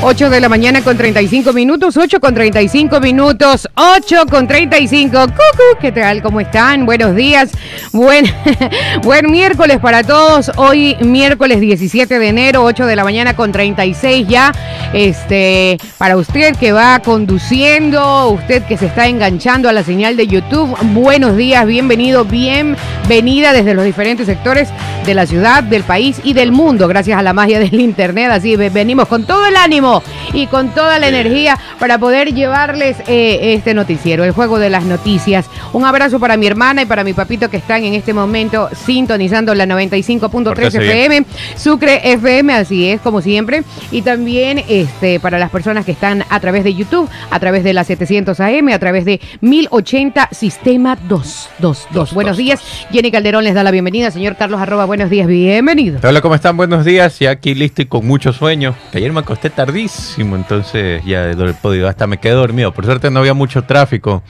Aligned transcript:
8 0.00 0.30
de 0.30 0.40
la 0.40 0.48
mañana 0.48 0.80
con 0.82 0.96
35 0.96 1.52
minutos, 1.52 1.96
8 1.96 2.20
con 2.20 2.32
35 2.32 3.00
minutos, 3.00 3.68
8 3.74 4.26
con 4.30 4.46
35. 4.46 5.18
Cucu, 5.26 5.80
¿qué 5.80 5.90
tal? 5.90 6.22
¿Cómo 6.22 6.40
están? 6.40 6.86
Buenos 6.86 7.16
días. 7.16 7.50
Buen, 7.92 8.26
buen 9.02 9.28
miércoles 9.28 9.78
para 9.80 10.04
todos. 10.04 10.52
Hoy 10.56 10.96
miércoles 11.00 11.60
17 11.60 12.16
de 12.16 12.28
enero, 12.28 12.62
8 12.62 12.86
de 12.86 12.94
la 12.94 13.02
mañana 13.02 13.34
con 13.34 13.50
36 13.50 14.28
ya. 14.28 14.52
Este, 14.92 15.78
para 15.98 16.16
usted 16.16 16.54
que 16.56 16.70
va 16.70 17.00
conduciendo, 17.00 18.28
usted 18.28 18.62
que 18.64 18.78
se 18.78 18.86
está 18.86 19.08
enganchando 19.08 19.68
a 19.68 19.72
la 19.72 19.82
señal 19.82 20.16
de 20.16 20.28
YouTube, 20.28 20.76
buenos 20.94 21.36
días, 21.36 21.66
bienvenido, 21.66 22.24
bienvenida 22.24 23.52
desde 23.52 23.74
los 23.74 23.84
diferentes 23.84 24.26
sectores 24.26 24.68
de 25.04 25.14
la 25.14 25.26
ciudad, 25.26 25.64
del 25.64 25.82
país 25.82 26.20
y 26.22 26.34
del 26.34 26.52
mundo, 26.52 26.86
gracias 26.86 27.18
a 27.18 27.22
la 27.22 27.32
magia 27.32 27.58
del 27.58 27.80
internet. 27.80 28.30
Así 28.30 28.56
venimos 28.56 29.08
con 29.08 29.24
todo 29.24 29.44
el 29.44 29.56
ánimo 29.56 29.87
y 30.32 30.46
con 30.46 30.70
toda 30.70 30.98
la 30.98 31.08
energía 31.08 31.58
para 31.78 31.98
poder 31.98 32.34
llevarles 32.34 32.96
eh, 33.06 33.54
este 33.54 33.74
noticiero, 33.74 34.24
el 34.24 34.32
juego 34.32 34.58
de 34.58 34.70
las 34.70 34.84
noticias. 34.84 35.46
Un 35.72 35.84
abrazo 35.84 36.20
para 36.20 36.36
mi 36.36 36.46
hermana 36.46 36.82
y 36.82 36.86
para 36.86 37.04
mi 37.04 37.12
papito 37.12 37.48
que 37.48 37.56
están 37.56 37.84
en 37.84 37.94
este 37.94 38.12
momento 38.12 38.68
sintonizando 38.84 39.54
la 39.54 39.66
95.3 39.66 40.66
FM, 40.66 41.24
Sucre 41.56 42.12
FM, 42.12 42.52
así 42.52 42.88
es 42.88 43.00
como 43.00 43.20
siempre. 43.20 43.62
Y 43.90 44.02
también 44.02 44.62
este, 44.68 45.20
para 45.20 45.38
las 45.38 45.50
personas 45.50 45.84
que 45.84 45.92
están 45.92 46.24
a 46.28 46.40
través 46.40 46.64
de 46.64 46.74
YouTube, 46.74 47.08
a 47.30 47.40
través 47.40 47.64
de 47.64 47.72
la 47.72 47.84
700 47.84 48.38
AM, 48.40 48.68
a 48.68 48.78
través 48.78 49.04
de 49.04 49.20
1080 49.40 50.28
Sistema 50.32 50.96
222. 51.08 52.12
Buenos 52.12 52.36
días. 52.36 52.60
Jenny 52.92 53.10
Calderón 53.10 53.44
les 53.44 53.54
da 53.54 53.62
la 53.62 53.70
bienvenida. 53.70 54.10
Señor 54.10 54.36
Carlos 54.36 54.60
Arroba, 54.60 54.84
buenos 54.84 55.10
días, 55.10 55.26
bienvenido. 55.26 56.00
Hola, 56.02 56.20
¿cómo 56.20 56.34
están? 56.34 56.56
Buenos 56.56 56.84
días. 56.84 57.20
Y 57.22 57.26
aquí 57.26 57.54
listo 57.54 57.82
y 57.82 57.86
con 57.86 58.06
mucho 58.06 58.32
sueño. 58.32 58.74
ayer 58.92 59.12
me 59.12 59.20
acosté 59.20 59.50
tardísimo 59.50 59.77
entonces 60.18 61.04
ya 61.04 61.30
he 61.30 61.54
podido, 61.54 61.88
hasta 61.88 62.06
me 62.06 62.18
quedé 62.18 62.32
dormido. 62.32 62.72
Por 62.72 62.84
suerte 62.84 63.10
no 63.10 63.20
había 63.20 63.34
mucho 63.34 63.62
tráfico 63.62 64.22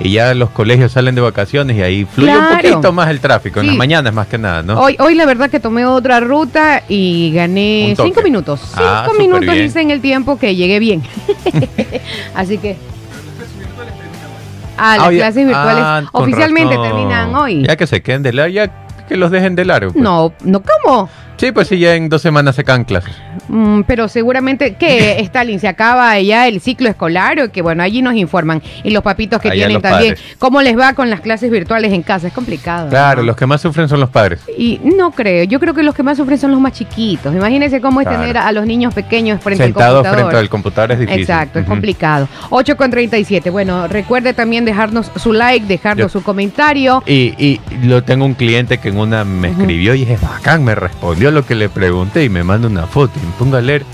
y 0.00 0.12
ya 0.12 0.34
los 0.34 0.50
colegios 0.50 0.92
salen 0.92 1.14
de 1.14 1.20
vacaciones 1.20 1.76
y 1.76 1.82
ahí 1.82 2.04
fluye 2.04 2.36
un 2.36 2.56
poquito 2.56 2.92
más 2.92 3.08
el 3.08 3.20
tráfico, 3.20 3.60
en 3.60 3.68
las 3.68 3.76
mañanas 3.76 4.12
más 4.12 4.26
que 4.26 4.38
nada, 4.38 4.62
¿no? 4.62 4.80
Hoy, 4.80 4.96
hoy 4.98 5.14
la 5.14 5.26
verdad 5.26 5.50
que 5.50 5.60
tomé 5.60 5.86
otra 5.86 6.20
ruta 6.20 6.82
y 6.88 7.32
gané 7.32 7.94
cinco 7.96 8.22
minutos. 8.22 8.60
Ah, 8.74 9.06
cinco 9.08 9.18
minutos 9.18 9.54
hice 9.54 9.80
en 9.80 9.90
el 9.90 10.00
tiempo 10.00 10.38
que 10.38 10.56
llegué 10.56 10.78
bien. 10.78 11.02
Así 12.34 12.58
que... 12.58 12.76
Ah, 14.76 14.96
las 14.96 15.06
ah, 15.06 15.10
clases 15.10 15.46
virtuales 15.46 15.84
ah, 15.84 16.02
oficialmente 16.12 16.76
terminan 16.76 17.34
hoy. 17.34 17.62
Ya 17.64 17.76
que 17.76 17.86
se 17.86 18.02
queden 18.02 18.22
de 18.22 18.32
largo, 18.32 18.52
ya 18.52 18.86
que 19.06 19.16
los 19.16 19.30
dejen 19.30 19.54
de 19.54 19.64
largo. 19.64 19.92
Pues. 19.92 20.02
No, 20.02 20.32
no, 20.42 20.62
¿cómo? 20.62 21.08
Sí, 21.42 21.50
pues 21.50 21.66
sí, 21.66 21.76
ya 21.76 21.96
en 21.96 22.08
dos 22.08 22.22
semanas 22.22 22.54
se 22.54 22.62
caen 22.62 22.84
clases. 22.84 23.16
Mm, 23.48 23.80
pero 23.80 24.06
seguramente 24.06 24.76
que 24.76 25.18
Stalin 25.22 25.58
se 25.58 25.66
acaba 25.66 26.16
ya 26.20 26.46
el 26.46 26.60
ciclo 26.60 26.88
escolar 26.88 27.40
o 27.40 27.50
que 27.50 27.62
bueno, 27.62 27.82
allí 27.82 28.00
nos 28.00 28.14
informan. 28.14 28.62
Y 28.84 28.90
los 28.90 29.02
papitos 29.02 29.40
que 29.40 29.50
tienen 29.50 29.82
también. 29.82 30.14
¿Cómo 30.38 30.62
les 30.62 30.78
va 30.78 30.92
con 30.92 31.10
las 31.10 31.20
clases 31.20 31.50
virtuales 31.50 31.92
en 31.92 32.02
casa? 32.02 32.28
Es 32.28 32.32
complicado. 32.32 32.90
Claro, 32.90 33.24
los 33.24 33.34
que 33.34 33.46
más 33.46 33.60
sufren 33.60 33.88
son 33.88 33.98
los 33.98 34.08
padres. 34.08 34.38
Y 34.56 34.78
no 34.84 35.10
creo, 35.10 35.42
yo 35.42 35.58
creo 35.58 35.74
que 35.74 35.82
los 35.82 35.96
que 35.96 36.04
más 36.04 36.16
sufren 36.16 36.38
son 36.38 36.52
los 36.52 36.60
más 36.60 36.74
chiquitos. 36.74 37.34
Imagínense 37.34 37.80
cómo 37.80 38.00
es 38.00 38.08
tener 38.08 38.38
a 38.38 38.52
los 38.52 38.64
niños 38.64 38.94
pequeños 38.94 39.42
frente 39.42 39.64
al 39.64 39.72
computador. 39.72 40.14
frente 40.14 40.36
al 40.36 40.48
computador 40.48 40.92
es 40.92 41.00
difícil. 41.00 41.22
Exacto, 41.22 41.58
es 41.58 41.66
complicado. 41.66 42.28
8 42.50 42.76
con 42.76 42.88
37. 42.92 43.50
Bueno, 43.50 43.88
recuerde 43.88 44.32
también 44.32 44.64
dejarnos 44.64 45.10
su 45.16 45.32
like, 45.32 45.66
dejarnos 45.66 46.12
su 46.12 46.22
comentario. 46.22 47.02
Y, 47.04 47.34
y 47.36 47.60
lo 47.82 48.04
tengo 48.04 48.26
un 48.26 48.34
cliente 48.34 48.78
que 48.78 48.90
en 48.90 48.98
una 48.98 49.24
me 49.24 49.48
escribió 49.48 49.96
y 49.96 50.04
es 50.04 50.20
bacán, 50.20 50.62
me 50.62 50.76
respondió 50.76 51.31
lo 51.32 51.44
que 51.44 51.54
le 51.54 51.68
pregunté 51.68 52.24
y 52.24 52.28
me 52.28 52.44
manda 52.44 52.68
una 52.68 52.86
foto 52.86 53.12
y 53.20 53.26
me 53.26 53.32
pongo 53.32 53.56
a 53.56 53.60
leer 53.60 53.84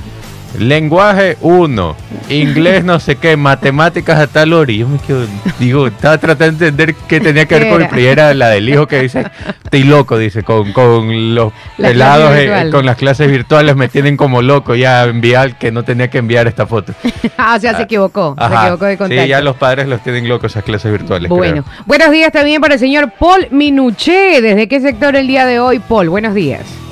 Lenguaje 0.56 1.36
1, 1.42 1.96
inglés 2.30 2.82
no 2.82 2.98
sé 3.00 3.16
qué, 3.16 3.36
matemáticas 3.36 4.18
a 4.18 4.26
tal 4.26 4.54
hora. 4.54 4.72
Y 4.72 4.78
yo 4.78 4.88
me 4.88 4.98
quedo, 4.98 5.26
digo, 5.58 5.86
estaba 5.86 6.16
tratando 6.18 6.58
de 6.58 6.68
entender 6.68 6.94
qué 7.06 7.20
tenía 7.20 7.46
que 7.46 7.58
ver 7.58 7.68
con 7.68 7.82
el 7.82 7.88
primera, 7.88 8.32
la 8.32 8.48
del 8.48 8.68
hijo 8.68 8.86
que 8.86 9.02
dice, 9.02 9.26
estoy 9.62 9.84
loco, 9.84 10.16
dice, 10.16 10.42
con, 10.42 10.72
con 10.72 11.34
los 11.34 11.52
helados, 11.76 12.34
eh, 12.34 12.70
con 12.72 12.86
las 12.86 12.96
clases 12.96 13.30
virtuales 13.30 13.76
me 13.76 13.88
tienen 13.88 14.16
como 14.16 14.40
loco 14.40 14.74
ya 14.74 15.04
enviar 15.04 15.58
que 15.58 15.70
no 15.70 15.84
tenía 15.84 16.08
que 16.08 16.18
enviar 16.18 16.46
esta 16.46 16.66
foto. 16.66 16.94
ah, 17.36 17.54
o 17.56 17.60
sea, 17.60 17.76
se 17.76 17.82
equivocó, 17.82 18.34
se 18.38 18.54
equivocó 18.54 18.86
de 18.86 18.96
contacto. 18.96 19.22
Sí, 19.22 19.28
ya 19.28 19.40
los 19.42 19.56
padres 19.56 19.86
los 19.86 20.02
tienen 20.02 20.28
locos 20.28 20.52
esas 20.52 20.64
clases 20.64 20.90
virtuales. 20.90 21.28
Bueno, 21.28 21.62
buenos 21.84 22.10
días 22.10 22.32
también 22.32 22.60
para 22.60 22.74
el 22.74 22.80
señor 22.80 23.12
Paul 23.18 23.48
Minuché. 23.50 24.40
¿Desde 24.40 24.66
qué 24.66 24.80
sector 24.80 25.14
el 25.14 25.26
día 25.26 25.44
de 25.44 25.60
hoy, 25.60 25.78
Paul? 25.78 26.08
Buenos 26.08 26.34
días. 26.34 26.87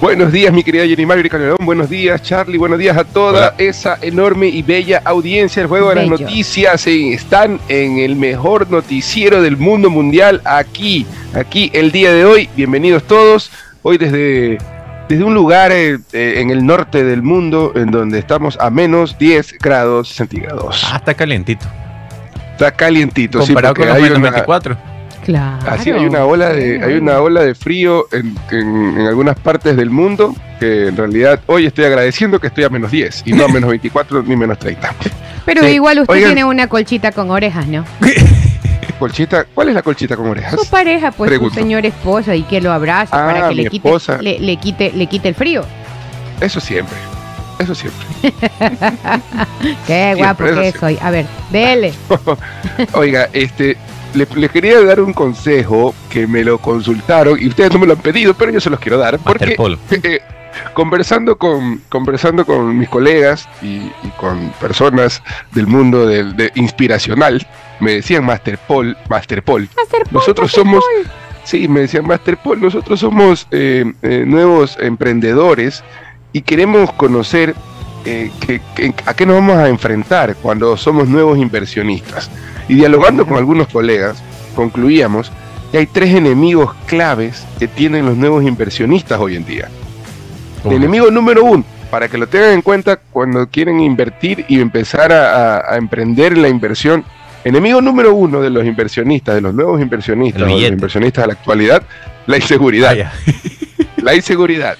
Buenos 0.00 0.30
días, 0.30 0.52
mi 0.52 0.62
querida 0.62 0.86
Jenny 0.86 1.04
Margaret 1.06 1.32
Calderón. 1.32 1.58
Buenos 1.66 1.90
días, 1.90 2.22
Charlie. 2.22 2.56
Buenos 2.56 2.78
días 2.78 2.96
a 2.96 3.02
toda 3.02 3.56
esa 3.58 3.98
enorme 4.00 4.46
y 4.46 4.62
bella 4.62 5.02
audiencia 5.04 5.60
del 5.60 5.68
Juego 5.68 5.88
de 5.88 5.96
las 5.96 6.06
Noticias. 6.06 6.86
están 6.86 7.58
en 7.68 7.98
el 7.98 8.14
mejor 8.14 8.70
noticiero 8.70 9.42
del 9.42 9.56
mundo 9.56 9.90
mundial 9.90 10.40
aquí, 10.44 11.04
aquí 11.34 11.72
el 11.74 11.90
día 11.90 12.12
de 12.12 12.24
hoy. 12.24 12.48
Bienvenidos 12.54 13.08
todos. 13.08 13.50
Hoy 13.82 13.98
desde, 13.98 14.58
desde 15.08 15.24
un 15.24 15.34
lugar 15.34 15.72
eh, 15.72 15.98
eh, 16.12 16.34
en 16.36 16.50
el 16.50 16.64
norte 16.64 17.02
del 17.02 17.22
mundo 17.22 17.72
en 17.74 17.90
donde 17.90 18.20
estamos 18.20 18.56
a 18.60 18.70
menos 18.70 19.18
10 19.18 19.58
grados 19.58 20.10
centígrados. 20.10 20.86
Ah, 20.92 20.98
está 20.98 21.14
calientito. 21.14 21.66
Está 22.52 22.70
calientito, 22.70 23.40
Comparado 23.40 23.74
sí, 23.74 23.80
con 23.80 23.88
los 23.88 24.00
menos 24.00 24.20
24. 24.20 24.97
Así 25.36 25.90
hay 25.90 26.06
una 26.06 26.24
ola 26.24 26.50
de, 26.50 26.82
hay 26.82 26.94
una 26.94 27.20
ola 27.20 27.42
de 27.42 27.54
frío 27.54 28.06
en, 28.12 29.06
algunas 29.06 29.38
partes 29.38 29.76
del 29.76 29.90
mundo 29.90 30.34
que 30.58 30.88
en 30.88 30.96
realidad 30.96 31.40
hoy 31.46 31.66
estoy 31.66 31.84
agradeciendo 31.84 32.40
que 32.40 32.46
estoy 32.46 32.64
a 32.64 32.68
menos 32.68 32.90
10 32.90 33.22
y 33.26 33.32
no 33.32 33.44
a 33.44 33.48
menos 33.48 33.68
24 33.68 34.22
ni 34.22 34.36
menos 34.36 34.58
30. 34.58 34.94
Pero 35.44 35.66
igual 35.66 36.00
usted 36.00 36.14
tiene 36.14 36.44
una 36.44 36.68
colchita 36.68 37.12
con 37.12 37.30
orejas, 37.30 37.66
¿no? 37.66 37.84
colchita, 38.98 39.44
¿cuál 39.44 39.68
es 39.68 39.74
la 39.74 39.82
colchita 39.82 40.16
con 40.16 40.26
orejas? 40.26 40.60
Su 40.60 40.68
pareja, 40.68 41.10
pues 41.10 41.32
su 41.38 41.50
señor 41.50 41.86
esposa 41.86 42.34
y 42.34 42.42
que 42.42 42.60
lo 42.60 42.72
abrace 42.72 43.10
ah, 43.14 43.32
para 43.32 43.48
que 43.48 43.54
le 43.54 43.66
quite, 43.66 43.90
le, 44.22 44.56
quite, 44.56 44.92
le 44.92 45.06
quite 45.06 45.28
el 45.28 45.34
frío. 45.34 45.64
Eso 46.40 46.60
siempre. 46.60 46.96
Eso 47.58 47.74
siempre. 47.74 48.06
Qué 49.86 50.14
guapo 50.16 50.44
que 50.44 50.72
soy. 50.72 50.98
A 51.00 51.10
ver, 51.10 51.26
dele. 51.50 51.92
Oiga, 52.92 53.28
este, 53.32 53.76
les, 54.14 54.50
quería 54.50 54.80
dar 54.82 55.00
un 55.00 55.12
consejo 55.12 55.94
que 56.10 56.26
me 56.26 56.44
lo 56.44 56.58
consultaron 56.58 57.38
y 57.40 57.48
ustedes 57.48 57.72
no 57.72 57.78
me 57.78 57.86
lo 57.86 57.92
han 57.94 58.00
pedido, 58.00 58.34
pero 58.34 58.50
yo 58.50 58.60
se 58.60 58.70
los 58.70 58.80
quiero 58.80 58.98
dar 58.98 59.18
porque 59.18 59.56
eh, 60.02 60.20
conversando 60.74 61.36
con 61.36 61.82
conversando 61.88 62.44
con 62.44 62.76
mis 62.78 62.88
colegas 62.88 63.48
y, 63.62 63.90
con 64.18 64.50
personas 64.60 65.22
del 65.52 65.66
mundo 65.66 66.06
del, 66.06 66.36
de, 66.36 66.50
inspiracional 66.54 67.46
me 67.80 67.94
decían 67.94 68.24
Master 68.24 68.58
Paul, 68.58 68.96
Master 69.08 69.42
Paul. 69.42 69.68
nosotros 70.10 70.50
somos 70.50 70.82
sí 71.44 71.68
me 71.68 71.80
decían 71.80 72.06
Master 72.06 72.36
Paul, 72.36 72.60
nosotros 72.60 73.00
somos 73.00 73.46
eh, 73.50 73.84
eh, 74.02 74.24
nuevos 74.26 74.76
emprendedores 74.80 75.84
y 76.32 76.42
queremos 76.42 76.92
conocer 76.92 77.54
a 79.04 79.14
qué 79.14 79.26
nos 79.26 79.36
vamos 79.36 79.56
a 79.56 79.68
enfrentar 79.68 80.34
cuando 80.36 80.76
somos 80.78 81.08
nuevos 81.08 81.36
inversionistas. 81.36 82.30
Y 82.68 82.74
dialogando 82.74 83.26
con 83.26 83.36
algunos 83.36 83.68
colegas, 83.68 84.22
concluíamos 84.54 85.32
que 85.72 85.78
hay 85.78 85.86
tres 85.86 86.14
enemigos 86.14 86.74
claves 86.86 87.44
que 87.58 87.68
tienen 87.68 88.06
los 88.06 88.16
nuevos 88.16 88.44
inversionistas 88.44 89.18
hoy 89.20 89.36
en 89.36 89.44
día. 89.44 89.68
El 90.64 90.72
enemigo 90.72 91.10
número 91.10 91.44
uno, 91.44 91.64
para 91.90 92.08
que 92.08 92.18
lo 92.18 92.26
tengan 92.26 92.52
en 92.52 92.62
cuenta 92.62 92.96
cuando 92.96 93.48
quieren 93.48 93.80
invertir 93.80 94.44
y 94.48 94.60
empezar 94.60 95.12
a, 95.12 95.76
emprender 95.76 96.36
la 96.36 96.48
inversión, 96.48 97.04
enemigo 97.44 97.80
número 97.80 98.14
uno 98.14 98.40
de 98.40 98.50
los 98.50 98.64
inversionistas, 98.64 99.34
de 99.36 99.40
los 99.40 99.54
nuevos 99.54 99.80
inversionistas, 99.80 100.42
de 100.42 100.48
los 100.48 100.62
inversionistas 100.62 101.22
de 101.22 101.28
la 101.28 101.32
actualidad, 101.34 101.82
la 102.26 102.36
inseguridad. 102.36 102.96
Ah, 103.00 103.12
la 104.02 104.14
inseguridad. 104.14 104.76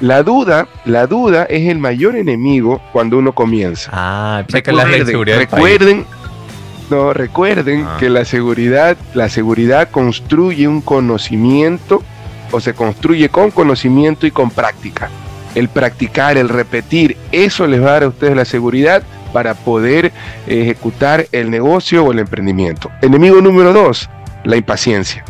La 0.00 0.22
duda, 0.22 0.68
la 0.86 1.06
duda 1.06 1.44
es 1.44 1.68
el 1.68 1.78
mayor 1.78 2.16
enemigo 2.16 2.80
cuando 2.92 3.18
uno 3.18 3.32
comienza. 3.32 3.90
Ah, 3.92 4.42
recuerden, 4.48 6.06
no, 6.90 7.12
recuerden 7.12 7.84
ah. 7.86 7.96
que 7.98 8.08
la 8.08 8.24
seguridad, 8.24 8.96
la 9.14 9.28
seguridad 9.28 9.90
construye 9.90 10.68
un 10.68 10.80
conocimiento 10.80 12.02
o 12.50 12.60
se 12.60 12.74
construye 12.74 13.28
con 13.28 13.50
conocimiento 13.50 14.26
y 14.26 14.30
con 14.30 14.50
práctica. 14.50 15.10
El 15.54 15.68
practicar, 15.68 16.36
el 16.36 16.48
repetir, 16.48 17.16
eso 17.32 17.66
les 17.66 17.82
va 17.82 17.88
a 17.88 17.92
dar 17.92 18.02
a 18.04 18.08
ustedes 18.08 18.36
la 18.36 18.44
seguridad 18.44 19.02
para 19.32 19.54
poder 19.54 20.12
ejecutar 20.46 21.26
el 21.32 21.50
negocio 21.50 22.04
o 22.04 22.12
el 22.12 22.20
emprendimiento. 22.20 22.90
Enemigo 23.02 23.40
número 23.40 23.72
dos, 23.72 24.08
la 24.44 24.56
impaciencia. 24.56 25.24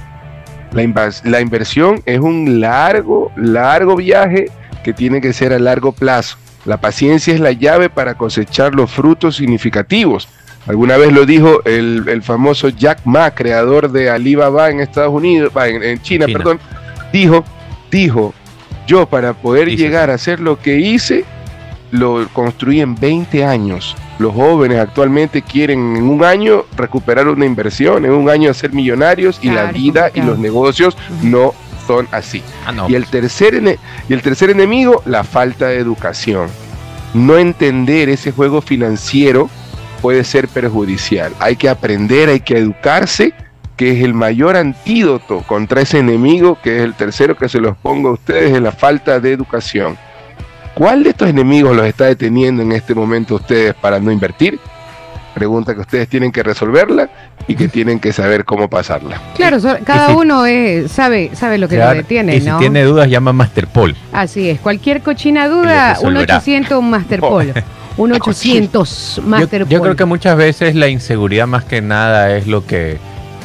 La, 0.73 1.11
la 1.25 1.41
inversión 1.41 2.03
es 2.07 2.21
un 2.21 2.61
largo, 2.61 3.33
largo 3.37 3.97
viaje 3.97 4.51
que 4.85 4.93
tiene 4.93 5.21
que 5.21 5.33
ser 5.33 5.53
a 5.53 5.59
largo 5.59 5.93
plazo. 5.93 6.37
La 6.65 6.77
paciencia 6.79 7.33
es 7.33 7.41
la 7.41 7.53
llave 7.53 7.89
para 7.89 8.15
cosechar 8.15 8.75
los 8.75 8.91
frutos 8.91 9.37
significativos 9.37 10.29
Alguna 10.67 10.97
vez 10.97 11.13
lo 11.13 11.27
dijo 11.27 11.63
el, 11.65 12.23
famoso 12.23 12.69
Jack 12.69 13.01
Ma, 13.05 13.31
creador 13.31 13.91
de 13.91 14.11
Alibaba 14.11 14.71
en 14.71 14.81
Estados 14.81 15.13
Unidos, 15.13 15.53
en, 15.65 16.03
China, 16.03 16.27
perdón, 16.27 16.59
dijo, 17.13 17.45
dijo, 17.91 18.35
yo 18.87 19.07
para 19.07 19.33
poder 19.33 19.69
llegar 19.77 20.11
a 20.11 20.15
hacer 20.15 20.41
lo 20.41 20.59
que 20.59 20.79
hice, 20.79 21.25
lo 21.93 22.29
construí 22.33 22.81
en 22.81 22.97
20 22.97 23.45
años. 23.45 23.97
Los 24.19 24.35
jóvenes 24.35 24.79
actualmente 24.79 25.43
quieren 25.43 25.97
en 25.97 26.05
un 26.05 26.25
año 26.25 26.65
recuperar 26.77 27.29
una 27.29 27.47
inversión, 27.47 28.05
en 28.05 28.13
un 28.13 28.29
año 28.29 28.53
ser 28.55 28.73
millonarios 28.73 29.39
y 29.43 29.51
la 29.51 29.71
vida 29.71 30.11
y 30.15 30.23
los 30.23 30.39
negocios 30.39 30.97
no 31.23 31.55
son 31.87 32.09
así. 32.11 32.43
Ah, 32.67 32.87
y, 32.89 32.95
el 32.95 33.07
tercer 33.07 33.63
y 34.09 34.13
el 34.13 34.23
tercer 34.23 34.51
enemigo, 34.51 35.03
la 35.07 35.23
falta 35.23 35.69
de 35.69 35.79
educación. 35.79 36.49
No 37.15 37.39
entender 37.39 38.09
ese 38.09 38.33
juego 38.33 38.61
financiero 38.61 39.49
puede 40.07 40.23
ser 40.23 40.47
perjudicial. 40.47 41.33
Hay 41.41 41.57
que 41.57 41.69
aprender, 41.69 42.29
hay 42.29 42.39
que 42.39 42.57
educarse, 42.57 43.33
que 43.75 43.91
es 43.91 44.05
el 44.05 44.15
mayor 44.15 44.57
antídoto 44.57 45.41
contra 45.49 45.81
ese 45.81 45.99
enemigo, 45.99 46.57
que 46.63 46.77
es 46.77 46.85
el 46.85 46.95
tercero 46.95 47.37
que 47.37 47.49
se 47.49 47.59
los 47.59 47.77
pongo 47.77 48.11
a 48.11 48.13
ustedes, 48.13 48.55
es 48.55 48.63
la 48.63 48.71
falta 48.71 49.19
de 49.19 49.33
educación. 49.33 49.99
¿Cuál 50.75 51.03
de 51.03 51.11
estos 51.11 51.29
enemigos 51.29 51.75
los 51.75 51.85
está 51.87 52.05
deteniendo 52.05 52.63
en 52.63 52.71
este 52.71 52.95
momento 52.95 53.35
ustedes 53.35 53.75
para 53.75 53.99
no 53.99 54.13
invertir? 54.13 54.61
Pregunta 55.35 55.75
que 55.75 55.81
ustedes 55.81 56.09
tienen 56.09 56.31
que 56.31 56.45
resolverla 56.45 57.11
y 57.49 57.57
que 57.57 57.67
tienen 57.67 57.99
que 57.99 58.13
saber 58.13 58.45
cómo 58.45 58.71
pasarla. 58.71 59.21
Claro, 59.35 59.59
cada 59.85 60.15
uno 60.15 60.45
sabe, 60.87 61.33
sabe 61.35 61.59
lo 61.59 61.67
que 61.67 61.79
lo 61.79 61.93
detiene, 61.93 62.37
y 62.37 62.43
si 62.43 62.51
tiene 62.61 62.85
dudas, 62.85 63.11
llama 63.11 63.31
a 63.31 63.35
Masterpol. 63.35 63.97
Así 64.13 64.51
es, 64.51 64.61
cualquier 64.61 65.03
cochina 65.03 65.49
duda, 65.49 65.99
un 66.01 66.17
800 66.17 66.81
Masterpol. 66.81 67.53
Un 67.97 68.13
800 68.13 69.23
Masterpol. 69.25 69.69
Yo, 69.71 69.79
yo 69.79 69.83
creo 69.83 69.97
que 69.97 70.05
muchas 70.05 70.37
veces 70.37 70.75
la 70.75 70.89
inseguridad 70.89 71.47
más 71.47 71.65
que 71.65 71.81
nada 71.81 72.37
es 72.37 72.47
lo 72.47 72.67
que 72.67 72.99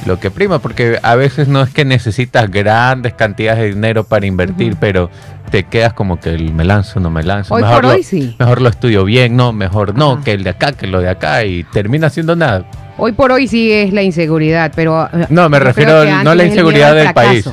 lo 0.05 0.19
que 0.19 0.31
prima, 0.31 0.59
porque 0.59 0.99
a 1.01 1.15
veces 1.15 1.47
no 1.47 1.61
es 1.61 1.69
que 1.69 1.85
necesitas 1.85 2.49
grandes 2.49 3.13
cantidades 3.13 3.59
de 3.59 3.69
dinero 3.69 4.03
para 4.03 4.25
invertir, 4.25 4.75
pero 4.79 5.09
te 5.51 5.63
quedas 5.63 5.93
como 5.93 6.19
que 6.19 6.33
el 6.33 6.53
me 6.53 6.63
lanzo, 6.63 6.99
no 6.99 7.09
me 7.09 7.23
lanzo. 7.23 7.53
Hoy 7.53 7.61
mejor 7.61 7.81
por 7.81 7.83
lo, 7.85 7.89
hoy 7.91 8.03
sí. 8.03 8.35
Mejor 8.39 8.61
lo 8.61 8.69
estudio 8.69 9.03
bien, 9.03 9.35
no, 9.35 9.53
mejor 9.53 9.95
no, 9.95 10.23
que 10.23 10.31
el 10.31 10.43
de 10.43 10.51
acá, 10.51 10.71
que 10.71 10.87
lo 10.87 11.01
de 11.01 11.09
acá, 11.09 11.43
y 11.45 11.63
termina 11.65 12.07
haciendo 12.07 12.35
nada. 12.35 12.65
Hoy 12.97 13.11
por 13.11 13.31
hoy 13.31 13.47
sí 13.47 13.71
es 13.71 13.93
la 13.93 14.01
inseguridad, 14.01 14.71
pero... 14.75 15.09
No, 15.29 15.49
me 15.49 15.59
refiero 15.59 16.05
no 16.23 16.31
a 16.31 16.35
la 16.35 16.45
inseguridad 16.45 16.95
del 16.95 17.13
país. 17.13 17.49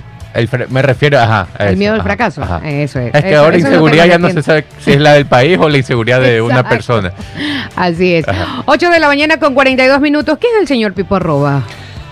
Me 0.69 0.83
refiero, 0.83 1.19
ajá. 1.19 1.49
el 1.59 1.77
miedo 1.77 1.95
al 1.95 2.03
fracaso. 2.03 2.43
Eso 2.65 3.01
es. 3.01 3.15
Es 3.15 3.25
que 3.25 3.35
ahora 3.35 3.57
inseguridad 3.59 4.07
ya 4.07 4.19
no 4.19 4.31
se 4.31 4.43
sabe 4.43 4.65
si 4.81 4.93
es 4.93 5.01
la 5.01 5.15
del 5.15 5.27
país 5.27 5.59
o 5.61 5.69
la 5.69 5.79
inseguridad 5.79 6.21
de 6.21 6.41
una 6.41 6.69
persona. 6.69 7.13
Así 7.77 8.15
es. 8.15 8.27
8 8.67 8.91
de 8.91 9.01
la 9.01 9.09
mañana 9.09 9.39
con 9.39 9.55
42 9.55 10.01
minutos. 10.01 10.39
¿Qué 10.39 10.47
es 10.47 10.61
el 10.61 10.69
señor 10.69 10.93
Pipo 10.93 11.17
Arroba? 11.17 11.63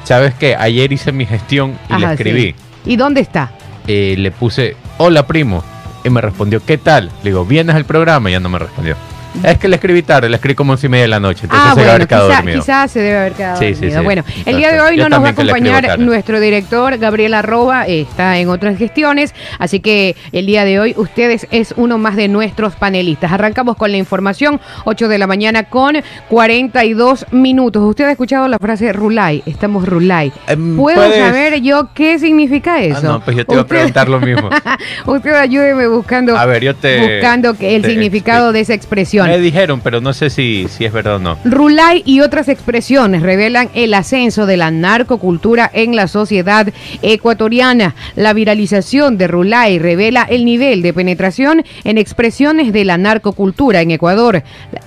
¿Sabes 0.04 0.34
qué? 0.34 0.54
Ayer 0.56 0.92
hice 0.92 1.12
mi 1.12 1.26
gestión 1.26 1.78
y 1.90 2.00
le 2.00 2.12
escribí. 2.12 2.54
¿Y 2.84 2.96
dónde 2.96 3.20
está? 3.20 3.50
Eh, 3.86 4.14
le 4.18 4.30
puse, 4.30 4.76
hola 4.98 5.26
primo. 5.26 5.64
Y 6.04 6.10
me 6.10 6.20
respondió, 6.20 6.64
¿qué 6.64 6.78
tal? 6.78 7.10
Le 7.22 7.30
digo, 7.30 7.44
¿vienes 7.44 7.74
al 7.74 7.84
programa? 7.84 8.28
Y 8.30 8.32
ya 8.32 8.40
no 8.40 8.48
me 8.48 8.60
respondió. 8.60 8.96
Es 9.42 9.58
que 9.58 9.68
le 9.68 9.76
escribí 9.76 10.02
tarde, 10.02 10.28
le 10.28 10.36
escribí 10.36 10.54
como 10.54 10.72
once 10.72 10.86
y 10.86 10.90
media 10.90 11.02
de 11.02 11.08
la 11.08 11.20
noche, 11.20 11.44
entonces 11.44 11.66
ah, 11.66 11.70
se 11.70 11.80
bueno, 11.80 11.90
haber 11.92 12.08
quedado 12.08 12.28
quizá, 12.28 12.36
dormido. 12.36 12.60
Quizás 12.60 12.90
se 12.90 13.00
debe 13.00 13.18
haber 13.18 13.32
quedado 13.32 13.60
dormido. 13.60 14.02
bueno, 14.02 14.24
el 14.44 14.56
día 14.56 14.72
de 14.72 14.80
hoy 14.80 14.96
no 14.96 15.08
nos 15.08 15.22
va 15.22 15.28
a 15.28 15.30
acompañar 15.30 15.98
nuestro 15.98 16.40
director, 16.40 16.98
Gabriel 16.98 17.34
Arroba, 17.34 17.86
está 17.86 18.38
en 18.38 18.48
otras 18.48 18.78
gestiones, 18.78 19.34
así 19.58 19.80
que 19.80 20.16
el 20.32 20.46
día 20.46 20.64
de 20.64 20.80
hoy 20.80 20.94
ustedes 20.96 21.46
es 21.50 21.74
uno 21.76 21.98
más 21.98 22.16
de 22.16 22.28
nuestros 22.28 22.76
panelistas. 22.76 23.32
Arrancamos 23.32 23.76
con 23.76 23.90
la 23.90 23.98
información, 23.98 24.60
8 24.84 25.08
de 25.08 25.18
la 25.18 25.26
mañana 25.26 25.64
con 25.64 25.96
42 26.28 27.26
minutos. 27.32 27.82
Usted 27.82 28.04
ha 28.04 28.10
escuchado 28.12 28.48
la 28.48 28.58
frase 28.58 28.92
Rulay, 28.92 29.42
estamos 29.46 29.88
Rulay. 29.88 30.32
Em, 30.46 30.76
¿Puedo 30.76 31.10
saber 31.12 31.60
yo 31.60 31.90
qué 31.94 32.18
significa 32.18 32.74
ah, 32.74 32.82
eso? 32.82 33.02
no, 33.02 33.20
pues 33.20 33.36
yo 33.36 33.46
te 33.46 33.54
iba 33.54 33.62
a 33.62 33.66
preguntar 33.66 34.08
lo 34.08 34.20
mismo. 34.20 34.50
usted 35.06 35.34
ayúdeme 35.34 35.86
buscando, 35.88 36.36
a 36.36 36.46
ver, 36.46 36.64
yo 36.64 36.74
te, 36.74 37.16
buscando 37.16 37.56
el 37.60 37.84
significado 37.84 38.52
de 38.52 38.60
esa 38.60 38.74
expresión. 38.74 39.25
Me 39.26 39.38
dijeron, 39.38 39.80
pero 39.80 40.00
no 40.00 40.12
sé 40.12 40.30
si, 40.30 40.66
si 40.68 40.84
es 40.84 40.92
verdad 40.92 41.16
o 41.16 41.18
no. 41.18 41.38
Rulay 41.44 42.02
y 42.04 42.20
otras 42.20 42.48
expresiones 42.48 43.22
revelan 43.22 43.70
el 43.74 43.94
ascenso 43.94 44.46
de 44.46 44.56
la 44.56 44.70
narcocultura 44.70 45.70
en 45.72 45.96
la 45.96 46.08
sociedad 46.08 46.68
ecuatoriana. 47.02 47.94
La 48.14 48.32
viralización 48.32 49.18
de 49.18 49.28
Rulay 49.28 49.78
revela 49.78 50.22
el 50.22 50.44
nivel 50.44 50.82
de 50.82 50.92
penetración 50.92 51.64
en 51.84 51.98
expresiones 51.98 52.72
de 52.72 52.84
la 52.84 52.98
narcocultura 52.98 53.80
en 53.80 53.90
Ecuador. 53.90 54.42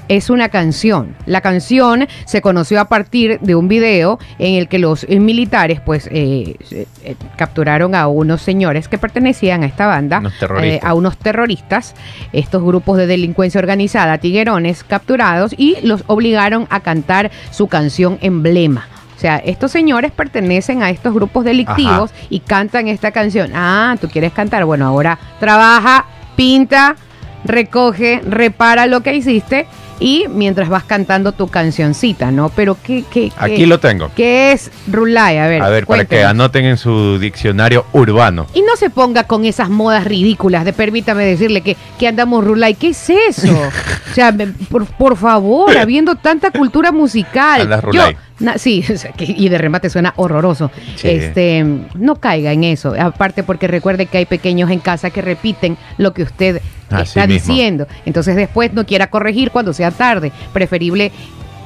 Es 0.07 0.29
una 0.29 0.49
canción. 0.49 1.15
La 1.25 1.41
canción 1.41 2.07
se 2.25 2.41
conoció 2.41 2.79
a 2.79 2.89
partir 2.89 3.39
de 3.41 3.55
un 3.55 3.67
video 3.67 4.19
en 4.37 4.55
el 4.55 4.67
que 4.67 4.79
los 4.79 5.07
militares 5.07 5.81
pues 5.81 6.07
eh, 6.11 6.55
eh, 6.71 7.15
capturaron 7.37 7.95
a 7.95 8.07
unos 8.07 8.41
señores 8.41 8.87
que 8.87 8.97
pertenecían 8.97 9.63
a 9.63 9.65
esta 9.65 9.87
banda, 9.87 10.21
eh, 10.61 10.79
a 10.83 10.93
unos 10.93 11.17
terroristas, 11.17 11.95
estos 12.33 12.63
grupos 12.63 12.97
de 12.97 13.07
delincuencia 13.07 13.59
organizada 13.59 14.17
tiguerones 14.29 14.83
capturados 14.83 15.55
y 15.57 15.75
los 15.81 16.03
obligaron 16.05 16.67
a 16.69 16.81
cantar 16.81 17.31
su 17.49 17.65
canción 17.65 18.19
emblema. 18.21 18.87
O 19.17 19.19
sea, 19.19 19.37
estos 19.37 19.71
señores 19.71 20.11
pertenecen 20.11 20.83
a 20.83 20.91
estos 20.91 21.15
grupos 21.15 21.45
delictivos 21.45 22.11
y 22.29 22.41
cantan 22.41 22.87
esta 22.87 23.09
canción. 23.09 23.51
Ah, 23.55 23.97
tú 23.99 24.07
quieres 24.07 24.31
cantar. 24.31 24.65
Bueno, 24.65 24.85
ahora 24.85 25.17
trabaja, 25.39 26.05
pinta, 26.35 26.95
recoge, 27.43 28.21
repara 28.23 28.85
lo 28.85 29.01
que 29.01 29.15
hiciste 29.15 29.65
y 29.99 30.25
mientras 30.29 30.69
vas 30.69 30.83
cantando 30.83 31.31
tu 31.31 31.47
cancioncita, 31.47 32.31
¿no? 32.31 32.49
Pero 32.49 32.77
¿qué, 32.81 33.03
qué, 33.09 33.31
Aquí 33.37 33.65
lo 33.65 33.79
tengo. 33.79 34.11
¿Qué 34.15 34.51
es 34.51 34.71
Rulay? 34.87 35.37
A 35.37 35.47
ver, 35.47 35.61
a 35.61 35.69
ver 35.69 35.85
para 35.85 36.05
que 36.05 36.23
anoten 36.23 36.65
en 36.65 36.77
su 36.77 37.19
diccionario 37.19 37.85
urbano. 37.93 38.47
Y 38.53 38.61
no 38.61 38.75
se 38.75 38.89
ponga 38.89 39.25
con 39.25 39.45
esas 39.45 39.69
modas 39.69 40.05
ridículas 40.05 40.65
de 40.65 40.73
permítame 40.73 41.25
decirle 41.25 41.61
que, 41.61 41.75
que 41.97 42.07
andamos 42.07 42.43
Rulay. 42.43 42.75
¿Qué 42.75 42.89
es 42.89 43.09
eso? 43.09 43.51
o 44.11 44.13
sea, 44.13 44.33
por, 44.69 44.85
por 44.85 45.17
favor, 45.17 45.77
habiendo 45.77 46.15
tanta 46.15 46.51
cultura 46.51 46.91
musical. 46.91 47.61
Andas 47.61 47.83
Rulay 47.83 48.17
sí, 48.57 48.83
y 49.19 49.49
de 49.49 49.57
remate 49.57 49.89
suena 49.89 50.13
horroroso. 50.15 50.71
Este, 51.03 51.65
no 51.95 52.15
caiga 52.15 52.51
en 52.51 52.63
eso. 52.63 52.93
Aparte 52.99 53.43
porque 53.43 53.67
recuerde 53.67 54.05
que 54.05 54.19
hay 54.19 54.25
pequeños 54.25 54.71
en 54.71 54.79
casa 54.79 55.09
que 55.09 55.21
repiten 55.21 55.77
lo 55.97 56.13
que 56.13 56.23
usted 56.23 56.61
está 56.97 57.27
diciendo. 57.27 57.87
Entonces 58.05 58.35
después 58.35 58.73
no 58.73 58.85
quiera 58.85 59.07
corregir 59.07 59.51
cuando 59.51 59.73
sea 59.73 59.91
tarde. 59.91 60.31
Preferible 60.53 61.11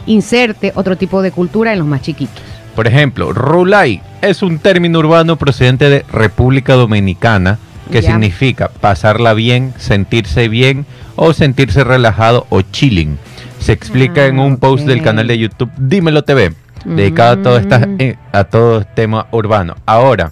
inserte 0.05 0.73
otro 0.75 0.97
tipo 0.97 1.21
de 1.21 1.31
cultura 1.31 1.73
en 1.73 1.79
los 1.79 1.87
más 1.87 2.01
chiquitos. 2.01 2.41
Por 2.75 2.87
ejemplo, 2.87 3.31
rulay 3.33 4.01
es 4.21 4.41
un 4.41 4.57
término 4.57 4.99
urbano 4.99 5.37
procedente 5.37 5.89
de 5.89 6.05
República 6.11 6.73
Dominicana 6.73 7.59
que 7.91 8.01
significa 8.01 8.69
pasarla 8.69 9.33
bien, 9.33 9.73
sentirse 9.77 10.47
bien 10.47 10.85
o 11.15 11.33
sentirse 11.33 11.83
relajado 11.83 12.47
o 12.49 12.61
chilling. 12.61 13.19
Se 13.59 13.71
explica 13.71 14.25
en 14.25 14.39
un 14.39 14.53
ah, 14.53 14.57
post 14.59 14.85
del 14.85 15.03
canal 15.03 15.27
de 15.27 15.37
YouTube 15.37 15.71
Dímelo 15.77 16.23
TV 16.23 16.53
dedicado 16.85 17.33
a 17.33 17.43
todo 17.43 17.57
esta, 17.57 17.79
mm. 17.79 17.95
eh, 17.99 18.17
a 18.31 18.43
todo 18.45 18.83
tema 18.85 19.27
urbano. 19.31 19.75
Ahora, 19.85 20.31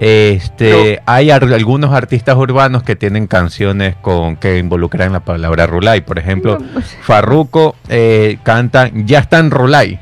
este, 0.00 1.02
hay 1.04 1.30
algunos 1.30 1.92
artistas 1.92 2.34
urbanos 2.36 2.82
que 2.82 2.96
tienen 2.96 3.26
canciones 3.26 3.96
con 3.96 4.36
que 4.36 4.58
involucran 4.58 5.12
la 5.12 5.20
palabra 5.20 5.66
Rulay. 5.66 6.00
Por 6.00 6.18
ejemplo, 6.18 6.58
pues. 6.72 6.96
Farruko 7.02 7.76
eh, 7.88 8.38
canta 8.42 8.90
Ya 8.94 9.18
está 9.18 9.38
en 9.38 9.50
Rulay. 9.50 9.98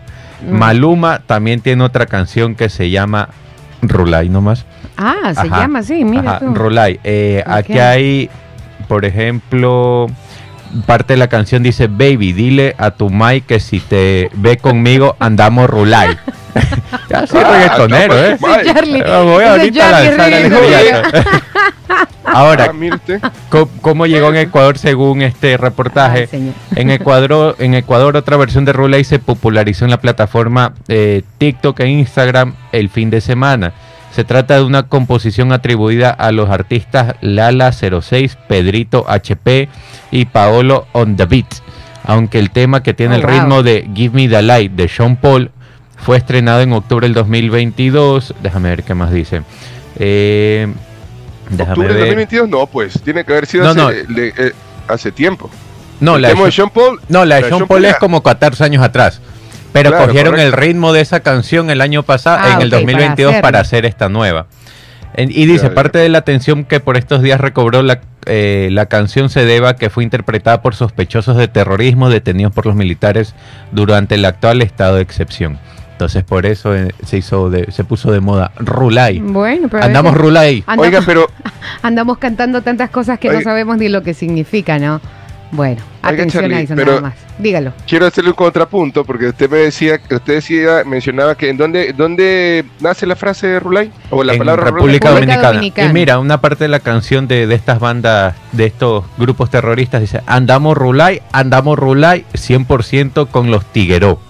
Mm. 0.46 0.52
Maluma 0.52 1.20
también 1.26 1.60
tiene 1.60 1.82
otra 1.82 2.06
canción 2.06 2.54
que 2.54 2.68
se 2.68 2.90
llama 2.90 3.28
Rulay 3.82 4.28
nomás. 4.28 4.66
Ah, 4.96 5.32
se 5.34 5.48
llama 5.48 5.80
así, 5.80 6.04
mira. 6.04 6.38
Rulay. 6.38 7.00
Eh, 7.02 7.42
aquí 7.46 7.78
hay, 7.78 8.30
por 8.86 9.04
ejemplo, 9.04 10.06
parte 10.86 11.14
de 11.14 11.18
la 11.18 11.28
canción 11.28 11.62
dice, 11.62 11.86
baby, 11.86 12.32
dile 12.32 12.74
a 12.78 12.90
tu 12.90 13.10
Mai 13.10 13.40
que 13.40 13.60
si 13.60 13.80
te 13.80 14.30
ve 14.34 14.56
conmigo 14.56 15.16
andamos 15.18 15.68
rulay. 15.68 16.16
ya 17.10 17.26
soy 17.26 17.42
ah, 17.44 17.50
reggaetonero, 17.50 18.24
¿eh? 18.24 18.38
Sí, 18.38 18.72
Charlie. 18.72 19.02
Voy 19.02 19.44
ahorita 19.44 19.88
a 19.88 20.02
lanzar 20.02 21.12
Ahora, 22.24 22.72
ah, 23.22 23.30
¿cómo, 23.80 24.06
llegó 24.06 24.28
en 24.28 24.36
Ecuador 24.36 24.78
según 24.78 25.22
este 25.22 25.56
reportaje? 25.56 26.28
en 26.76 26.90
Ecuador, 26.90 27.56
en 27.58 27.74
Ecuador 27.74 28.16
otra 28.16 28.36
versión 28.36 28.64
de 28.64 28.72
Rulay 28.72 29.04
se 29.04 29.18
popularizó 29.18 29.84
en 29.84 29.90
la 29.90 30.00
plataforma 30.00 30.74
eh, 30.88 31.22
TikTok 31.38 31.80
e 31.80 31.88
Instagram 31.88 32.54
el 32.72 32.90
fin 32.90 33.10
de 33.10 33.20
semana. 33.20 33.72
Se 34.18 34.24
trata 34.24 34.56
de 34.56 34.64
una 34.64 34.88
composición 34.88 35.52
atribuida 35.52 36.10
a 36.10 36.32
los 36.32 36.50
artistas 36.50 37.14
Lala06, 37.20 38.36
Pedrito 38.48 39.04
HP 39.06 39.68
y 40.10 40.24
Paolo 40.24 40.88
on 40.90 41.14
the 41.14 41.24
Beat. 41.24 41.46
Aunque 42.02 42.40
el 42.40 42.50
tema 42.50 42.82
que 42.82 42.94
tiene 42.94 43.14
el 43.14 43.24
oh, 43.24 43.28
ritmo 43.28 43.62
de 43.62 43.88
Give 43.94 44.16
Me 44.16 44.28
the 44.28 44.42
Light 44.42 44.72
de 44.72 44.88
Sean 44.88 45.18
Paul 45.18 45.52
fue 45.96 46.16
estrenado 46.16 46.62
en 46.62 46.72
octubre 46.72 47.06
del 47.06 47.14
2022. 47.14 48.34
Déjame 48.42 48.70
ver 48.70 48.82
qué 48.82 48.94
más 48.94 49.12
dice. 49.12 49.42
Eh, 50.00 50.66
¿Octubre 51.52 51.86
del 51.86 51.98
2022? 51.98 52.48
No, 52.48 52.66
pues 52.66 53.00
tiene 53.00 53.24
que 53.24 53.34
haber 53.34 53.46
sido 53.46 53.70
eh, 53.88 54.52
hace, 54.88 55.12
tiempo. 55.12 55.48
No, 56.00 56.18
la 56.18 56.34
de, 56.34 56.50
Sean 56.50 56.70
Paul, 56.70 57.00
no, 57.08 57.24
la 57.24 57.36
de 57.36 57.50
Sean, 57.50 57.68
Paul, 57.68 57.84
es 57.84 57.94
como 57.98 58.20
14 58.20 58.64
años 58.64 58.82
atrás. 58.82 59.20
Pero 59.72 59.96
cogieron 59.96 60.38
el 60.38 60.52
ritmo 60.52 60.92
de 60.92 61.00
esa 61.00 61.20
canción 61.20 61.70
el 61.70 61.80
año 61.80 62.02
pasado, 62.02 62.38
ah, 62.40 62.54
en 62.54 62.62
el 62.62 62.70
2022, 62.70 63.36
para 63.36 63.60
hacer 63.60 63.84
esta 63.86 64.08
nueva. 64.08 64.46
Y 65.16 65.46
dice, 65.46 65.70
parte 65.70 65.98
de 65.98 66.08
la 66.08 66.18
atención 66.18 66.64
que 66.64 66.78
por 66.78 66.96
estos 66.96 67.22
días 67.22 67.40
recobró 67.40 67.82
la, 67.82 68.00
eh, 68.26 68.68
la 68.70 68.86
canción 68.86 69.30
se 69.30 69.44
deba 69.44 69.74
que 69.74 69.90
fue 69.90 70.04
interpretada 70.04 70.62
por 70.62 70.76
sospechosos 70.76 71.36
de 71.36 71.48
terrorismo 71.48 72.08
detenidos 72.08 72.52
por 72.52 72.66
los 72.66 72.76
militares 72.76 73.34
durante 73.72 74.14
el 74.14 74.24
actual 74.24 74.62
estado 74.62 74.96
de 74.96 75.02
excepción. 75.02 75.58
Entonces 75.92 76.22
por 76.22 76.46
eso 76.46 76.76
eh, 76.76 76.92
se 77.04 77.16
hizo 77.16 77.50
de, 77.50 77.72
se 77.72 77.82
puso 77.82 78.12
de 78.12 78.20
moda 78.20 78.52
Rulay. 78.58 79.18
Bueno, 79.18 79.66
pero 79.68 79.82
andamos 79.82 80.14
Rulay. 80.14 80.62
Oiga, 80.76 81.02
pero 81.04 81.28
andamos 81.82 82.18
cantando 82.18 82.62
tantas 82.62 82.90
cosas 82.90 83.18
que 83.18 83.28
no 83.28 83.40
sabemos 83.40 83.78
ni 83.78 83.88
lo 83.88 84.04
que 84.04 84.14
significa, 84.14 84.78
¿no? 84.78 85.00
Bueno, 85.50 85.80
atención 86.02 86.52
a 86.52 86.60
eso 86.60 86.74
nada 86.74 87.00
más. 87.00 87.14
Dígalo. 87.38 87.72
Quiero 87.86 88.06
hacerle 88.06 88.30
un 88.30 88.36
contrapunto 88.36 89.04
porque 89.04 89.28
usted 89.28 89.48
me 89.48 89.58
decía, 89.58 90.00
usted 90.10 90.34
decía, 90.34 90.82
mencionaba 90.84 91.36
que 91.36 91.48
en 91.48 91.56
dónde, 91.56 91.92
dónde 91.92 92.64
nace 92.80 93.06
la 93.06 93.16
frase 93.16 93.46
de 93.46 93.60
Rulay 93.60 93.90
o 94.10 94.22
la 94.24 94.36
palabra 94.36 94.64
República, 94.64 95.10
Dominicana. 95.10 95.62
Y 95.64 95.92
mira, 95.92 96.18
una 96.18 96.40
parte 96.40 96.64
de 96.64 96.68
la 96.68 96.80
canción 96.80 97.28
de, 97.28 97.46
de, 97.46 97.54
estas 97.54 97.78
bandas, 97.78 98.34
de 98.52 98.66
estos 98.66 99.04
grupos 99.16 99.50
terroristas 99.50 100.00
dice, 100.00 100.20
andamos 100.26 100.76
Rulay, 100.76 101.22
andamos 101.32 101.78
Rulay 101.78 102.24
100% 102.32 103.28
con 103.28 103.50
los 103.50 103.64
Tigueró. 103.72 104.20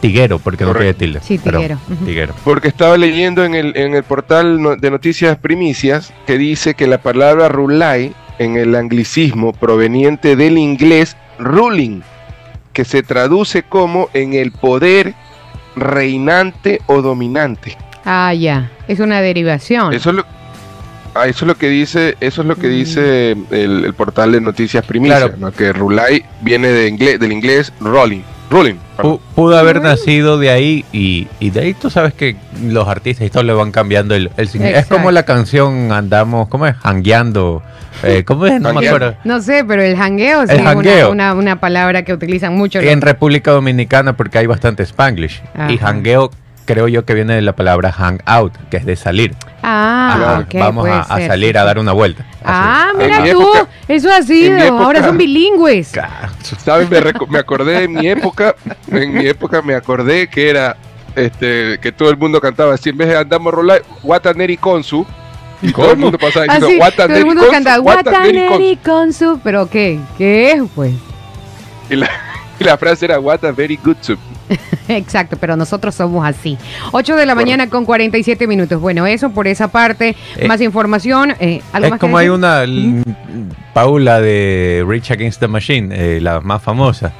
Tiguero, 0.00 0.38
porque 0.38 0.64
no 0.64 0.72
quiere 0.72 0.94
tilde. 0.94 1.20
Sí, 1.22 1.38
tiguero. 1.38 1.78
tiguero. 2.04 2.34
Porque 2.44 2.68
estaba 2.68 2.96
leyendo 2.96 3.44
en 3.44 3.54
el, 3.54 3.76
en 3.76 3.94
el 3.94 4.04
portal 4.04 4.78
de 4.80 4.90
noticias 4.90 5.36
primicias 5.38 6.12
que 6.26 6.38
dice 6.38 6.74
que 6.74 6.86
la 6.86 6.98
palabra 6.98 7.48
Rulay 7.48 8.14
en 8.40 8.56
el 8.56 8.74
anglicismo 8.74 9.52
proveniente 9.52 10.34
del 10.34 10.56
inglés 10.56 11.14
ruling, 11.38 12.00
que 12.72 12.86
se 12.86 13.02
traduce 13.02 13.62
como 13.62 14.08
en 14.14 14.32
el 14.32 14.50
poder 14.50 15.14
reinante 15.76 16.80
o 16.86 17.02
dominante. 17.02 17.76
Ah, 18.06 18.32
ya, 18.32 18.70
es 18.88 18.98
una 18.98 19.20
derivación. 19.20 19.92
Eso 19.92 20.08
es 20.08 20.16
lo, 20.16 20.26
ah, 21.14 21.26
eso 21.28 21.44
es 21.44 21.48
lo 21.48 21.54
que 21.54 21.68
dice, 21.68 22.16
eso 22.20 22.40
es 22.40 22.48
lo 22.48 22.56
que 22.56 22.68
mm. 22.68 22.70
dice 22.70 23.36
el, 23.50 23.92
portal 23.94 24.32
de 24.32 24.40
noticias 24.40 24.86
primicias, 24.86 25.30
que 25.54 25.74
Rulay 25.74 26.24
viene 26.40 26.68
de 26.68 26.88
inglés, 26.88 27.20
del 27.20 27.32
inglés 27.32 27.70
rolling. 27.78 28.22
Ruling. 28.50 28.74
Pudo 29.34 29.56
haber 29.56 29.80
nacido 29.80 30.38
de 30.38 30.50
ahí 30.50 30.84
y, 30.92 31.28
de 31.50 31.60
ahí 31.60 31.74
tú 31.74 31.88
sabes 31.88 32.12
que 32.12 32.36
los 32.62 32.88
artistas 32.88 33.26
y 33.26 33.30
todo 33.30 33.44
le 33.44 33.52
van 33.52 33.70
cambiando 33.70 34.14
el, 34.14 34.30
el 34.36 34.48
Es 34.62 34.86
como 34.86 35.10
la 35.10 35.22
canción 35.22 35.92
Andamos, 35.92 36.48
¿cómo 36.48 36.66
es? 36.66 36.74
Hangueando 36.82 37.62
eh, 38.02 38.24
¿Cómo 38.24 38.46
es? 38.46 38.60
No 38.60 38.72
me 38.72 38.86
acuerdo. 38.86 39.14
No 39.24 39.40
sé, 39.40 39.64
pero 39.66 39.82
el 39.82 39.96
hangueo 39.96 40.46
sí 40.46 40.54
es 40.54 41.04
una, 41.06 41.34
una, 41.34 41.60
palabra 41.60 42.02
que 42.02 42.12
utilizan 42.12 42.56
mucho. 42.56 42.80
En 42.80 43.00
República 43.00 43.50
Dominicana 43.50 44.16
porque 44.16 44.38
hay 44.38 44.46
bastante 44.46 44.84
spanglish. 44.84 45.42
Y 45.68 45.78
hangueo 45.78 46.30
creo 46.70 46.86
yo 46.86 47.04
que 47.04 47.14
viene 47.14 47.34
de 47.34 47.42
la 47.42 47.56
palabra 47.56 47.90
hang 47.90 48.20
out, 48.26 48.52
que 48.70 48.76
es 48.76 48.86
de 48.86 48.94
salir. 48.94 49.34
Ah, 49.60 50.44
vamos 50.52 50.88
a, 50.88 51.04
salir 51.26 51.58
a 51.58 51.64
dar 51.64 51.80
una 51.80 51.90
vuelta. 51.90 52.24
Ah, 52.44 52.92
mira 52.96 53.24
tú, 53.32 53.50
eso 53.88 54.08
ha 54.12 54.22
sido, 54.22 54.78
ahora 54.78 55.02
son 55.02 55.18
bilingües. 55.18 55.92
¿Sabes? 56.64 56.88
Me, 56.88 57.00
me, 57.28 57.38
acordé 57.40 57.80
de 57.80 57.88
mi 57.88 58.06
época, 58.06 58.54
en 58.88 59.14
mi 59.14 59.26
época 59.26 59.62
me 59.62 59.74
acordé 59.74 60.28
que 60.28 60.48
era 60.48 60.76
este 61.16 61.78
que 61.80 61.90
todo 61.90 62.08
el 62.08 62.16
mundo 62.16 62.40
cantaba 62.40 62.74
así, 62.74 62.90
en 62.90 62.98
vez 62.98 63.08
de 63.08 63.16
andamos 63.16 63.52
rolar, 63.52 63.82
Wataneri 64.04 64.56
Konsu, 64.56 65.04
y 65.60 65.72
todo 65.72 65.90
el 65.90 65.98
mundo 65.98 66.18
pasaba 66.18 66.46
diciendo 66.54 66.84
ah, 66.84 66.90
Todo 66.96 67.16
el 67.16 67.26
mundo 67.26 67.48
canta 67.50 67.80
Wataneri 67.80 68.76
Konsu, 68.76 69.40
pero 69.42 69.68
¿qué? 69.68 69.98
¿Qué 70.16 70.52
es, 70.52 70.62
pues? 70.72 70.92
Y 71.90 71.96
la, 71.96 72.08
y 72.60 72.64
la 72.64 72.78
frase 72.78 73.06
era 73.06 73.18
What 73.18 73.44
a 73.44 73.50
very 73.50 73.76
good 73.82 73.96
soup. 74.00 74.20
Exacto, 74.88 75.36
pero 75.38 75.56
nosotros 75.56 75.94
somos 75.94 76.26
así. 76.26 76.58
8 76.92 77.16
de 77.16 77.26
la 77.26 77.34
mañana 77.34 77.68
con 77.68 77.84
47 77.84 78.46
minutos. 78.46 78.80
Bueno, 78.80 79.06
eso 79.06 79.30
por 79.30 79.46
esa 79.46 79.68
parte. 79.68 80.16
Eh, 80.36 80.48
más 80.48 80.60
información. 80.60 81.34
Eh, 81.40 81.62
es 81.82 81.94
como 81.98 82.18
hay 82.18 82.28
una 82.28 82.64
Paula 83.72 84.20
de 84.20 84.84
Rich 84.86 85.12
Against 85.12 85.40
the 85.40 85.48
Machine, 85.48 85.94
eh, 86.16 86.20
la 86.20 86.40
más 86.40 86.62
famosa. 86.62 87.12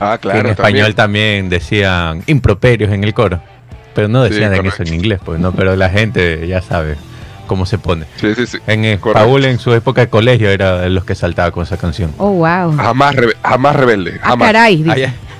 Ah, 0.00 0.18
claro. 0.20 0.40
en 0.40 0.46
español 0.46 0.94
también. 0.94 1.48
decían 1.48 2.22
improperios 2.26 2.92
en 2.92 3.04
el 3.04 3.14
coro. 3.14 3.40
Pero 3.94 4.06
no 4.06 4.22
decían 4.22 4.54
eso 4.64 4.82
en 4.84 4.94
inglés, 4.94 5.18
pues 5.24 5.40
no, 5.40 5.50
pero 5.52 5.74
la 5.74 5.90
gente 5.90 6.46
ya 6.46 6.62
sabe 6.62 6.96
cómo 7.48 7.66
se 7.66 7.78
pone. 7.78 8.04
Sí, 8.20 8.32
sí, 8.36 8.46
sí. 8.46 8.58
En 8.68 9.00
Paul 9.00 9.44
en 9.44 9.58
su 9.58 9.72
época 9.74 10.02
de 10.02 10.08
colegio 10.08 10.50
era 10.50 10.78
de 10.78 10.90
los 10.90 11.04
que 11.04 11.16
saltaba 11.16 11.50
con 11.50 11.64
esa 11.64 11.78
canción. 11.78 12.12
Oh, 12.18 12.30
wow. 12.30 12.76
Jamás, 12.76 13.16
jamás 13.42 13.74
rebelde. 13.74 14.20
Ah, 14.22 14.36
caray. 14.38 14.84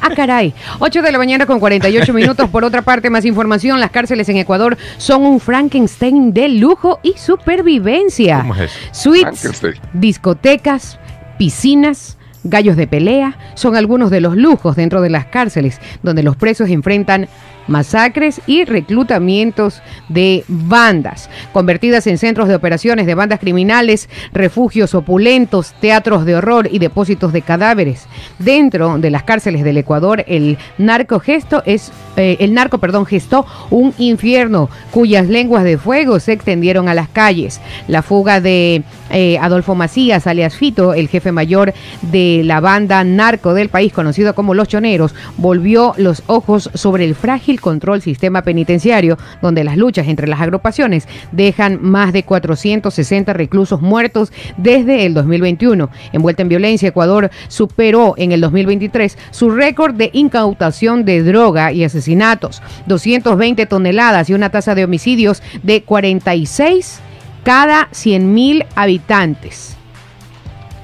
Ah, 0.01 0.11
caray. 0.15 0.55
8 0.79 1.03
de 1.03 1.13
la 1.13 1.19
mañana 1.19 1.47
con 1.47 1.61
48 1.61 2.13
minutos. 2.13 2.49
Por 2.51 2.65
otra 2.65 2.83
parte, 2.83 3.11
más 3.11 3.25
información. 3.25 3.81
Las 3.81 3.91
cárceles 3.91 4.29
en 4.29 4.37
Ecuador 4.37 4.77
son 4.97 5.25
un 5.25 5.41
Frankenstein 5.41 6.33
de 6.33 6.49
lujo 6.49 7.01
y 7.03 7.15
supervivencia. 7.17 8.41
¿Cómo 8.41 8.55
es 8.55 8.73
Suites, 8.93 9.63
discotecas, 9.93 10.99
piscinas, 11.39 12.19
gallos 12.45 12.77
de 12.77 12.87
pelea 12.87 13.37
son 13.55 13.77
algunos 13.77 14.11
de 14.11 14.21
los 14.21 14.37
lujos 14.37 14.77
dentro 14.77 15.01
de 15.01 15.11
las 15.11 15.27
cárceles 15.27 15.81
donde 16.03 16.23
los 16.23 16.37
presos 16.37 16.71
enfrentan 16.71 17.29
masacres 17.69 18.41
y 18.47 18.65
reclutamientos 18.65 19.83
de 20.09 20.45
bandas, 20.49 21.31
convertidas 21.53 22.07
en 22.07 22.19
centros 22.19 22.49
de 22.49 22.55
operaciones 22.55 23.07
de 23.07 23.15
bandas 23.15 23.41
criminales, 23.41 24.09
refugios 24.33 24.95
opulentos, 24.95 25.75
teatros 25.81 26.25
de 26.25 26.37
horror 26.37 26.69
y 26.71 26.79
depósitos 26.79 27.33
de 27.33 27.43
cadáveres. 27.43 28.07
Dentro 28.39 28.99
de 28.99 29.11
las 29.11 29.23
cárceles 29.23 29.65
del 29.65 29.77
Ecuador, 29.77 30.25
el 30.27 30.59
narco 30.79 31.21
gesto 31.21 31.63
es 31.67 31.93
eh, 32.17 32.37
el 32.41 32.55
narco, 32.55 32.79
perdón, 32.79 33.07
gestó 33.07 33.47
un 33.71 33.95
infierno 33.99 34.69
cuyas 34.91 35.29
lenguas 35.29 35.65
de 35.65 35.79
fuego 35.79 36.19
se 36.21 36.33
extendieron 36.33 36.89
a 36.89 36.95
las 36.95 37.09
calles. 37.09 37.61
La 37.87 38.03
fuga 38.03 38.41
de 38.41 38.83
eh, 39.11 39.39
Adolfo 39.39 39.75
Macías, 39.75 40.27
alias 40.27 40.57
Fito, 40.57 40.95
el 40.95 41.09
jefe 41.09 41.33
mayor 41.33 41.73
de 42.03 42.43
la 42.45 42.61
banda 42.61 43.05
narco 43.05 43.55
del 43.55 43.69
país, 43.69 43.93
conocido 43.93 44.35
como 44.35 44.55
Los 44.55 44.69
Choneros, 44.69 45.15
volvió 45.37 45.95
los 45.97 46.23
ojos 46.27 46.71
sobre 46.75 47.05
el 47.05 47.15
frágil 47.15 47.58
control 47.61 48.03
sistema 48.03 48.43
penitenciario, 48.43 49.17
donde 49.43 49.65
las 49.65 49.77
luchas 49.77 50.09
entre 50.09 50.29
las 50.29 50.41
agrupaciones 50.41 51.09
dejan 51.33 51.79
más 51.83 52.13
de 52.13 52.23
460 52.23 53.33
reclusos 53.33 53.81
muertos 53.81 54.33
desde 54.57 55.07
el 55.07 55.15
2021. 55.15 55.91
Envuelta 56.13 56.43
en 56.43 56.49
violencia, 56.49 56.89
Ecuador 56.89 57.31
superó 57.49 58.15
en 58.17 58.33
el 58.33 58.41
2023 58.41 59.17
su 59.31 59.51
récord 59.51 59.95
de 59.95 60.11
incautación 60.13 61.05
de 61.05 61.23
droga 61.23 61.73
y 61.73 61.85
asesinatos, 61.85 62.63
220 62.87 63.67
toneladas 63.67 64.31
y 64.31 64.35
una 64.35 64.51
tasa 64.51 64.75
de 64.75 64.85
homicidios 64.85 65.43
de 65.63 65.83
46 65.83 67.01
cada 67.45 67.89
100.000 67.93 68.67
habitantes. 68.75 69.78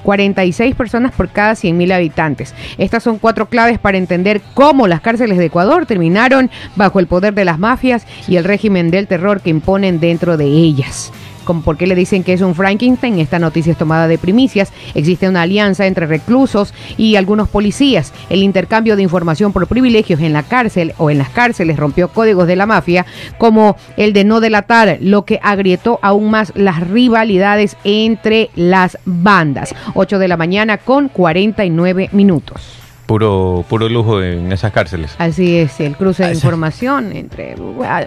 46 0.05 0.75
personas 0.75 1.11
por 1.11 1.29
cada 1.29 1.53
100.000 1.53 1.91
habitantes. 1.91 2.55
Estas 2.77 3.03
son 3.03 3.17
cuatro 3.17 3.47
claves 3.47 3.79
para 3.79 3.97
entender 3.97 4.41
cómo 4.53 4.87
las 4.87 5.01
cárceles 5.01 5.37
de 5.37 5.45
Ecuador 5.45 5.85
terminaron 5.85 6.49
bajo 6.77 6.99
el 6.99 7.07
poder 7.07 7.33
de 7.33 7.43
las 7.43 7.59
mafias 7.59 8.07
y 8.27 8.37
el 8.37 8.45
régimen 8.45 8.91
del 8.91 9.07
terror 9.07 9.41
que 9.41 9.49
imponen 9.49 9.99
dentro 9.99 10.37
de 10.37 10.45
ellas 10.45 11.11
por 11.45 11.77
qué 11.77 11.87
le 11.87 11.95
dicen 11.95 12.23
que 12.23 12.33
es 12.33 12.41
un 12.41 12.55
Frankenstein. 12.55 13.19
Esta 13.19 13.39
noticia 13.39 13.71
es 13.71 13.77
tomada 13.77 14.07
de 14.07 14.17
primicias. 14.17 14.73
Existe 14.93 15.29
una 15.29 15.43
alianza 15.43 15.85
entre 15.85 16.07
reclusos 16.07 16.73
y 16.97 17.15
algunos 17.15 17.47
policías. 17.47 18.13
El 18.29 18.43
intercambio 18.43 18.95
de 18.95 19.03
información 19.03 19.53
por 19.53 19.67
privilegios 19.67 20.19
en 20.19 20.33
la 20.33 20.43
cárcel 20.43 20.93
o 20.97 21.09
en 21.09 21.17
las 21.17 21.29
cárceles 21.29 21.77
rompió 21.77 22.09
códigos 22.09 22.47
de 22.47 22.55
la 22.55 22.65
mafia, 22.65 23.05
como 23.37 23.77
el 23.97 24.13
de 24.13 24.23
no 24.23 24.39
delatar, 24.39 24.97
lo 24.99 25.25
que 25.25 25.39
agrietó 25.41 25.99
aún 26.01 26.29
más 26.29 26.51
las 26.55 26.85
rivalidades 26.87 27.77
entre 27.83 28.49
las 28.55 28.97
bandas. 29.05 29.73
8 29.93 30.19
de 30.19 30.27
la 30.27 30.37
mañana 30.37 30.77
con 30.77 31.09
49 31.09 32.09
minutos 32.11 32.84
puro 33.05 33.65
puro 33.69 33.89
lujo 33.89 34.21
en 34.21 34.51
esas 34.51 34.71
cárceles. 34.71 35.15
Así 35.17 35.57
es, 35.57 35.79
el 35.79 35.95
cruce 35.95 36.25
de 36.25 36.33
información 36.33 37.11
entre 37.11 37.55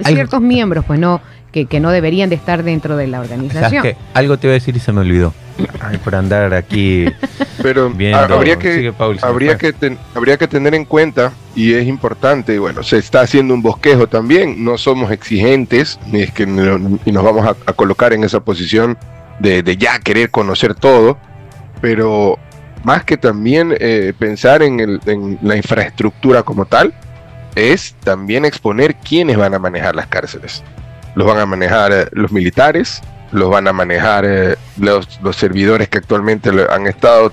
ciertos 0.04 0.40
miembros, 0.40 0.84
pues 0.84 0.98
no 0.98 1.20
que, 1.52 1.80
no 1.80 1.90
deberían 1.90 2.28
de 2.28 2.36
estar 2.36 2.62
dentro 2.62 2.96
de 2.96 3.06
la 3.06 3.20
organización. 3.20 3.84
Algo 4.14 4.38
te 4.38 4.46
iba 4.46 4.52
a 4.52 4.54
decir 4.54 4.76
y 4.76 4.80
se 4.80 4.92
me 4.92 5.00
olvidó. 5.00 5.32
por 6.04 6.14
andar 6.14 6.54
aquí 6.54 7.06
Pero 7.62 7.92
habría 8.14 8.58
que 8.58 8.92
habría 9.22 9.58
que 9.58 9.74
habría 10.14 10.36
que 10.36 10.48
tener 10.48 10.74
en 10.74 10.84
cuenta 10.84 11.32
y 11.56 11.74
es 11.74 11.86
importante, 11.86 12.58
bueno, 12.58 12.82
se 12.82 12.98
está 12.98 13.22
haciendo 13.22 13.54
un 13.54 13.62
bosquejo 13.62 14.06
también, 14.06 14.64
no 14.64 14.78
somos 14.78 15.10
exigentes 15.10 15.98
ni 16.06 16.20
es 16.22 16.32
que 16.32 16.44
y 16.44 17.12
nos 17.12 17.24
vamos 17.24 17.46
a, 17.46 17.72
colocar 17.72 18.12
en 18.12 18.24
esa 18.24 18.40
posición 18.40 18.96
de, 19.40 19.76
ya 19.76 19.98
querer 19.98 20.30
conocer 20.30 20.74
todo, 20.74 21.18
pero 21.80 22.38
más 22.84 23.04
que 23.04 23.16
también 23.16 23.74
eh, 23.78 24.12
pensar 24.18 24.62
en, 24.62 25.00
en 25.06 25.38
la 25.42 25.56
infraestructura 25.56 26.42
como 26.42 26.64
tal, 26.64 26.94
es 27.54 27.94
también 28.04 28.44
exponer 28.44 28.94
quiénes 28.96 29.36
van 29.36 29.54
a 29.54 29.58
manejar 29.58 29.94
las 29.94 30.06
cárceles 30.06 30.62
los 31.14 31.26
van 31.26 31.38
a 31.38 31.46
manejar 31.46 31.92
eh, 31.92 32.06
los 32.12 32.30
militares, 32.30 33.00
los 33.32 33.50
van 33.50 33.66
a 33.66 33.72
manejar 33.72 34.24
eh, 34.24 34.56
los, 34.78 35.20
los, 35.20 35.34
servidores 35.34 35.88
que 35.88 35.98
actualmente 35.98 36.50
han 36.70 36.86
estado 36.86 37.32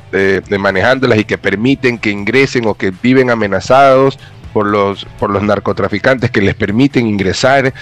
manejándolas 0.58 1.20
y 1.20 1.26
que 1.26 1.38
permiten 1.38 2.00
que 2.00 2.10
ingresen 2.10 2.66
o 2.66 2.74
que 2.74 2.92
viven 2.92 3.30
amenazados 3.30 4.18
por 4.54 4.66
los, 4.66 5.06
por 5.20 5.30
los 5.30 5.44
narcotraficantes 5.44 6.32
que 6.32 6.42
les 6.42 6.56
permiten 6.56 7.06
ingresar 7.06 7.74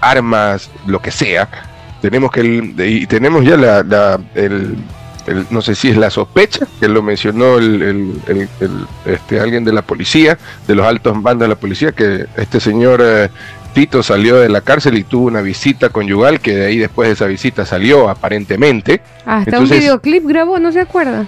armas, 0.00 0.68
lo 0.86 1.00
que 1.00 1.12
sea. 1.12 1.48
tenemos 2.02 2.32
que 2.32 2.42
y 2.78 3.06
tenemos 3.06 3.44
ya 3.44 3.56
la, 3.56 4.18
el, 4.34 4.76
no 5.50 5.62
sé 5.62 5.74
si 5.74 5.88
es 5.88 5.96
la 5.96 6.10
sospecha, 6.10 6.66
que 6.78 6.88
lo 6.88 7.02
mencionó 7.02 7.58
el, 7.58 8.14
este, 9.04 9.40
alguien 9.40 9.64
de 9.64 9.72
la 9.72 9.82
policía, 9.82 10.38
de 10.66 10.74
los 10.74 10.86
altos 10.86 11.14
mandos 11.16 11.46
de 11.46 11.48
la 11.48 11.60
policía, 11.60 11.92
que 11.92 12.26
este 12.36 12.60
señor 12.60 13.00
eh, 13.02 13.28
Tito 13.72 14.02
salió 14.02 14.36
de 14.36 14.48
la 14.48 14.60
cárcel 14.60 14.98
y 14.98 15.04
tuvo 15.04 15.26
una 15.26 15.42
visita 15.42 15.90
conyugal, 15.90 16.40
que 16.40 16.54
de 16.54 16.66
ahí 16.66 16.78
después 16.78 17.08
de 17.08 17.14
esa 17.14 17.26
visita 17.26 17.64
salió 17.64 18.08
aparentemente. 18.08 19.00
Hasta 19.24 19.60
un 19.60 19.68
videoclip 19.68 20.26
grabó, 20.26 20.58
¿no 20.58 20.72
se 20.72 20.80
acuerda? 20.80 21.26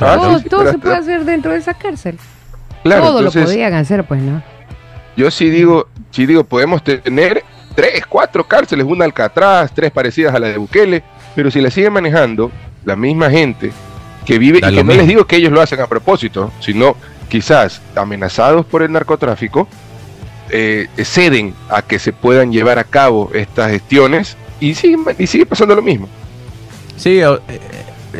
Ah, 0.00 0.38
todo, 0.48 0.70
se 0.70 0.78
puede 0.78 0.96
hacer 0.96 1.24
dentro 1.24 1.52
de 1.52 1.58
esa 1.58 1.74
cárcel. 1.74 2.18
todo 2.82 3.22
lo 3.22 3.30
podían 3.30 3.74
hacer, 3.74 4.04
pues, 4.04 4.22
¿no? 4.22 4.42
Yo 5.16 5.30
sí 5.30 5.48
digo, 5.50 5.86
sí 6.10 6.26
digo, 6.26 6.42
podemos 6.42 6.82
tener 6.82 7.44
tres, 7.74 8.04
cuatro 8.06 8.44
cárceles, 8.44 8.84
una 8.84 9.04
Alcatraz, 9.04 9.72
tres 9.72 9.90
parecidas 9.90 10.34
a 10.34 10.38
la 10.38 10.48
de 10.48 10.58
Bukele, 10.58 11.04
pero 11.34 11.50
si 11.50 11.60
la 11.60 11.70
sigue 11.70 11.90
manejando 11.90 12.50
la 12.84 12.96
misma 12.96 13.30
gente 13.30 13.72
que 14.24 14.38
vive, 14.38 14.58
y 14.58 14.60
que 14.60 14.84
no 14.84 14.94
les 14.94 15.06
digo 15.06 15.26
que 15.26 15.36
ellos 15.36 15.52
lo 15.52 15.60
hacen 15.60 15.80
a 15.80 15.86
propósito, 15.86 16.50
sino 16.60 16.96
quizás 17.28 17.82
amenazados 17.94 18.64
por 18.66 18.82
el 18.82 18.92
narcotráfico, 18.92 19.68
eh, 20.50 20.88
ceden 21.02 21.54
a 21.68 21.82
que 21.82 21.98
se 21.98 22.12
puedan 22.12 22.52
llevar 22.52 22.78
a 22.78 22.84
cabo 22.84 23.30
estas 23.34 23.70
gestiones 23.70 24.36
y 24.60 24.74
sigue, 24.74 24.96
y 25.18 25.26
sigue 25.26 25.46
pasando 25.46 25.74
lo 25.74 25.82
mismo. 25.82 26.08
Sí, 26.96 27.20
eh, 27.20 27.38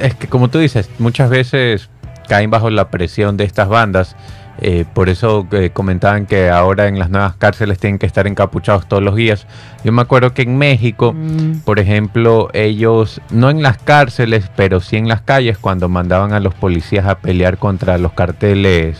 es 0.00 0.14
que 0.14 0.26
como 0.26 0.48
tú 0.48 0.58
dices, 0.58 0.90
muchas 0.98 1.30
veces 1.30 1.88
caen 2.28 2.50
bajo 2.50 2.70
la 2.70 2.88
presión 2.88 3.36
de 3.36 3.44
estas 3.44 3.68
bandas 3.68 4.16
eh, 4.60 4.84
por 4.92 5.08
eso 5.08 5.46
eh, 5.50 5.70
comentaban 5.72 6.26
que 6.26 6.48
ahora 6.48 6.86
en 6.86 6.98
las 6.98 7.10
nuevas 7.10 7.34
cárceles 7.34 7.78
tienen 7.78 7.98
que 7.98 8.06
estar 8.06 8.26
encapuchados 8.26 8.86
todos 8.86 9.02
los 9.02 9.16
días. 9.16 9.46
Yo 9.82 9.92
me 9.92 10.02
acuerdo 10.02 10.32
que 10.32 10.42
en 10.42 10.56
México, 10.56 11.12
mm. 11.12 11.60
por 11.64 11.80
ejemplo, 11.80 12.50
ellos, 12.52 13.20
no 13.30 13.50
en 13.50 13.62
las 13.62 13.78
cárceles, 13.78 14.50
pero 14.54 14.80
sí 14.80 14.96
en 14.96 15.08
las 15.08 15.22
calles, 15.22 15.58
cuando 15.58 15.88
mandaban 15.88 16.32
a 16.32 16.40
los 16.40 16.54
policías 16.54 17.06
a 17.06 17.16
pelear 17.18 17.58
contra 17.58 17.98
los 17.98 18.12
carteles, 18.12 18.98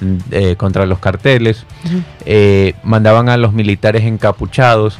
mm, 0.00 0.16
eh, 0.30 0.56
contra 0.56 0.86
los 0.86 1.00
carteles, 1.00 1.66
mandaban 2.84 3.28
a 3.28 3.36
los 3.36 3.52
militares 3.52 4.04
encapuchados 4.04 4.98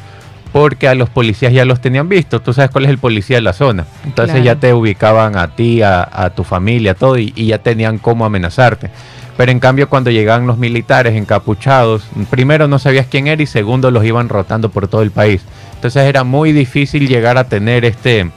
porque 0.51 0.87
a 0.87 0.95
los 0.95 1.09
policías 1.09 1.51
ya 1.51 1.65
los 1.65 1.81
tenían 1.81 2.07
visto. 2.07 2.41
Tú 2.41 2.53
sabes 2.53 2.71
cuál 2.71 2.85
es 2.85 2.89
el 2.89 2.97
policía 2.97 3.37
de 3.37 3.41
la 3.41 3.51
zona. 3.51 3.85
Entonces 4.05 4.41
ya 4.41 4.55
te 4.55 4.73
ubicaban 4.73 5.37
a 5.37 5.53
ti, 5.53 5.81
a, 5.81 6.31
tu 6.33 6.45
familia, 6.45 6.93
todo, 6.95 7.17
y, 7.17 7.33
y 7.35 7.47
ya 7.47 7.57
tenían 7.57 7.97
cómo 7.97 8.25
amenazarte. 8.25 8.89
Pero 9.37 9.51
en 9.51 9.59
cambio 9.59 9.89
cuando 9.89 10.11
llegaban 10.11 10.47
los 10.47 10.57
militares 10.57 11.15
encapuchados, 11.15 12.03
primero 12.29 12.67
no 12.67 12.79
sabías 12.79 13.07
quién 13.07 13.27
era 13.27 13.41
y 13.41 13.45
segundo 13.45 13.91
los 13.91 14.05
iban 14.05 14.29
rotando 14.29 14.69
por 14.69 14.87
todo 14.87 15.01
el 15.01 15.11
país. 15.11 15.41
Entonces 15.75 16.03
era 16.03 16.23
muy 16.23 16.53
difícil 16.53 17.07
llegar 17.07 17.37
a 17.37 17.49
tener 17.49 17.83
este, 17.83 18.31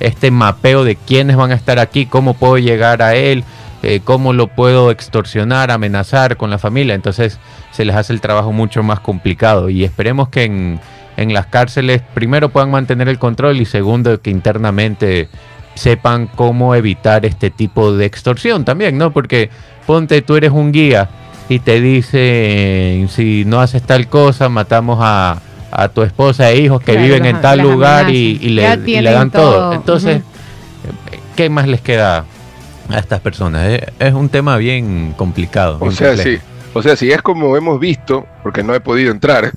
este 0.00 0.30
mapeo 0.30 0.84
de 0.84 0.96
quiénes 0.96 1.36
van 1.36 1.50
a 1.50 1.54
estar 1.54 1.78
aquí, 1.78 2.06
cómo 2.06 2.34
puedo 2.34 2.58
llegar 2.58 3.02
a 3.02 3.16
él, 3.16 3.44
eh, 3.82 4.00
cómo 4.04 4.32
lo 4.32 4.46
puedo 4.46 4.90
extorsionar, 4.90 5.70
amenazar 5.70 6.36
con 6.36 6.50
la 6.50 6.58
familia. 6.58 6.94
Entonces 6.94 7.38
se 7.72 7.84
les 7.84 7.96
hace 7.96 8.12
el 8.12 8.20
trabajo 8.20 8.52
mucho 8.52 8.82
más 8.84 9.00
complicado 9.00 9.70
y 9.70 9.82
esperemos 9.82 10.28
que 10.28 10.44
en, 10.44 10.80
en 11.16 11.34
las 11.34 11.46
cárceles 11.46 12.00
primero 12.14 12.48
puedan 12.48 12.70
mantener 12.70 13.08
el 13.08 13.18
control 13.18 13.60
y 13.60 13.64
segundo 13.64 14.20
que 14.22 14.30
internamente 14.30 15.28
sepan 15.74 16.28
cómo 16.28 16.74
evitar 16.74 17.26
este 17.26 17.50
tipo 17.50 17.92
de 17.92 18.06
extorsión 18.06 18.64
también, 18.64 18.96
¿no? 18.96 19.12
Porque 19.12 19.50
ponte, 19.86 20.22
tú 20.22 20.36
eres 20.36 20.50
un 20.50 20.72
guía 20.72 21.08
y 21.48 21.58
te 21.58 21.80
dice, 21.80 23.06
si 23.10 23.44
no 23.44 23.60
haces 23.60 23.82
tal 23.82 24.08
cosa, 24.08 24.48
matamos 24.48 24.98
a, 25.02 25.40
tu 25.92 26.02
esposa 26.02 26.50
e 26.50 26.60
hijos 26.60 26.80
que 26.82 26.96
viven 26.96 27.26
en 27.26 27.40
tal 27.40 27.60
lugar 27.60 28.08
y, 28.08 28.38
le, 28.38 28.62
dan 29.02 29.30
todo. 29.30 29.72
Entonces, 29.72 30.22
¿qué 31.36 31.50
más 31.50 31.66
les 31.66 31.80
queda 31.80 32.24
a 32.88 32.98
estas 32.98 33.20
personas? 33.20 33.80
Es, 33.98 34.14
un 34.14 34.28
tema 34.28 34.56
bien 34.56 35.14
complicado. 35.16 35.78
O 35.80 35.90
sea, 35.90 36.16
sí. 36.16 36.38
O 36.74 36.82
sea, 36.82 36.96
si 36.96 37.10
es 37.10 37.22
como 37.22 37.56
hemos 37.56 37.78
visto, 37.78 38.26
porque 38.42 38.64
no 38.64 38.74
he 38.74 38.80
podido 38.80 39.12
entrar, 39.12 39.52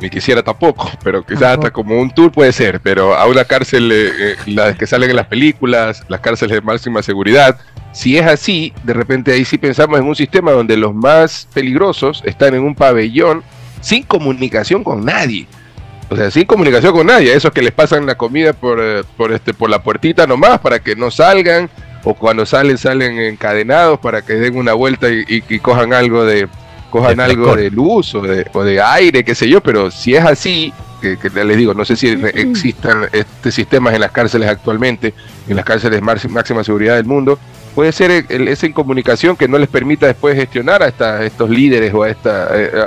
ni 0.00 0.08
quisiera 0.08 0.42
tampoco, 0.42 0.90
pero 1.04 1.24
quizás 1.24 1.58
hasta 1.58 1.70
como 1.70 2.00
un 2.00 2.10
tour 2.10 2.32
puede 2.32 2.52
ser, 2.52 2.80
pero 2.80 3.14
a 3.14 3.26
una 3.26 3.44
cárcel, 3.44 3.92
eh, 3.92 4.08
eh, 4.18 4.36
las 4.46 4.76
que 4.76 4.86
salen 4.86 5.10
en 5.10 5.16
las 5.16 5.26
películas, 5.26 6.02
las 6.08 6.20
cárceles 6.20 6.56
de 6.56 6.62
máxima 6.62 7.02
seguridad, 7.02 7.58
si 7.94 8.18
es 8.18 8.26
así, 8.26 8.74
de 8.82 8.92
repente 8.92 9.32
ahí 9.32 9.44
sí 9.44 9.56
pensamos 9.56 9.98
en 9.98 10.06
un 10.06 10.16
sistema 10.16 10.52
donde 10.52 10.76
los 10.76 10.94
más 10.94 11.48
peligrosos 11.54 12.22
están 12.26 12.54
en 12.54 12.62
un 12.62 12.74
pabellón 12.74 13.42
sin 13.80 14.02
comunicación 14.02 14.84
con 14.84 15.04
nadie. 15.04 15.46
O 16.10 16.16
sea, 16.16 16.30
sin 16.30 16.44
comunicación 16.44 16.92
con 16.92 17.06
nadie, 17.06 17.32
esos 17.32 17.52
que 17.52 17.62
les 17.62 17.72
pasan 17.72 18.04
la 18.04 18.16
comida 18.16 18.52
por, 18.52 18.78
eh, 18.82 19.04
por, 19.16 19.32
este, 19.32 19.54
por 19.54 19.70
la 19.70 19.82
puertita 19.82 20.26
nomás 20.26 20.58
para 20.58 20.80
que 20.80 20.94
no 20.96 21.10
salgan, 21.10 21.70
o 22.02 22.12
cuando 22.12 22.44
salen, 22.44 22.76
salen 22.76 23.18
encadenados 23.18 23.98
para 24.00 24.20
que 24.20 24.34
den 24.34 24.56
una 24.56 24.74
vuelta 24.74 25.08
y 25.10 25.58
cojan 25.60 25.94
algo 25.94 26.26
de, 26.26 26.48
cojan 26.94 27.18
algo 27.18 27.56
de 27.56 27.72
luz 27.72 28.14
o 28.14 28.22
de, 28.22 28.80
aire, 28.80 29.24
qué 29.24 29.34
sé 29.34 29.48
yo, 29.48 29.60
pero 29.60 29.90
si 29.90 30.14
es 30.14 30.24
así, 30.24 30.72
que, 31.00 31.18
les 31.44 31.56
digo, 31.56 31.74
no 31.74 31.84
sé 31.84 31.96
si 31.96 32.06
existan 32.06 33.08
este 33.10 33.50
sistemas 33.50 33.94
en 33.94 34.00
las 34.00 34.12
cárceles 34.12 34.48
actualmente, 34.48 35.12
en 35.48 35.56
las 35.56 35.64
cárceles 35.64 36.00
máxima 36.00 36.62
seguridad 36.62 36.94
del 36.94 37.04
mundo, 37.04 37.36
puede 37.74 37.92
ser 37.92 38.10
esa 38.28 38.66
incomunicación 38.66 39.36
que 39.36 39.48
no 39.48 39.58
les 39.58 39.68
permita 39.68 40.06
después 40.06 40.36
gestionar 40.36 40.82
a, 40.82 41.24
estos 41.24 41.50
líderes 41.50 41.92
o 41.92 42.06
eh, 42.06 42.14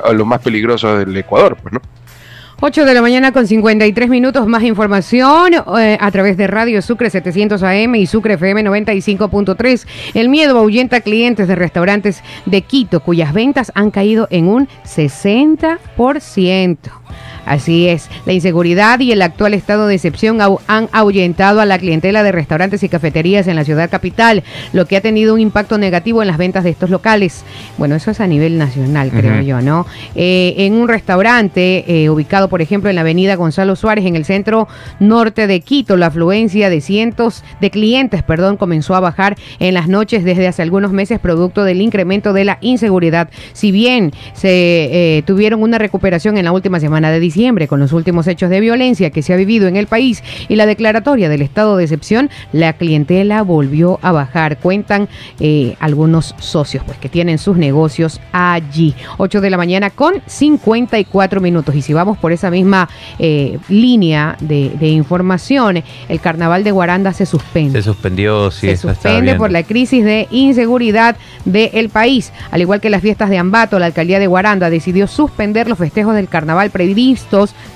a 0.03 0.13
los 0.13 0.25
más 0.25 0.41
peligrosos 0.41 0.99
del 0.99 1.15
Ecuador, 1.17 1.57
pues, 1.61 1.73
¿no? 1.73 1.81
8 2.59 2.85
de 2.85 2.93
la 2.95 3.03
mañana 3.03 3.31
con 3.31 3.45
53 3.45 4.09
minutos 4.09 4.47
más 4.47 4.63
información 4.63 5.53
eh, 5.79 5.95
a 5.99 6.09
través 6.09 6.37
de 6.37 6.47
Radio 6.47 6.81
Sucre 6.81 7.11
700 7.11 7.61
AM 7.61 7.93
y 7.93 8.07
Sucre 8.07 8.33
FM 8.33 8.63
95.3. 8.63 9.85
El 10.15 10.29
miedo 10.29 10.57
ahuyenta 10.57 11.01
clientes 11.01 11.47
de 11.47 11.55
restaurantes 11.55 12.23
de 12.47 12.63
Quito 12.63 13.01
cuyas 13.01 13.31
ventas 13.31 13.71
han 13.75 13.91
caído 13.91 14.27
en 14.31 14.47
un 14.47 14.67
60%. 14.85 16.77
Así 17.47 17.87
es, 17.87 18.09
la 18.25 18.33
inseguridad 18.33 18.99
y 18.99 19.13
el 19.13 19.21
actual 19.21 19.53
estado 19.53 19.87
de 19.87 19.95
excepción 19.95 20.39
han 20.41 20.89
ahuyentado 20.91 21.61
a 21.61 21.65
la 21.65 21.79
clientela 21.79 22.21
de 22.21 22.33
restaurantes 22.33 22.83
y 22.83 22.89
cafeterías 22.89 23.47
en 23.47 23.55
la 23.55 23.63
ciudad 23.63 23.89
capital, 23.89 24.43
lo 24.73 24.85
que 24.85 24.97
ha 24.97 25.01
tenido 25.01 25.33
un 25.33 25.39
impacto 25.39 25.77
negativo 25.77 26.21
en 26.21 26.27
las 26.27 26.37
ventas 26.37 26.65
de 26.65 26.71
estos 26.71 26.89
locales. 26.89 27.45
Bueno, 27.77 27.95
eso 27.95 28.11
es 28.11 28.19
a 28.19 28.27
nivel 28.27 28.57
nacional, 28.57 29.11
creo 29.11 29.41
yo, 29.41 29.61
¿no? 29.61 29.85
Eh, 30.15 30.55
en 30.57 30.73
un 30.73 30.89
restaurante 30.89 31.85
eh, 31.87 32.09
ubicado, 32.09 32.49
por 32.49 32.61
ejemplo, 32.61 32.89
en 32.89 32.95
la 32.95 33.01
avenida 33.01 33.35
Gonzalo 33.35 33.77
Suárez, 33.77 34.05
en 34.05 34.17
el 34.17 34.25
centro 34.25 34.67
norte 34.99 35.47
de 35.47 35.61
Quito, 35.61 35.95
la 35.95 36.07
afluencia 36.07 36.69
de 36.69 36.81
cientos 36.81 37.45
de 37.61 37.71
clientes, 37.71 38.23
perdón, 38.23 38.57
comenzó 38.57 38.93
a 38.93 38.99
bajar 38.99 39.37
en 39.59 39.73
las 39.73 39.87
noches 39.87 40.25
desde 40.25 40.47
hace 40.47 40.63
algunos 40.63 40.91
meses, 40.91 41.19
producto 41.19 41.63
del 41.63 41.81
incremento 41.81 42.33
de 42.33 42.43
la 42.43 42.57
inseguridad. 42.59 43.29
Si 43.53 43.71
bien 43.71 44.11
se 44.33 44.49
eh, 45.17 45.23
tuvieron 45.25 45.63
una 45.63 45.77
recuperación 45.77 46.37
en 46.37 46.43
la 46.43 46.51
última 46.51 46.81
semana 46.81 47.09
de 47.09 47.21
diciembre, 47.21 47.36
con 47.67 47.79
los 47.79 47.93
últimos 47.93 48.25
hechos 48.25 48.49
de 48.49 48.59
violencia 48.59 49.11
que 49.11 49.21
se 49.21 49.31
ha 49.31 49.35
vivido 49.35 49.67
en 49.67 49.75
el 49.75 49.85
país 49.85 50.23
y 50.49 50.55
la 50.55 50.65
declaratoria 50.65 51.29
del 51.29 51.43
estado 51.43 51.77
de 51.77 51.83
excepción, 51.83 52.31
la 52.51 52.73
clientela 52.73 53.43
volvió 53.43 53.99
a 54.01 54.11
bajar. 54.11 54.57
Cuentan 54.57 55.07
eh, 55.39 55.75
algunos 55.79 56.33
socios 56.39 56.83
pues 56.83 56.97
que 56.97 57.09
tienen 57.09 57.37
sus 57.37 57.55
negocios 57.55 58.19
allí. 58.31 58.95
8 59.17 59.39
de 59.39 59.49
la 59.51 59.57
mañana 59.57 59.91
con 59.91 60.15
54 60.25 61.39
minutos. 61.39 61.75
Y 61.75 61.83
si 61.83 61.93
vamos 61.93 62.17
por 62.17 62.31
esa 62.31 62.49
misma 62.49 62.89
eh, 63.19 63.59
línea 63.69 64.35
de, 64.39 64.87
información, 64.87 65.83
el 66.09 66.19
carnaval 66.19 66.63
de 66.63 66.71
Guaranda 66.71 67.13
se 67.13 67.27
suspende. 67.27 67.79
Se 67.79 67.83
suspendió, 67.83 68.49
sí. 68.49 68.67
Se 68.69 68.77
suspende 68.77 69.35
por 69.35 69.51
la 69.51 69.61
crisis 69.61 70.03
de 70.03 70.27
inseguridad 70.31 71.17
del 71.45 71.89
país. 71.89 72.33
Al 72.49 72.61
igual 72.61 72.81
que 72.81 72.89
las 72.89 73.03
fiestas 73.03 73.29
de 73.29 73.37
Ambato, 73.37 73.77
la 73.77 73.85
alcaldía 73.85 74.17
de 74.17 74.25
Guaranda 74.25 74.71
decidió 74.71 75.05
suspender 75.05 75.69
los 75.69 75.77
festejos 75.77 76.15
del 76.15 76.27
carnaval 76.27 76.71
previsto 76.71 77.26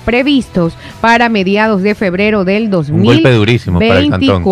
previstos 0.04 0.74
para 1.00 1.28
mediados 1.28 1.82
de 1.82 1.94
febrero 1.94 2.44
del 2.44 2.70
2024. 2.70 2.96
Un 2.96 3.04
golpe 3.04 3.36
durísimo 3.36 3.78
para 3.78 3.98
el 3.98 4.10
cantón. 4.10 4.44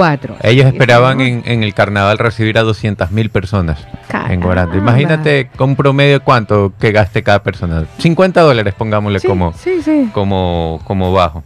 Ellos 0.42 0.66
esperaban 0.66 1.20
en, 1.20 1.62
el 1.62 1.74
carnaval 1.74 2.18
recibir 2.18 2.58
a 2.58 2.62
200 2.62 3.10
mil 3.10 3.30
personas 3.30 3.86
en 4.28 4.40
Guaranda. 4.40 4.76
Imagínate 4.76 5.50
con 5.56 5.76
promedio 5.76 6.22
cuánto 6.22 6.72
que 6.78 6.92
gaste 6.92 7.22
cada 7.22 7.42
persona. 7.42 7.84
50 7.98 8.40
dólares, 8.40 8.74
pongámosle 8.74 9.20
como, 9.20 9.54
como, 10.12 10.80
como 10.84 11.12
bajo. 11.12 11.44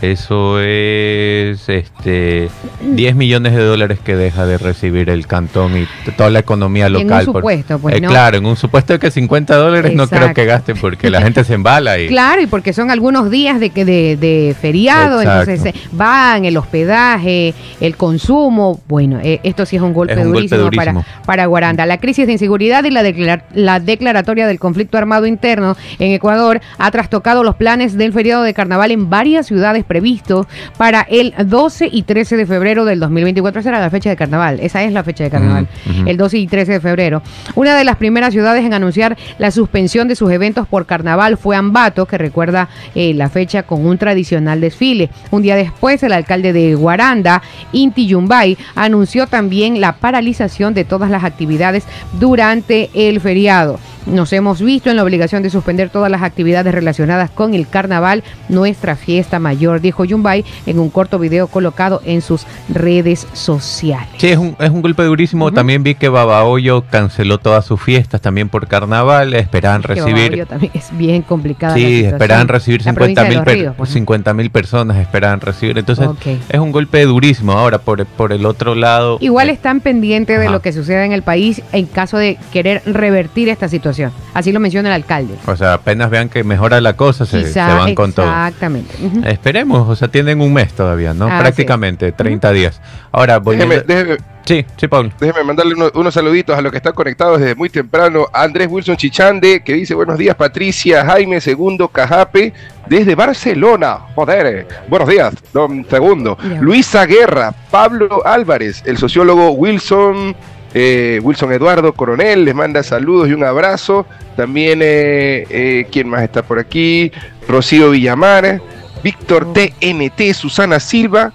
Eso 0.00 0.60
es 0.60 1.68
este 1.68 2.48
10 2.82 3.14
millones 3.14 3.54
de 3.54 3.62
dólares 3.62 4.00
que 4.02 4.16
deja 4.16 4.44
de 4.44 4.58
recibir 4.58 5.08
el 5.08 5.26
cantón 5.26 5.78
y 5.78 5.86
toda 6.16 6.30
la 6.30 6.40
economía 6.40 6.88
local. 6.88 7.22
En 7.22 7.28
un 7.28 7.34
supuesto, 7.34 7.78
pues, 7.78 7.96
eh, 7.96 8.00
Claro, 8.00 8.38
en 8.38 8.46
un 8.46 8.56
supuesto 8.56 8.92
de 8.92 8.98
que 8.98 9.10
50 9.10 9.54
dólares 9.56 9.94
no 9.94 10.08
creo 10.08 10.34
que 10.34 10.44
gasten 10.46 10.76
porque 10.78 11.10
la 11.10 11.22
gente 11.22 11.44
se 11.44 11.54
embala. 11.54 11.98
Y... 11.98 12.08
Claro, 12.14 12.42
y 12.42 12.46
porque 12.46 12.72
son 12.72 12.90
algunos 12.90 13.30
días 13.30 13.58
de, 13.60 13.70
de, 13.70 14.16
de 14.16 14.56
feriado, 14.60 15.20
entonces 15.20 15.64
eh, 15.64 15.74
van, 15.92 16.44
el 16.44 16.56
hospedaje, 16.56 17.54
el 17.80 17.96
consumo. 17.96 18.80
Bueno, 18.88 19.18
eh, 19.22 19.40
esto 19.42 19.66
sí 19.66 19.76
es 19.76 19.82
un 19.82 19.92
golpe, 19.92 20.14
durísimo, 20.22 20.70
Para, 20.70 21.04
para 21.26 21.46
Guaranda. 21.46 21.86
La 21.86 21.98
crisis 21.98 22.26
de 22.26 22.32
inseguridad 22.32 22.84
y 22.84 22.90
la, 22.90 23.44
la 23.52 23.80
declaratoria 23.80 24.46
del 24.46 24.58
conflicto 24.58 24.96
armado 24.96 25.26
interno 25.26 25.76
en 25.98 26.12
Ecuador 26.12 26.60
ha 26.78 26.90
trastocado 26.90 27.42
los 27.42 27.56
planes 27.56 27.96
del 27.96 28.12
feriado 28.12 28.42
de 28.42 28.54
carnaval 28.54 28.90
en 28.90 29.10
varias 29.10 29.46
ciudades 29.46 29.83
tradicionales 29.84 29.94
previstos 29.94 30.46
para 30.76 31.02
el 31.02 31.34
12 31.46 31.88
y 31.90 32.02
13 32.02 32.36
de 32.36 32.46
febrero 32.46 32.84
del 32.84 33.00
2024. 33.00 33.60
Esa 33.60 33.68
era 33.70 33.80
la 33.80 33.90
fecha 33.90 34.10
de 34.10 34.16
carnaval, 34.16 34.58
esa 34.60 34.82
es 34.82 34.92
la 34.92 35.04
fecha 35.04 35.24
de 35.24 35.30
carnaval, 35.30 35.68
el 36.06 36.16
12 36.16 36.38
y 36.38 36.46
13 36.46 36.72
de 36.72 36.80
febrero. 36.80 37.22
Una 37.54 37.76
de 37.76 37.84
las 37.84 37.96
primeras 37.96 38.32
ciudades 38.32 38.64
en 38.64 38.74
anunciar 38.74 39.16
la 39.38 39.50
suspensión 39.50 40.08
de 40.08 40.16
sus 40.16 40.30
eventos 40.30 40.66
por 40.66 40.86
carnaval 40.86 41.36
fue 41.36 41.56
Ambato, 41.56 42.06
que 42.06 42.18
recuerda 42.18 42.68
eh, 42.94 43.14
la 43.14 43.28
fecha 43.28 43.62
con 43.62 43.86
un 43.86 43.98
tradicional 43.98 44.60
desfile. 44.60 45.10
Un 45.30 45.42
día 45.42 45.56
después, 45.56 46.02
el 46.02 46.12
alcalde 46.12 46.52
de 46.52 46.74
Guaranda, 46.74 47.42
Inti 47.72 48.06
Yumbay, 48.06 48.56
anunció 48.74 49.26
también 49.26 49.80
la 49.80 49.96
paralización 49.96 50.74
de 50.74 50.84
todas 50.84 51.10
las 51.10 51.24
actividades 51.24 51.84
durante 52.18 52.90
el 52.94 53.20
feriado. 53.20 53.78
Nos 54.06 54.32
hemos 54.32 54.60
visto 54.60 54.90
en 54.90 54.96
la 54.96 55.02
obligación 55.02 55.42
de 55.42 55.50
suspender 55.50 55.88
todas 55.88 56.10
las 56.10 56.22
actividades 56.22 56.74
relacionadas 56.74 57.30
con 57.30 57.54
el 57.54 57.66
carnaval, 57.68 58.22
nuestra 58.48 58.96
fiesta 58.96 59.38
mayor, 59.38 59.80
dijo 59.80 60.04
Yumbay 60.04 60.44
en 60.66 60.78
un 60.78 60.90
corto 60.90 61.18
video 61.18 61.46
colocado 61.46 62.02
en 62.04 62.20
sus 62.20 62.46
redes 62.68 63.26
sociales. 63.32 64.08
Sí, 64.18 64.28
es 64.28 64.38
un, 64.38 64.56
es 64.58 64.70
un 64.70 64.82
golpe 64.82 65.04
durísimo. 65.04 65.52
También 65.52 65.82
vi 65.82 65.94
que 65.94 66.08
Babahoyo 66.08 66.84
canceló 66.90 67.38
todas 67.38 67.64
sus 67.64 67.80
fiestas 67.80 68.20
también 68.20 68.48
por 68.48 68.66
carnaval. 68.66 69.34
Esperaban 69.34 69.82
recibir. 69.82 70.44
también 70.46 70.72
es 70.74 70.96
bien 70.96 71.22
complicado. 71.22 71.74
Sí, 71.74 72.04
esperaban 72.04 72.48
recibir 72.48 72.82
50 72.82 73.24
mil 73.24 74.50
pues, 74.50 74.50
personas, 74.50 74.98
esperaban 74.98 75.40
recibir. 75.40 75.78
Entonces, 75.78 76.08
es 76.48 76.60
un 76.60 76.72
golpe 76.72 77.04
durísimo. 77.04 77.52
Ahora, 77.52 77.78
por, 77.78 78.04
por 78.04 78.32
el 78.32 78.44
otro 78.44 78.74
lado. 78.74 79.18
Igual 79.20 79.48
eh, 79.48 79.52
están 79.52 79.80
pendientes 79.80 80.38
de 80.38 80.50
lo 80.50 80.60
que 80.60 80.72
sucede 80.72 81.04
en 81.04 81.12
el 81.12 81.22
país 81.22 81.62
en 81.72 81.86
caso 81.86 82.18
de 82.18 82.38
querer 82.52 82.82
revertir 82.84 83.48
esta 83.48 83.68
situación. 83.68 83.93
Así 84.34 84.52
lo 84.52 84.60
menciona 84.60 84.88
el 84.88 84.94
alcalde. 84.94 85.34
O 85.46 85.56
sea, 85.56 85.74
apenas 85.74 86.10
vean 86.10 86.28
que 86.28 86.44
mejora 86.44 86.80
la 86.80 86.94
cosa, 86.94 87.26
se, 87.26 87.52
van 87.54 87.94
con 87.94 88.12
todo. 88.12 88.26
Exactamente. 88.26 88.94
Esperemos, 89.26 89.88
o 89.88 89.96
sea, 89.96 90.08
tienen 90.08 90.40
un 90.40 90.52
mes 90.52 90.72
todavía, 90.72 91.14
¿no? 91.14 91.26
Prácticamente, 91.26 92.12
30 92.12 92.52
días. 92.52 92.80
Ahora, 93.12 93.38
volviendo... 93.38 93.82
déjeme, 93.86 94.16
Sí, 94.44 94.64
sí, 94.76 94.88
Pablo. 94.88 95.10
Déjeme 95.18 95.42
mandarle 95.42 95.74
unos, 95.94 96.12
saluditos 96.12 96.56
a 96.56 96.60
los 96.60 96.70
que 96.70 96.76
están 96.76 96.92
conectados 96.92 97.40
desde 97.40 97.54
muy 97.54 97.70
temprano. 97.70 98.26
Andrés 98.32 98.68
Wilson 98.70 98.96
Chichande, 98.96 99.62
que 99.62 99.72
dice 99.72 99.94
buenos 99.94 100.18
días, 100.18 100.34
Patricia 100.36 101.04
Jaime 101.04 101.40
Segundo 101.40 101.88
Cajape, 101.88 102.52
desde 102.86 103.14
Barcelona. 103.14 104.00
Joder, 104.14 104.68
buenos 104.88 105.08
días, 105.08 105.34
don 105.52 105.86
Segundo. 105.88 106.36
Luisa 106.60 107.06
Guerra, 107.06 107.54
Pablo 107.70 108.24
Álvarez, 108.26 108.82
el 108.84 108.98
sociólogo 108.98 109.52
Wilson 109.52 110.36
eh, 110.76 111.20
Wilson 111.22 111.52
Eduardo 111.52 111.92
Coronel 111.92 112.44
les 112.44 112.54
manda 112.54 112.82
saludos 112.82 113.28
y 113.28 113.32
un 113.32 113.44
abrazo. 113.44 114.06
También, 114.36 114.80
eh, 114.82 115.46
eh, 115.48 115.86
¿quién 115.92 116.08
más 116.08 116.22
está 116.22 116.42
por 116.42 116.58
aquí? 116.58 117.12
Rocío 117.48 117.90
Villamar, 117.90 118.60
Víctor 119.04 119.52
TNT, 119.52 120.34
Susana 120.34 120.80
Silva, 120.80 121.32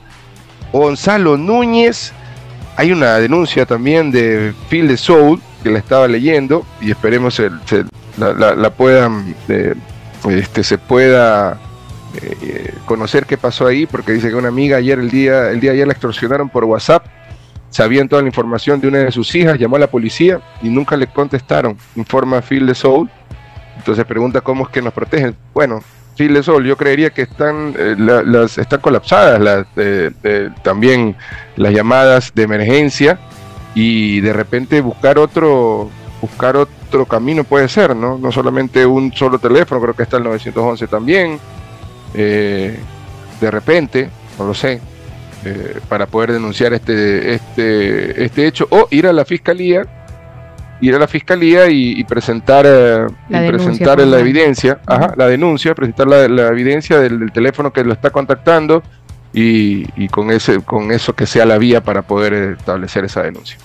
Gonzalo 0.73 1.38
Núñez. 1.38 2.12
Hay 2.75 2.91
una 2.91 3.17
denuncia 3.17 3.65
también 3.65 4.12
de 4.12 4.54
Phil 4.69 4.89
de 4.89 4.97
Soul 4.97 5.41
que 5.63 5.69
la 5.69 5.80
estaba 5.80 6.08
leyendo 6.08 6.65
y 6.82 6.91
esperemos 6.91 7.41
la, 8.17 8.69
puedan, 8.71 9.36
este, 10.30 10.63
se 10.63 10.78
pueda 10.78 11.60
conocer 12.86 13.25
qué 13.25 13.38
pasó 13.38 13.67
ahí 13.67 13.86
porque 13.86 14.13
dice 14.13 14.30
que 14.30 14.36
una 14.36 14.47
amiga 14.47 14.78
ayer 14.78 14.97
el 14.99 15.10
día 15.10 15.52
el 15.52 15.60
día 15.60 15.71
ayer 15.71 15.86
la 15.86 15.93
extorsionaron 15.93 16.49
por 16.49 16.63
WhatsApp 16.63 17.06
sabían 17.69 18.10
toda 18.10 18.21
la 18.21 18.27
información 18.27 18.82
de 18.82 18.88
una 18.88 18.99
de 18.99 19.12
sus 19.12 19.34
hijas, 19.36 19.58
llamó 19.58 19.75
a 19.75 19.79
la 19.79 19.88
policía 19.88 20.41
y 20.62 20.69
nunca 20.69 20.97
le 20.97 21.08
contestaron, 21.08 21.77
informa 21.95 22.41
Phil 22.41 22.65
de 22.65 22.75
Soul. 22.75 23.10
Entonces 23.77 24.05
pregunta 24.05 24.41
cómo 24.41 24.65
es 24.65 24.69
que 24.69 24.82
nos 24.82 24.93
protegen. 24.93 25.36
Bueno, 25.53 25.82
Phil 26.15 26.34
de 26.34 26.43
Soul, 26.43 26.65
yo 26.65 26.75
creería 26.75 27.12
que 27.12 27.21
están, 27.21 27.73
eh, 27.77 27.95
las, 27.97 28.58
están 28.58 28.82
colapsadas 28.82 29.39
las, 29.39 29.65
también 30.63 31.15
las 31.55 31.73
llamadas 31.73 32.34
de 32.36 32.43
emergencia 32.43 33.19
y 33.73 34.19
de 34.21 34.34
repente 34.34 34.82
buscar 34.82 35.17
otro, 35.17 35.89
buscar 36.21 36.58
otro 36.58 37.05
camino 37.05 37.43
puede 37.43 37.69
ser, 37.69 37.95
¿no? 37.95 38.17
No 38.17 38.32
solamente 38.32 38.86
un 38.86 39.13
solo 39.13 39.39
teléfono, 39.39 39.79
creo 39.82 39.95
que 39.95 40.03
está 40.03 40.17
el 40.17 40.23
911 40.23 40.88
también. 40.88 41.39
Eh, 42.13 42.77
de 43.39 43.51
repente, 43.51 44.10
no 44.38 44.47
lo 44.47 44.53
sé, 44.53 44.82
eh, 45.45 45.80
para 45.88 46.06
poder 46.06 46.34
denunciar 46.34 46.73
este, 46.73 47.34
este, 47.34 48.25
este 48.25 48.47
hecho 48.47 48.67
o 48.69 48.88
ir 48.91 49.08
a 49.08 49.13
la 49.13 49.25
fiscalía 49.25 49.86
ir 50.82 50.95
a 50.95 50.99
la 50.99 51.08
fiscalía 51.08 51.69
y, 51.69 52.04
presentar 52.06 52.65
eh, 52.67 53.06
la, 53.30 53.47
presentar 53.47 53.99
la 53.99 54.19
evidencia, 54.19 54.80
la 55.15 55.28
denuncia, 55.28 55.75
presentar 55.75 56.08
la, 56.08 56.47
evidencia 56.47 56.99
del, 56.99 57.32
teléfono 57.32 57.73
que 57.73 57.84
lo 57.84 57.93
está 57.93 58.12
contactando 58.12 58.82
y, 59.34 60.08
con 60.10 60.32
ese 60.32 60.62
con 60.62 60.91
eso 60.91 61.13
que 61.13 61.25
sea 61.25 61.45
la 61.45 61.58
vía 61.58 61.84
para 61.84 62.02
poder 62.02 62.56
establecer 62.58 63.06
esa 63.06 63.21
denuncia. 63.23 63.58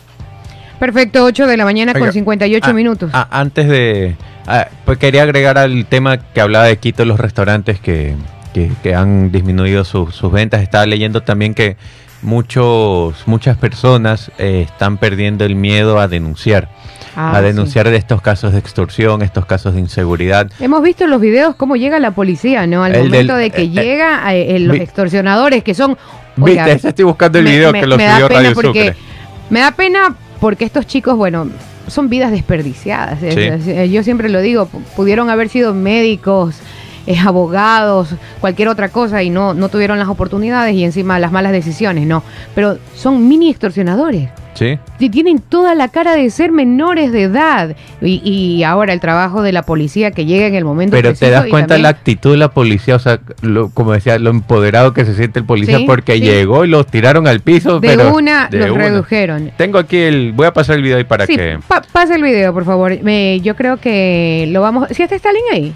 Perfecto, 0.78 1.24
8 1.24 1.46
de 1.46 1.56
la 1.56 1.64
mañana 1.64 1.94
con 1.94 2.12
58 2.12 2.66
ah, 2.68 2.72
minutos. 2.72 3.10
Ah, 3.12 3.28
antes 3.30 3.68
de, 3.68 4.16
ah, 4.46 4.68
pues 4.84 4.98
quería 4.98 5.22
agregar 5.22 5.56
al 5.56 5.86
tema 5.86 6.18
que 6.18 6.40
hablaba 6.40 6.64
de 6.64 6.76
Quito, 6.78 7.04
los 7.04 7.18
restaurantes 7.18 7.78
que, 7.80 8.14
que, 8.54 8.94
han 8.94 9.30
disminuido 9.32 9.84
sus 9.84 10.32
ventas. 10.32 10.62
Estaba 10.62 10.86
leyendo 10.86 11.22
también 11.22 11.54
que 11.54 11.76
muchos, 12.24 13.22
muchas 13.26 13.56
personas 13.56 14.32
eh, 14.38 14.62
están 14.66 14.98
perdiendo 14.98 15.44
el 15.44 15.54
miedo 15.54 16.00
a 16.00 16.08
denunciar. 16.08 16.68
a 17.14 17.36
ah, 17.36 17.42
denunciar 17.42 17.86
estos 17.88 18.20
casos 18.22 18.52
de 18.52 18.58
extorsión, 18.58 19.22
estos 19.22 19.46
casos 19.46 19.74
de 19.74 19.80
inseguridad. 19.80 20.50
Hemos 20.58 20.82
visto 20.82 21.04
en 21.04 21.10
los 21.10 21.20
videos 21.20 21.54
cómo 21.54 21.76
llega 21.76 22.00
la 22.00 22.10
policía, 22.10 22.66
¿no? 22.66 22.82
Al 22.82 22.98
momento 22.98 23.36
de 23.36 23.50
que 23.50 23.62
eh, 23.62 23.64
eh, 23.66 23.70
llega 23.70 24.58
los 24.58 24.76
extorsionadores, 24.78 25.62
que 25.62 25.74
son... 25.74 25.96
Viste, 26.36 26.88
estoy 26.88 27.04
buscando 27.04 27.38
el 27.38 27.44
video 27.44 27.72
que 27.72 27.86
lo 27.86 27.94
subió 27.94 28.28
Radio 28.28 28.54
Sucre. 28.54 28.96
Me 29.50 29.60
da 29.60 29.70
pena 29.70 30.16
porque 30.40 30.64
estos 30.64 30.86
chicos, 30.86 31.16
bueno, 31.16 31.48
son 31.86 32.08
vidas 32.08 32.32
desperdiciadas. 32.32 33.20
Yo 33.88 34.02
siempre 34.02 34.28
lo 34.28 34.40
digo, 34.40 34.68
pudieron 34.96 35.30
haber 35.30 35.48
sido 35.48 35.74
médicos, 35.74 36.56
abogados, 37.24 38.14
cualquier 38.40 38.68
otra 38.68 38.88
cosa 38.88 39.22
y 39.22 39.30
no, 39.30 39.54
no 39.54 39.68
tuvieron 39.68 39.98
las 39.98 40.08
oportunidades 40.08 40.74
y 40.74 40.84
encima 40.84 41.18
las 41.18 41.32
malas 41.32 41.52
decisiones, 41.52 42.06
no. 42.06 42.22
Pero 42.54 42.78
son 42.94 43.28
mini 43.28 43.50
extorsionadores. 43.50 44.30
Sí. 44.54 44.78
Y 45.00 45.10
tienen 45.10 45.40
toda 45.40 45.74
la 45.74 45.88
cara 45.88 46.14
de 46.14 46.30
ser 46.30 46.52
menores 46.52 47.12
de 47.12 47.22
edad. 47.22 47.76
Y, 48.00 48.62
ahora 48.62 48.92
el 48.92 49.00
trabajo 49.00 49.42
de 49.42 49.52
la 49.52 49.62
policía 49.64 50.12
que 50.12 50.26
llega 50.26 50.46
en 50.46 50.54
el 50.54 50.64
momento 50.64 50.96
Pero 50.96 51.12
te 51.12 51.28
das 51.28 51.46
cuenta 51.46 51.76
la 51.78 51.88
actitud 51.88 52.30
de 52.30 52.36
la 52.36 52.50
policía, 52.50 52.96
o 52.96 52.98
sea, 52.98 53.18
como 53.74 53.92
decía, 53.92 54.18
lo 54.18 54.30
empoderado 54.30 54.94
que 54.94 55.04
se 55.04 55.14
siente 55.14 55.40
el 55.40 55.44
policía 55.44 55.80
porque 55.86 56.20
llegó 56.20 56.64
y 56.64 56.68
los 56.68 56.86
tiraron 56.86 57.26
al 57.26 57.40
piso. 57.40 57.80
De 57.80 57.96
una 57.96 58.48
los 58.50 58.76
redujeron. 58.76 59.50
Tengo 59.56 59.78
aquí 59.78 59.96
el. 59.96 60.32
Voy 60.32 60.46
a 60.46 60.52
pasar 60.52 60.76
el 60.76 60.82
video 60.82 60.98
ahí 60.98 61.04
para 61.04 61.26
que. 61.26 61.58
pasa 61.92 62.14
el 62.14 62.22
video, 62.22 62.52
por 62.52 62.64
favor. 62.64 62.92
yo 62.94 63.56
creo 63.56 63.78
que 63.78 64.48
lo 64.50 64.60
vamos. 64.60 64.88
¿Si 64.90 65.02
está 65.02 65.16
Stalin 65.16 65.42
ahí? 65.52 65.74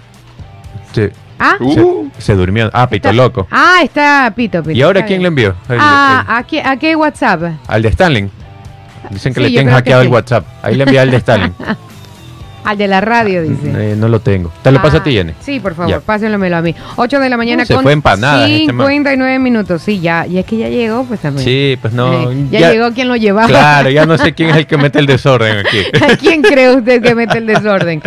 ¿Ah? 1.39 1.55
Uh. 1.59 2.09
Se, 2.17 2.35
durmió. 2.35 2.69
Ah, 2.73 2.89
Pito 2.89 3.13
Loco. 3.13 3.47
Ah, 3.49 3.79
está 3.83 4.31
Pito, 4.35 4.61
Pito. 4.61 4.77
¿Y 4.77 4.81
ahora 4.81 5.05
quién 5.05 5.21
le 5.21 5.29
envió? 5.29 5.55
ah, 5.69 6.25
¿a, 6.27 6.43
qué, 6.43 6.61
¿a, 6.61 6.75
qué, 6.77 6.95
WhatsApp? 6.95 7.53
Al 7.67 7.81
de 7.81 7.89
Stalin. 7.89 8.31
Dicen 9.09 9.33
que 9.33 9.39
le 9.39 9.49
tienen 9.49 9.73
hackeado 9.73 10.01
el 10.01 10.09
WhatsApp. 10.09 10.45
Ahí 10.61 10.75
le 10.75 10.83
envié 10.83 10.99
al 10.99 11.11
de 11.11 11.17
Stalin. 11.17 11.53
Al 12.69 12.77
de 12.77 12.87
la 12.87 13.01
radio, 13.01 13.41
dice. 13.41 13.93
Eh, 13.93 13.95
no 13.97 14.07
lo 14.07 14.19
tengo. 14.19 14.51
¿Te 14.61 14.71
lo 14.71 14.79
paso 14.79 14.97
a 14.97 15.03
ti, 15.03 15.13
Jenny? 15.13 15.33
Sí, 15.39 15.59
por 15.59 15.73
favor, 15.73 16.03
pásenlomelo 16.03 16.57
a 16.57 16.61
mí. 16.61 16.75
8 16.97 17.19
de 17.19 17.27
la 17.27 17.35
mañana 17.35 17.65
se 17.65 17.73
con 17.73 17.81
fue 17.81 17.93
empanada 17.93 18.45
59 18.45 19.33
este 19.33 19.39
minutos. 19.39 19.81
Sí, 19.81 19.99
ya. 19.99 20.27
Y 20.27 20.37
es 20.37 20.45
que 20.45 20.57
ya 20.57 20.69
llegó, 20.69 21.03
pues 21.03 21.19
también. 21.19 21.43
Sí, 21.43 21.79
pues 21.81 21.95
no. 21.95 22.29
Eh, 22.29 22.45
ya, 22.51 22.71
llegó 22.71 22.93
quien 22.93 23.07
lo 23.07 23.15
llevaba. 23.15 23.47
Claro, 23.47 23.89
ya 23.89 24.05
no 24.05 24.19
sé 24.19 24.35
quién 24.35 24.51
es 24.51 24.57
el 24.57 24.67
que 24.67 24.77
mete 24.77 24.99
el 24.99 25.07
desorden 25.07 25.65
aquí. 25.65 25.79
¿A 25.99 26.15
quién 26.19 26.43
cree 26.43 26.75
usted 26.75 27.01
que 27.01 27.15
mete 27.15 27.39
el 27.39 27.47
desorden? 27.47 28.03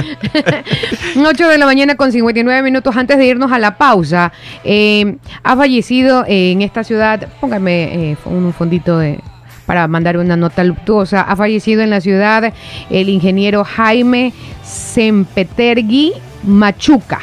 8 1.26 1.48
de 1.48 1.58
la 1.58 1.66
mañana 1.66 1.96
con 1.96 2.12
59 2.12 2.62
minutos 2.62 2.96
antes 2.96 3.18
de 3.18 3.26
irnos 3.26 3.50
a 3.50 3.58
la 3.58 3.76
pausa. 3.76 4.32
Eh, 4.62 5.16
ha 5.42 5.56
fallecido 5.56 6.24
en 6.28 6.62
esta 6.62 6.84
ciudad, 6.84 7.26
póngame 7.40 8.16
un 8.26 8.52
fondito 8.52 8.96
de 8.96 9.18
para 9.72 9.88
mandar 9.88 10.18
una 10.18 10.36
nota 10.36 10.64
luctuosa. 10.64 11.22
Ha 11.22 11.34
fallecido 11.34 11.80
en 11.80 11.88
la 11.88 12.02
ciudad 12.02 12.52
el 12.90 13.08
ingeniero 13.08 13.64
Jaime 13.64 14.34
Sempetergui 14.62 16.12
Machuca. 16.42 17.20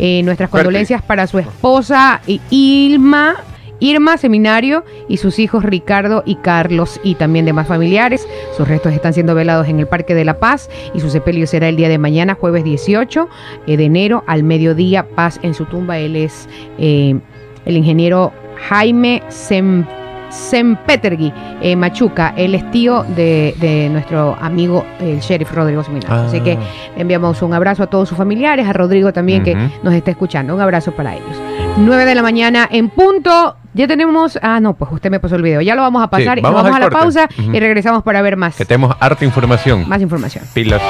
Eh, 0.00 0.20
nuestras 0.24 0.50
condolencias 0.50 1.02
para 1.02 1.28
su 1.28 1.38
esposa 1.38 2.20
Ilma. 2.50 3.36
Irma 3.78 4.16
Seminario 4.16 4.84
y 5.08 5.18
sus 5.18 5.38
hijos 5.38 5.62
Ricardo 5.62 6.24
y 6.26 6.34
Carlos 6.36 7.00
y 7.04 7.14
también 7.14 7.44
demás 7.44 7.68
familiares. 7.68 8.26
Sus 8.56 8.66
restos 8.66 8.92
están 8.92 9.12
siendo 9.12 9.36
velados 9.36 9.68
en 9.68 9.78
el 9.78 9.86
Parque 9.86 10.16
de 10.16 10.24
la 10.24 10.40
Paz 10.40 10.68
y 10.94 11.00
su 11.00 11.10
sepelio 11.10 11.46
será 11.46 11.68
el 11.68 11.76
día 11.76 11.88
de 11.88 11.98
mañana, 11.98 12.34
jueves 12.34 12.64
18 12.64 13.28
eh, 13.68 13.76
de 13.76 13.84
enero, 13.84 14.24
al 14.26 14.42
mediodía. 14.42 15.06
Paz 15.14 15.38
en 15.42 15.54
su 15.54 15.64
tumba. 15.66 15.98
Él 15.98 16.16
es 16.16 16.48
eh, 16.76 17.20
el 17.66 17.76
ingeniero 17.76 18.32
Jaime 18.68 19.22
Sempetergui 19.28 20.03
Sempetergui, 20.34 21.32
eh, 21.60 21.76
Machuca. 21.76 22.34
Él 22.36 22.54
es 22.54 22.68
tío 22.70 23.04
de, 23.04 23.88
nuestro 23.90 24.36
amigo 24.40 24.84
el 25.00 25.20
sheriff 25.20 25.52
Rodrigo 25.52 25.82
Seminario. 25.84 26.26
Así 26.26 26.40
que 26.40 26.52
ah. 26.52 26.92
enviamos 26.96 27.40
un 27.42 27.54
abrazo 27.54 27.84
a 27.84 27.86
todos 27.86 28.08
sus 28.08 28.18
familiares, 28.18 28.66
a 28.66 28.72
Rodrigo 28.72 29.12
también 29.12 29.42
que 29.42 29.54
nos 29.82 29.94
está 29.94 30.10
escuchando. 30.10 30.54
Un 30.54 30.60
abrazo 30.60 30.92
para 30.92 31.14
ellos. 31.14 31.40
9 31.76 32.04
de 32.04 32.14
la 32.14 32.22
mañana 32.22 32.68
en 32.70 32.88
punto. 32.88 33.56
Ya 33.74 33.88
tenemos. 33.88 34.38
Ah, 34.40 34.60
no, 34.60 34.74
pues 34.74 34.92
usted 34.92 35.10
me 35.10 35.18
pasó 35.18 35.34
el 35.36 35.42
video. 35.42 35.60
Ya 35.60 35.74
lo 35.74 35.82
vamos 35.82 36.02
a 36.02 36.08
pasar. 36.08 36.40
vamos, 36.40 36.62
vamos 36.62 36.76
a 36.76 36.80
la 36.80 36.90
pausa 36.90 37.28
y 37.36 37.58
regresamos 37.58 38.02
para 38.02 38.22
ver 38.22 38.36
más. 38.36 38.56
Que 38.56 38.64
tenemos 38.64 38.96
harta 39.00 39.24
información. 39.24 39.88
Más 39.88 40.00
información. 40.00 40.44
Pilas. 40.54 40.80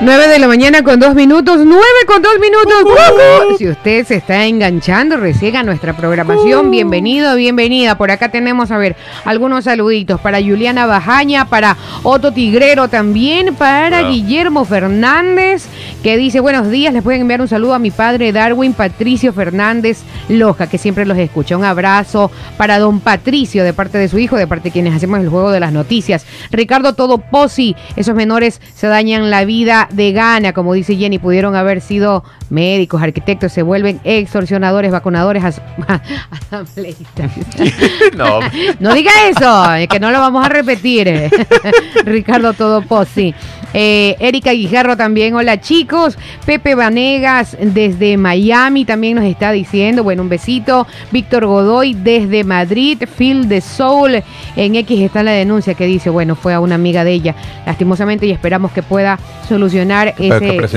9 0.00 0.28
de 0.28 0.38
la 0.38 0.46
mañana 0.46 0.84
con 0.84 1.00
dos 1.00 1.16
minutos, 1.16 1.58
9 1.64 1.82
con 2.06 2.22
dos 2.22 2.38
minutos. 2.40 3.58
Si 3.58 3.68
usted 3.68 4.06
se 4.06 4.14
está 4.14 4.46
enganchando 4.46 5.16
recién 5.16 5.56
a 5.56 5.64
nuestra 5.64 5.96
programación, 5.96 6.70
bienvenido, 6.70 7.34
bienvenida. 7.34 7.98
Por 7.98 8.12
acá 8.12 8.28
tenemos, 8.28 8.70
a 8.70 8.78
ver, 8.78 8.94
algunos 9.24 9.64
saluditos 9.64 10.20
para 10.20 10.40
Juliana 10.40 10.86
Bajaña, 10.86 11.46
para 11.46 11.76
Otto 12.04 12.30
Tigrero 12.30 12.86
también, 12.86 13.56
para 13.56 14.02
Guillermo 14.02 14.64
Fernández, 14.64 15.66
que 16.04 16.16
dice, 16.16 16.38
buenos 16.38 16.70
días, 16.70 16.94
les 16.94 17.02
pueden 17.02 17.22
enviar 17.22 17.40
un 17.40 17.48
saludo 17.48 17.74
a 17.74 17.80
mi 17.80 17.90
padre 17.90 18.30
Darwin 18.30 18.74
Patricio 18.74 19.32
Fernández 19.32 20.02
Loja, 20.28 20.68
que 20.68 20.78
siempre 20.78 21.06
los 21.06 21.18
escucha. 21.18 21.56
Un 21.56 21.64
abrazo 21.64 22.30
para 22.56 22.78
don 22.78 23.00
Patricio, 23.00 23.64
de 23.64 23.72
parte 23.72 23.98
de 23.98 24.06
su 24.06 24.20
hijo, 24.20 24.36
de 24.36 24.46
parte 24.46 24.68
de 24.68 24.72
quienes 24.72 24.94
hacemos 24.94 25.18
el 25.18 25.28
juego 25.28 25.50
de 25.50 25.58
las 25.58 25.72
noticias. 25.72 26.24
Ricardo 26.52 26.94
Todo 26.94 27.18
Posi, 27.18 27.74
esos 27.96 28.14
menores 28.14 28.60
se 28.76 28.86
dañan 28.86 29.30
la 29.30 29.44
vida 29.44 29.87
de 29.90 30.12
gana, 30.12 30.52
como 30.52 30.74
dice 30.74 30.96
Jenny, 30.96 31.18
pudieron 31.18 31.56
haber 31.56 31.80
sido 31.80 32.24
médicos, 32.50 33.02
arquitectos, 33.02 33.52
se 33.52 33.62
vuelven 33.62 34.00
extorsionadores, 34.04 34.90
vacunadores, 34.90 35.42
asambleístas. 36.30 37.30
no. 38.16 38.40
no 38.80 38.94
diga 38.94 39.10
eso, 39.28 39.88
que 39.88 40.00
no 40.00 40.10
lo 40.10 40.20
vamos 40.20 40.44
a 40.44 40.48
repetir. 40.48 41.08
Ricardo 42.04 42.52
Todoposi. 42.52 43.34
Eh, 43.74 44.16
Erika 44.18 44.52
Guijarro 44.52 44.96
también, 44.96 45.34
hola 45.34 45.60
chicos. 45.60 46.16
Pepe 46.46 46.74
Vanegas 46.74 47.56
desde 47.60 48.16
Miami 48.16 48.84
también 48.84 49.16
nos 49.16 49.24
está 49.24 49.52
diciendo, 49.52 50.02
bueno, 50.02 50.22
un 50.22 50.28
besito. 50.28 50.86
Víctor 51.10 51.46
Godoy 51.46 51.94
desde 51.94 52.44
Madrid, 52.44 53.02
Phil 53.16 53.48
de 53.48 53.60
Soul. 53.60 54.22
En 54.56 54.74
X 54.74 55.00
está 55.00 55.22
la 55.22 55.32
denuncia 55.32 55.74
que 55.74 55.86
dice, 55.86 56.10
bueno, 56.10 56.34
fue 56.34 56.54
a 56.54 56.60
una 56.60 56.76
amiga 56.76 57.04
de 57.04 57.12
ella, 57.12 57.34
lastimosamente, 57.66 58.26
y 58.26 58.30
esperamos 58.30 58.72
que 58.72 58.82
pueda 58.82 59.18
solucionar 59.48 60.14
ese, 60.18 60.68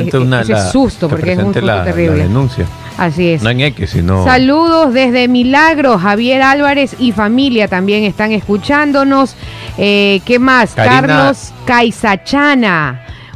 susto, 0.72 1.08
porque 1.10 1.34
es 1.34 1.40
un 1.40 1.54
susto 1.54 1.84
terrible. 1.84 2.24
denuncia. 2.24 2.66
Así 2.98 3.30
es. 3.30 3.42
No 3.42 3.50
en 3.50 3.62
X, 3.62 3.92
sino. 3.92 4.24
Saludos 4.24 4.94
desde 4.94 5.28
Milagro. 5.28 5.98
Javier 5.98 6.42
Álvarez 6.42 6.96
y 7.00 7.12
familia 7.12 7.68
también 7.68 8.04
están 8.04 8.32
escuchándonos. 8.32 9.36
Eh, 9.78 10.22
¿Qué 10.26 10.40
más? 10.40 10.74
Carlos 10.76 11.52
Caizachana. 11.66 12.91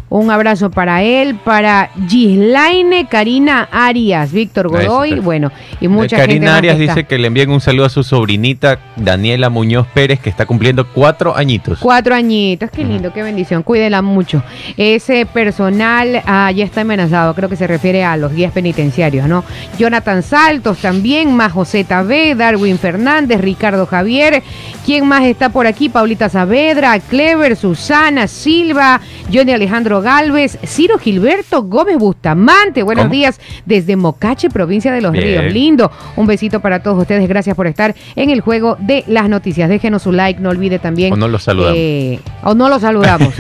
Un 0.07 0.29
abrazo 0.29 0.69
para 0.69 1.01
él, 1.01 1.35
para 1.35 1.89
Gislaine 2.07 3.07
Karina 3.07 3.67
Arias, 3.71 4.31
Víctor 4.31 4.69
Godoy, 4.69 5.19
bueno, 5.19 5.51
y 5.81 5.87
mucha 5.87 6.17
gente. 6.17 6.33
Karina 6.33 6.57
Arias 6.57 6.77
dice 6.77 7.05
que 7.05 7.17
le 7.17 7.27
envíen 7.27 7.49
un 7.49 7.59
saludo 7.59 7.87
a 7.87 7.89
su 7.89 8.03
sobrinita 8.03 8.79
Daniela 8.95 9.49
Muñoz 9.49 9.87
Pérez, 9.93 10.19
que 10.19 10.29
está 10.29 10.45
cumpliendo 10.45 10.87
cuatro 10.87 11.35
añitos. 11.35 11.79
Cuatro 11.79 12.13
añitos, 12.13 12.69
qué 12.69 12.83
lindo, 12.83 13.11
qué 13.11 13.23
bendición, 13.23 13.63
cuídela 13.63 14.03
mucho. 14.03 14.43
Ese 14.77 15.25
personal 15.25 16.21
ah, 16.25 16.51
ya 16.51 16.65
está 16.65 16.81
amenazado, 16.81 17.33
creo 17.33 17.49
que 17.49 17.55
se 17.55 17.65
refiere 17.65 18.03
a 18.03 18.15
los 18.15 18.31
guías 18.31 18.51
penitenciarios, 18.51 19.27
¿no? 19.27 19.43
Jonathan 19.79 20.21
Saltos 20.21 20.77
también, 20.77 21.35
más 21.35 21.51
José 21.51 21.83
Tabé, 21.83 22.35
Darwin 22.35 22.77
Fernández, 22.77 23.41
Ricardo 23.41 23.87
Javier, 23.87 24.43
¿quién 24.85 25.07
más 25.07 25.23
está 25.23 25.49
por 25.49 25.65
aquí? 25.65 25.89
Paulita 25.89 26.29
Saavedra, 26.29 26.99
Clever, 26.99 27.55
Susana, 27.55 28.27
Silva, 28.27 29.01
Johnny 29.33 29.51
Alejandro 29.51 29.94
Galvez, 30.01 30.57
Ciro 30.65 30.97
Gilberto 30.97 31.63
Gómez 31.63 31.97
Bustamante. 31.97 32.83
Buenos 32.83 33.09
días 33.09 33.39
desde 33.65 33.95
Mocache, 33.95 34.49
provincia 34.49 34.91
de 34.91 35.01
Los 35.01 35.13
Ríos. 35.13 35.45
Lindo. 35.51 35.91
Un 36.15 36.27
besito 36.27 36.59
para 36.59 36.81
todos 36.81 36.99
ustedes. 36.99 37.27
Gracias 37.27 37.55
por 37.55 37.67
estar 37.67 37.95
en 38.15 38.29
el 38.29 38.41
juego 38.41 38.77
de 38.79 39.03
las 39.07 39.29
noticias. 39.29 39.69
Déjenos 39.69 40.03
su 40.03 40.11
like, 40.11 40.39
no 40.39 40.49
olvide 40.49 40.79
también. 40.79 41.13
O 41.13 41.15
no 41.15 41.27
los 41.27 41.43
saludamos. 41.43 41.77
Eh, 41.77 42.19
o 42.43 42.55
no 42.55 42.69
los 42.69 42.81
saludamos. 42.81 43.33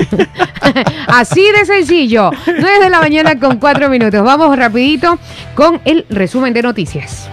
Así 1.07 1.43
de 1.51 1.65
sencillo. 1.65 2.31
9 2.45 2.79
de 2.81 2.89
la 2.89 2.99
mañana 2.99 3.39
con 3.39 3.57
4 3.57 3.89
minutos. 3.89 4.23
Vamos 4.23 4.57
rapidito 4.57 5.17
con 5.55 5.81
el 5.85 6.05
resumen 6.09 6.53
de 6.53 6.61
noticias. 6.61 7.29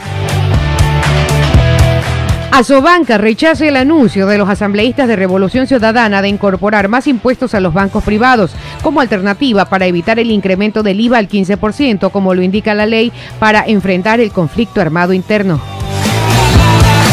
Asobanca 2.52 3.16
rechaza 3.16 3.66
el 3.66 3.78
anuncio 3.78 4.26
de 4.26 4.36
los 4.36 4.46
asambleístas 4.46 5.08
de 5.08 5.16
Revolución 5.16 5.66
Ciudadana 5.66 6.20
de 6.20 6.28
incorporar 6.28 6.86
más 6.86 7.06
impuestos 7.06 7.54
a 7.54 7.60
los 7.60 7.72
bancos 7.72 8.04
privados 8.04 8.52
como 8.82 9.00
alternativa 9.00 9.64
para 9.64 9.86
evitar 9.86 10.18
el 10.18 10.30
incremento 10.30 10.82
del 10.82 11.00
IVA 11.00 11.16
al 11.16 11.30
15%, 11.30 12.10
como 12.10 12.34
lo 12.34 12.42
indica 12.42 12.74
la 12.74 12.84
ley, 12.84 13.10
para 13.38 13.64
enfrentar 13.66 14.20
el 14.20 14.32
conflicto 14.32 14.82
armado 14.82 15.14
interno. 15.14 15.81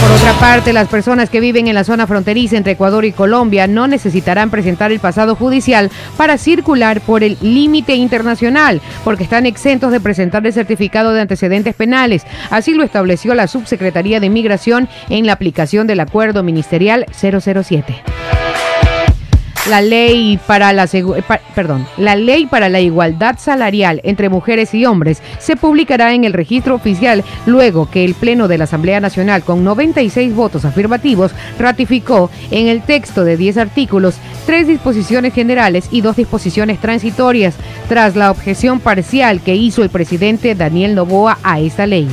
Por 0.01 0.11
otra 0.11 0.33
parte, 0.39 0.71
las 0.73 0.87
personas 0.87 1.29
que 1.29 1.39
viven 1.39 1.67
en 1.67 1.75
la 1.75 1.83
zona 1.83 2.07
fronteriza 2.07 2.55
entre 2.55 2.73
Ecuador 2.73 3.03
y 3.03 3.11
Colombia 3.11 3.67
no 3.67 3.87
necesitarán 3.87 4.49
presentar 4.49 4.91
el 4.91 4.99
pasado 4.99 5.35
judicial 5.35 5.91
para 6.15 6.37
circular 6.37 7.01
por 7.01 7.23
el 7.23 7.37
límite 7.41 7.95
internacional, 7.95 8.81
porque 9.03 9.23
están 9.23 9.45
exentos 9.45 9.91
de 9.91 9.99
presentar 9.99 10.45
el 10.45 10.53
certificado 10.53 11.11
de 11.11 11.21
antecedentes 11.21 11.75
penales. 11.75 12.25
Así 12.49 12.73
lo 12.73 12.83
estableció 12.83 13.35
la 13.35 13.47
Subsecretaría 13.47 14.19
de 14.19 14.29
Migración 14.29 14.87
en 15.09 15.25
la 15.25 15.33
aplicación 15.33 15.85
del 15.85 15.99
Acuerdo 15.99 16.43
Ministerial 16.43 17.05
007. 17.11 18.38
La 19.69 19.81
ley 19.81 20.39
para 20.47 20.73
la 20.73 20.85
eh, 20.91 21.03
la 21.97 22.15
ley 22.15 22.47
para 22.47 22.69
la 22.69 22.79
igualdad 22.79 23.37
salarial 23.37 24.01
entre 24.03 24.27
mujeres 24.27 24.73
y 24.73 24.87
hombres 24.87 25.21
se 25.37 25.55
publicará 25.55 26.15
en 26.15 26.23
el 26.23 26.33
registro 26.33 26.73
oficial 26.73 27.23
luego 27.45 27.87
que 27.87 28.03
el 28.03 28.15
pleno 28.15 28.47
de 28.47 28.57
la 28.57 28.63
Asamblea 28.63 28.99
Nacional 28.99 29.43
con 29.43 29.63
96 29.63 30.33
votos 30.33 30.65
afirmativos 30.65 31.33
ratificó 31.59 32.31
en 32.49 32.67
el 32.67 32.81
texto 32.81 33.23
de 33.23 33.37
10 33.37 33.57
artículos 33.57 34.15
tres 34.47 34.65
disposiciones 34.65 35.35
generales 35.35 35.87
y 35.91 36.01
dos 36.01 36.15
disposiciones 36.15 36.79
transitorias 36.79 37.53
tras 37.87 38.15
la 38.15 38.31
objeción 38.31 38.79
parcial 38.79 39.39
que 39.41 39.55
hizo 39.55 39.83
el 39.83 39.91
presidente 39.91 40.55
Daniel 40.55 40.95
Novoa 40.95 41.37
a 41.43 41.59
esta 41.59 41.85
ley. 41.85 42.07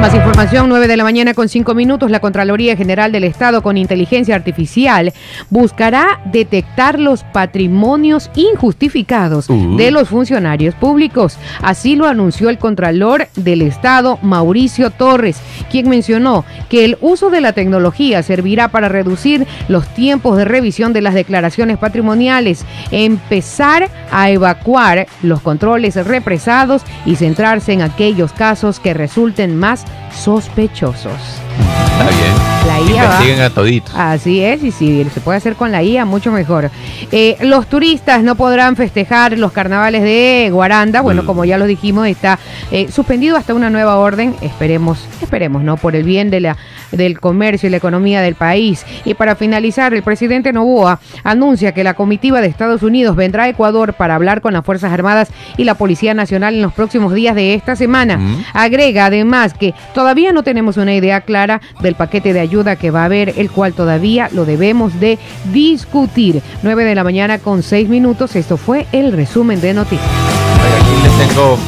Más 0.00 0.14
información, 0.14 0.68
9 0.68 0.86
de 0.86 0.96
la 0.96 1.02
mañana 1.02 1.34
con 1.34 1.48
5 1.48 1.74
minutos. 1.74 2.12
La 2.12 2.20
Contraloría 2.20 2.76
General 2.76 3.10
del 3.10 3.24
Estado 3.24 3.62
con 3.64 3.76
Inteligencia 3.76 4.36
Artificial 4.36 5.12
buscará 5.50 6.20
detectar 6.24 7.00
los 7.00 7.24
patrimonios 7.24 8.30
injustificados 8.36 9.50
uh. 9.50 9.76
de 9.76 9.90
los 9.90 10.08
funcionarios 10.08 10.76
públicos. 10.76 11.36
Así 11.62 11.96
lo 11.96 12.06
anunció 12.06 12.48
el 12.48 12.58
Contralor 12.58 13.26
del 13.34 13.60
Estado, 13.60 14.20
Mauricio 14.22 14.90
Torres, 14.90 15.40
quien 15.68 15.88
mencionó 15.88 16.44
que 16.68 16.84
el 16.84 16.96
uso 17.00 17.28
de 17.28 17.40
la 17.40 17.52
tecnología 17.52 18.22
servirá 18.22 18.68
para 18.68 18.88
reducir 18.88 19.48
los 19.66 19.88
tiempos 19.94 20.36
de 20.36 20.44
revisión 20.44 20.92
de 20.92 21.02
las 21.02 21.14
declaraciones 21.14 21.76
patrimoniales, 21.76 22.64
empezar 22.92 23.90
a 24.12 24.30
evacuar 24.30 25.08
los 25.24 25.40
controles 25.40 25.96
represados 26.06 26.82
y 27.04 27.16
centrarse 27.16 27.72
en 27.72 27.82
aquellos 27.82 28.32
casos 28.32 28.78
que 28.78 28.94
resulten 28.94 29.58
más 29.58 29.84
sospechosos. 30.12 31.12
Está 31.98 32.10
bien. 32.10 32.58
La 32.66 32.80
IA 32.80 33.46
a 33.46 33.50
toditos. 33.50 33.94
Así 33.94 34.44
es, 34.44 34.62
y 34.62 34.70
si 34.70 35.04
se 35.04 35.20
puede 35.20 35.38
hacer 35.38 35.56
con 35.56 35.72
la 35.72 35.82
IA, 35.82 36.04
mucho 36.04 36.30
mejor. 36.30 36.70
Eh, 37.10 37.36
los 37.40 37.66
turistas 37.66 38.22
no 38.22 38.34
podrán 38.34 38.76
festejar 38.76 39.38
los 39.38 39.52
carnavales 39.52 40.02
de 40.02 40.50
Guaranda. 40.52 41.00
Bueno, 41.00 41.22
mm. 41.22 41.26
como 41.26 41.44
ya 41.44 41.56
lo 41.56 41.66
dijimos, 41.66 42.06
está 42.06 42.38
eh, 42.70 42.90
suspendido 42.92 43.36
hasta 43.36 43.54
una 43.54 43.70
nueva 43.70 43.96
orden. 43.96 44.36
Esperemos, 44.42 45.06
esperemos, 45.22 45.62
¿no? 45.62 45.76
Por 45.76 45.96
el 45.96 46.04
bien 46.04 46.30
de 46.30 46.40
la, 46.40 46.56
del 46.92 47.20
comercio 47.20 47.66
y 47.66 47.70
la 47.70 47.76
economía 47.76 48.20
del 48.20 48.34
país. 48.34 48.84
Y 49.04 49.14
para 49.14 49.36
finalizar, 49.36 49.94
el 49.94 50.02
presidente 50.02 50.52
Novoa 50.52 51.00
anuncia 51.24 51.72
que 51.72 51.84
la 51.84 51.94
comitiva 51.94 52.40
de 52.40 52.48
Estados 52.48 52.82
Unidos 52.82 53.16
vendrá 53.16 53.44
a 53.44 53.48
Ecuador 53.48 53.94
para 53.94 54.14
hablar 54.14 54.40
con 54.40 54.52
las 54.52 54.64
Fuerzas 54.64 54.92
Armadas 54.92 55.30
y 55.56 55.64
la 55.64 55.74
Policía 55.74 56.14
Nacional 56.14 56.54
en 56.54 56.62
los 56.62 56.72
próximos 56.72 57.14
días 57.14 57.34
de 57.34 57.54
esta 57.54 57.76
semana. 57.76 58.18
Mm. 58.18 58.44
Agrega 58.54 59.06
además 59.06 59.54
que 59.54 59.74
todavía 59.94 60.32
no 60.32 60.42
tenemos 60.42 60.76
una 60.76 60.94
idea 60.94 61.20
clara 61.20 61.60
del 61.80 61.94
paquete 61.94 62.32
de 62.32 62.40
ayuda 62.40 62.76
que 62.76 62.90
va 62.90 63.02
a 63.02 63.06
haber, 63.06 63.34
el 63.36 63.50
cual 63.50 63.72
todavía 63.72 64.28
lo 64.32 64.44
debemos 64.44 64.98
de 65.00 65.18
discutir. 65.52 66.42
9 66.62 66.84
de 66.84 66.94
la 66.94 67.04
mañana 67.04 67.38
con 67.38 67.62
6 67.62 67.88
minutos. 67.88 68.36
Esto 68.36 68.56
fue 68.56 68.86
el 68.92 69.12
resumen 69.12 69.60
de 69.60 69.74
noticias. 69.74 70.08
Aquí 70.80 71.02
le 71.02 71.26
tengo, 71.26 71.58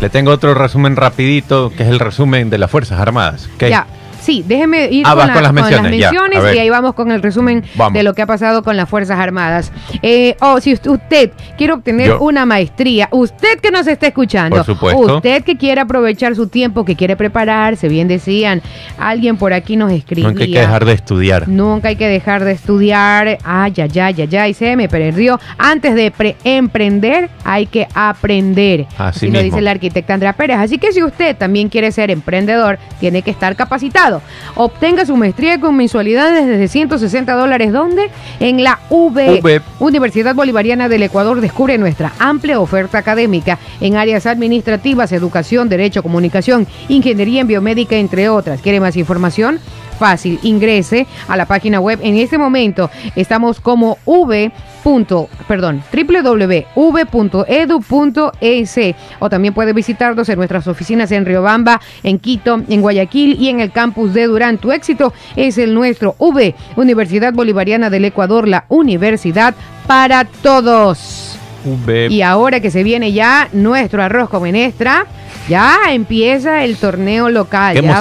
le 0.00 0.10
tengo 0.10 0.30
otro 0.30 0.54
resumen 0.54 0.96
rapidito, 0.96 1.70
que 1.70 1.82
es 1.82 1.88
el 1.88 1.98
resumen 1.98 2.50
de 2.50 2.58
las 2.58 2.70
Fuerzas 2.70 3.00
Armadas. 3.00 3.48
Ya. 3.60 3.86
Sí, 4.30 4.44
déjeme 4.46 4.88
ir 4.90 5.04
Ah, 5.06 5.10
con, 5.10 5.18
vas 5.18 5.26
la- 5.28 5.32
con 5.34 5.42
las 5.42 5.48
con 5.52 5.54
menciones, 5.90 6.42
ya, 6.44 6.54
y 6.54 6.58
ahí 6.58 6.70
vamos 6.70 6.94
con 6.94 7.10
el 7.10 7.22
resumen 7.22 7.64
Vamos. 7.74 7.94
de 7.94 8.02
lo 8.02 8.14
que 8.14 8.22
ha 8.22 8.26
pasado 8.26 8.62
con 8.62 8.76
las 8.76 8.88
Fuerzas 8.88 9.18
Armadas. 9.18 9.72
Eh, 10.02 10.36
oh, 10.40 10.60
si 10.60 10.72
usted, 10.74 11.32
quiere 11.58 11.72
obtener 11.72 12.08
Yo. 12.08 12.20
una 12.20 12.46
maestría, 12.46 13.08
usted 13.10 13.58
que 13.60 13.70
nos 13.70 13.86
está 13.86 14.06
escuchando, 14.08 14.64
usted 14.94 15.42
que 15.42 15.56
quiere 15.56 15.80
aprovechar 15.80 16.34
su 16.36 16.46
tiempo, 16.48 16.84
que 16.84 16.94
quiere 16.96 17.16
prepararse, 17.16 17.88
bien 17.88 18.06
decían, 18.08 18.62
alguien 18.98 19.36
por 19.36 19.52
aquí 19.52 19.76
nos 19.76 19.90
escribía. 19.92 20.28
Nunca 20.28 20.44
hay 20.44 20.52
que 20.52 20.60
dejar 20.60 20.84
de 20.84 20.92
estudiar. 20.92 21.48
Nunca 21.48 21.88
hay 21.88 21.96
que 21.96 22.08
dejar 22.08 22.44
de 22.44 22.52
estudiar. 22.52 23.38
Ay, 23.44 23.72
ya, 23.72 23.86
ya, 23.86 24.10
ya, 24.10 24.24
ya, 24.26 24.48
y 24.48 24.54
se 24.54 24.76
me 24.76 24.88
perdió. 24.88 25.40
Antes 25.58 25.94
de 25.94 26.10
pre- 26.10 26.36
emprender, 26.44 27.30
hay 27.44 27.66
que 27.66 27.86
aprender. 27.94 28.86
Así 28.98 29.26
lo 29.26 29.32
mismo. 29.32 29.44
dice 29.44 29.60
la 29.60 29.72
arquitecta 29.72 30.14
Andrea 30.14 30.32
Pérez. 30.34 30.58
Así 30.58 30.78
que 30.78 30.92
si 30.92 31.02
usted 31.02 31.36
también 31.36 31.68
quiere 31.68 31.90
ser 31.92 32.10
emprendedor, 32.10 32.78
tiene 33.00 33.22
que 33.22 33.30
estar 33.30 33.56
capacitado. 33.56 34.19
Obtenga 34.54 35.06
su 35.06 35.16
maestría 35.16 35.60
con 35.60 35.76
mensualidades 35.76 36.46
desde 36.46 36.68
160 36.68 37.32
dólares. 37.34 37.72
¿Dónde? 37.72 38.10
En 38.40 38.62
la 38.62 38.80
UB. 38.90 39.40
UB. 39.42 39.60
Universidad 39.78 40.34
Bolivariana 40.34 40.88
del 40.88 41.02
Ecuador 41.02 41.40
descubre 41.40 41.78
nuestra 41.78 42.12
amplia 42.18 42.60
oferta 42.60 42.98
académica 42.98 43.58
en 43.80 43.96
áreas 43.96 44.26
administrativas, 44.26 45.12
educación, 45.12 45.68
derecho, 45.68 46.02
comunicación, 46.02 46.66
ingeniería 46.88 47.40
en 47.40 47.46
biomédica, 47.46 47.96
entre 47.96 48.28
otras. 48.28 48.60
¿Quiere 48.60 48.80
más 48.80 48.96
información? 48.96 49.60
Fácil, 50.00 50.38
ingrese 50.44 51.06
a 51.28 51.36
la 51.36 51.44
página 51.44 51.78
web. 51.78 51.98
En 52.02 52.16
este 52.16 52.38
momento 52.38 52.88
estamos 53.14 53.60
como 53.60 53.98
v. 54.06 54.50
punto, 54.82 55.28
perdón, 55.46 55.82
www.v.edu.es 55.92 56.80
o 59.18 59.28
también 59.28 59.52
puede 59.52 59.74
visitarnos 59.74 60.26
en 60.30 60.38
nuestras 60.38 60.66
oficinas 60.68 61.12
en 61.12 61.26
Riobamba, 61.26 61.82
en 62.02 62.18
Quito, 62.18 62.62
en 62.66 62.80
Guayaquil 62.80 63.36
y 63.38 63.50
en 63.50 63.60
el 63.60 63.72
campus 63.72 64.14
de 64.14 64.24
Durán. 64.26 64.56
Tu 64.56 64.72
éxito 64.72 65.12
es 65.36 65.58
el 65.58 65.74
nuestro. 65.74 66.14
V, 66.18 66.54
Universidad 66.76 67.34
Bolivariana 67.34 67.90
del 67.90 68.06
Ecuador, 68.06 68.48
la 68.48 68.64
universidad 68.70 69.54
para 69.86 70.24
todos. 70.24 71.36
Y 72.10 72.22
ahora 72.22 72.60
que 72.60 72.70
se 72.70 72.82
viene 72.84 73.12
ya 73.12 73.50
nuestro 73.52 74.02
arroz 74.02 74.30
con 74.30 74.44
menestra, 74.44 75.04
ya 75.46 75.76
empieza 75.90 76.64
el 76.64 76.78
torneo 76.78 77.28
local. 77.28 77.74
Qué 77.74 77.82
ya- 77.82 77.98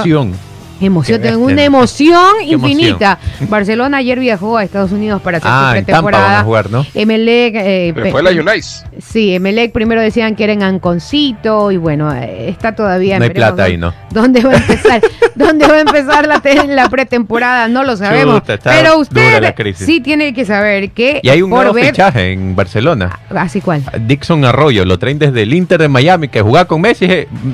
emoción. 0.81 1.21
Tengo 1.21 1.45
una 1.45 1.63
emoción 1.63 2.19
infinita. 2.45 3.17
Barcelona 3.49 3.97
ayer 3.97 4.19
viajó 4.19 4.57
a 4.57 4.63
Estados 4.63 4.91
Unidos 4.91 5.21
para 5.21 5.37
hacer 5.37 5.49
Ah, 5.51 5.73
su 5.77 5.85
Tampa 5.85 6.01
van 6.01 6.13
a 6.13 6.17
pretemporada. 6.17 6.43
jugar, 6.43 6.69
¿no? 6.71 6.85
Emelec, 6.93 7.55
eh, 7.55 7.91
Pero 7.93 8.05
pe- 8.05 8.11
fue 8.11 8.23
la 8.23 8.29
Unice. 8.31 8.85
Sí, 8.99 9.33
Emelec 9.35 9.71
primero 9.71 10.01
decían 10.01 10.35
que 10.35 10.43
era 10.43 10.53
en 10.53 10.63
Anconcito 10.63 11.71
y 11.71 11.77
bueno, 11.77 12.13
eh, 12.13 12.49
está 12.49 12.75
todavía. 12.75 13.17
No 13.19 13.25
hay 13.25 13.29
plata 13.31 13.63
ahí, 13.63 13.77
dónde- 13.77 13.95
¿no? 14.11 14.21
¿Dónde 14.21 14.41
va 14.41 14.51
a 14.53 14.57
empezar? 14.57 15.01
¿Dónde 15.35 15.67
va 15.67 15.75
a 15.75 15.79
empezar 15.81 16.27
la, 16.27 16.39
te- 16.41 16.67
la 16.67 16.89
pretemporada? 16.89 17.67
No 17.67 17.83
lo 17.83 17.95
sabemos. 17.97 18.39
Chuta, 18.41 18.53
está 18.55 18.71
Pero 18.71 18.89
dura 18.91 18.97
usted 19.01 19.41
la 19.41 19.55
crisis. 19.55 19.85
sí 19.85 19.99
tiene 20.01 20.33
que 20.33 20.45
saber 20.45 20.91
que 20.91 21.19
Y 21.23 21.29
hay 21.29 21.41
un 21.41 21.49
nuevo 21.49 21.73
ver- 21.73 21.87
fichaje 21.87 22.33
en 22.33 22.55
Barcelona. 22.55 23.19
Así 23.29 23.61
cual. 23.61 23.81
Dixon 24.05 24.43
Arroyo, 24.45 24.85
lo 24.85 24.97
traen 24.99 25.19
desde 25.19 25.43
el 25.43 25.53
Inter 25.53 25.79
de 25.81 25.87
Miami, 25.87 26.27
que 26.27 26.41
jugaba 26.41 26.65
con 26.65 26.81
Messi. 26.81 27.07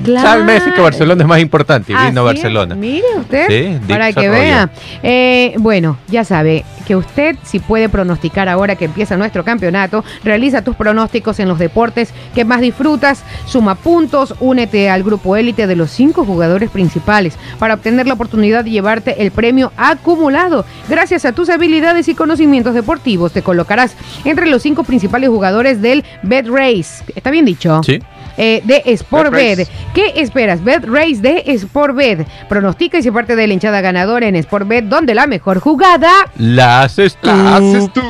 Claro. 0.04 0.28
Sabe 0.28 0.44
Messi 0.44 0.72
que 0.72 0.82
Barcelona 0.82 1.24
es 1.24 1.28
más 1.28 1.40
importante 1.40 1.92
y 1.94 1.96
vino 1.96 2.22
a 2.22 2.32
es, 2.32 2.36
Barcelona. 2.36 2.76
Mire 2.76 3.06
usted, 3.18 3.48
Sí, 3.48 3.80
para 3.88 4.12
que 4.14 4.28
Arroyo. 4.28 4.32
vea. 4.32 4.70
Eh, 5.04 5.56
bueno, 5.60 5.98
ya 6.08 6.24
sabe 6.24 6.66
que 6.86 6.96
usted, 6.96 7.36
si 7.44 7.60
puede 7.60 7.90
pronosticar 7.90 8.48
ahora 8.48 8.76
que 8.76 8.86
empieza 8.86 9.18
nuestro 9.18 9.44
campeonato, 9.44 10.04
realiza 10.24 10.62
tus 10.62 10.76
pronósticos 10.76 11.40
en 11.40 11.48
los 11.48 11.58
deportes 11.60 12.14
que 12.34 12.46
más 12.46 12.62
disfrutas, 12.62 13.24
suma 13.46 13.76
puntos, 13.76 14.36
únete 14.40 14.90
al 14.90 15.04
grupo 15.04 15.36
élite 15.36 15.68
de 15.68 15.76
los 15.76 15.90
cinco 15.92 16.26
jugadores 16.26 16.70
principales 16.70 17.38
para 17.60 17.74
obtener 17.74 18.08
la 18.08 18.14
oportunidad 18.14 18.64
de 18.64 18.72
llevarte 18.72 19.22
el 19.24 19.32
premio 19.32 19.72
acumulado. 19.78 20.66
Gracias 20.90 21.26
a 21.26 21.32
tus 21.32 21.50
habilidades 21.50 22.08
y 22.08 22.16
conocimientos 22.16 22.74
deportivos, 22.74 23.32
te 23.32 23.42
colocarás 23.42 23.96
entre 24.24 24.46
los 24.46 24.62
cinco 24.62 24.84
principales 24.84 25.30
jugadores 25.30 25.82
del 25.82 26.04
Bet 26.22 26.48
Race. 26.48 27.04
¿Está 27.16 27.32
bien 27.32 27.46
dicho? 27.46 27.82
Sí. 27.84 28.00
Eh, 28.38 28.62
de 28.64 28.98
Sportbet. 28.98 29.68
¿Qué 29.94 30.14
esperas? 30.16 30.64
Bet 30.64 30.86
Race 30.86 31.18
de 31.22 31.58
Sportbet. 31.58 32.28
Pronostica 32.50 32.98
y 32.98 33.04
se 33.04 33.12
parte 33.12 33.36
de 33.36 33.48
la 33.48 33.54
hinchada 33.54 33.82
ganadora 33.82 34.28
en 34.28 34.42
Sportbet, 34.42 34.86
donde 34.86 35.16
la 35.16 35.28
mejor 35.28 35.60
jugada. 35.60 36.12
La 36.38 36.84
haces 36.84 37.16
tú. 37.16 37.28
La 37.28 37.58
haces 37.58 37.94
tú. 37.94 38.02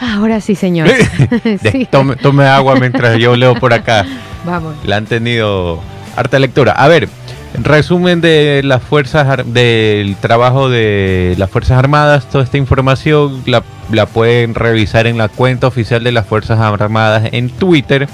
Ahora 0.00 0.40
sí, 0.40 0.54
señor. 0.54 0.88
Sí. 1.72 1.86
tome, 1.90 2.16
tome 2.16 2.44
agua 2.46 2.76
mientras 2.76 3.18
yo 3.18 3.36
leo 3.36 3.54
por 3.54 3.72
acá. 3.72 4.04
Vamos. 4.44 4.74
La 4.84 4.96
han 4.96 5.06
tenido 5.06 5.80
harta 6.16 6.38
lectura. 6.38 6.72
A 6.72 6.88
ver, 6.88 7.08
resumen 7.62 8.20
de 8.20 8.62
las 8.64 8.82
fuerzas 8.82 9.44
del 9.46 10.16
trabajo 10.16 10.70
de 10.70 11.34
las 11.38 11.50
fuerzas 11.50 11.78
armadas. 11.78 12.28
Toda 12.28 12.44
esta 12.44 12.56
información 12.56 13.42
la, 13.46 13.62
la 13.92 14.06
pueden 14.06 14.54
revisar 14.54 15.06
en 15.06 15.18
la 15.18 15.28
cuenta 15.28 15.66
oficial 15.66 16.02
de 16.02 16.12
las 16.12 16.26
fuerzas 16.26 16.58
armadas 16.58 17.28
en 17.32 17.50
Twitter, 17.50 18.08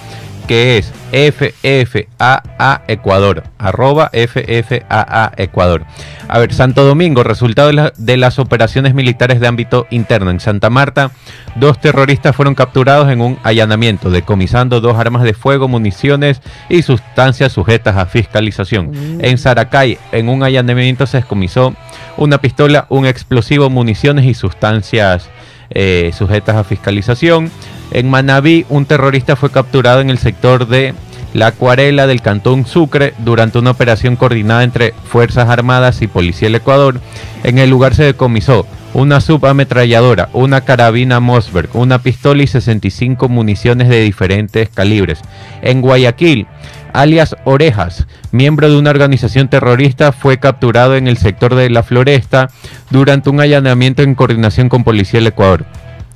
que 0.46 0.78
es 0.78 0.92
FFAA 1.12 2.82
Ecuador, 2.88 3.44
arroba 3.58 4.10
FFAA 4.12 5.32
Ecuador. 5.36 5.82
A 6.28 6.38
ver, 6.38 6.52
Santo 6.52 6.84
Domingo, 6.84 7.22
resultado 7.22 7.68
de, 7.68 7.74
la- 7.74 7.92
de 7.96 8.16
las 8.16 8.38
operaciones 8.38 8.94
militares 8.94 9.38
de 9.40 9.46
ámbito 9.46 9.86
interno. 9.90 10.30
En 10.30 10.40
Santa 10.40 10.70
Marta, 10.70 11.10
dos 11.54 11.80
terroristas 11.80 12.34
fueron 12.34 12.54
capturados 12.54 13.10
en 13.10 13.20
un 13.20 13.38
allanamiento, 13.44 14.10
decomisando 14.10 14.80
dos 14.80 14.98
armas 14.98 15.22
de 15.22 15.34
fuego, 15.34 15.68
municiones 15.68 16.40
y 16.68 16.82
sustancias 16.82 17.52
sujetas 17.52 17.96
a 17.96 18.06
fiscalización. 18.06 18.90
Mm. 19.18 19.24
En 19.24 19.38
Saracay, 19.38 19.98
en 20.12 20.28
un 20.28 20.42
allanamiento 20.42 21.06
se 21.06 21.18
descomisó 21.18 21.74
una 22.16 22.38
pistola, 22.38 22.86
un 22.88 23.06
explosivo, 23.06 23.70
municiones 23.70 24.24
y 24.24 24.34
sustancias 24.34 25.28
eh, 25.70 26.10
sujetas 26.16 26.56
a 26.56 26.64
fiscalización. 26.64 27.50
En 27.90 28.10
Manabí, 28.10 28.66
un 28.68 28.86
terrorista 28.86 29.36
fue 29.36 29.50
capturado 29.50 30.00
en 30.00 30.10
el 30.10 30.18
sector 30.18 30.66
de 30.66 30.94
la 31.34 31.48
Acuarela 31.48 32.06
del 32.06 32.22
Cantón 32.22 32.66
Sucre 32.66 33.14
durante 33.18 33.58
una 33.58 33.72
operación 33.72 34.16
coordinada 34.16 34.64
entre 34.64 34.94
Fuerzas 35.04 35.48
Armadas 35.48 36.00
y 36.02 36.06
Policía 36.06 36.46
del 36.46 36.56
Ecuador. 36.56 37.00
En 37.44 37.58
el 37.58 37.70
lugar 37.70 37.94
se 37.94 38.04
decomisó 38.04 38.66
una 38.94 39.20
subametralladora, 39.20 40.30
una 40.32 40.62
carabina 40.62 41.20
Mossberg, 41.20 41.68
una 41.74 41.98
pistola 41.98 42.42
y 42.42 42.46
65 42.46 43.28
municiones 43.28 43.90
de 43.90 44.00
diferentes 44.00 44.70
calibres. 44.70 45.20
En 45.60 45.82
Guayaquil, 45.82 46.46
alias 46.94 47.36
Orejas, 47.44 48.06
miembro 48.32 48.70
de 48.70 48.78
una 48.78 48.90
organización 48.90 49.48
terrorista, 49.48 50.12
fue 50.12 50.38
capturado 50.38 50.96
en 50.96 51.08
el 51.08 51.18
sector 51.18 51.54
de 51.54 51.68
La 51.68 51.82
Floresta 51.82 52.48
durante 52.88 53.28
un 53.28 53.40
allanamiento 53.40 54.02
en 54.02 54.14
coordinación 54.14 54.70
con 54.70 54.82
Policía 54.82 55.20
del 55.20 55.26
Ecuador. 55.26 55.66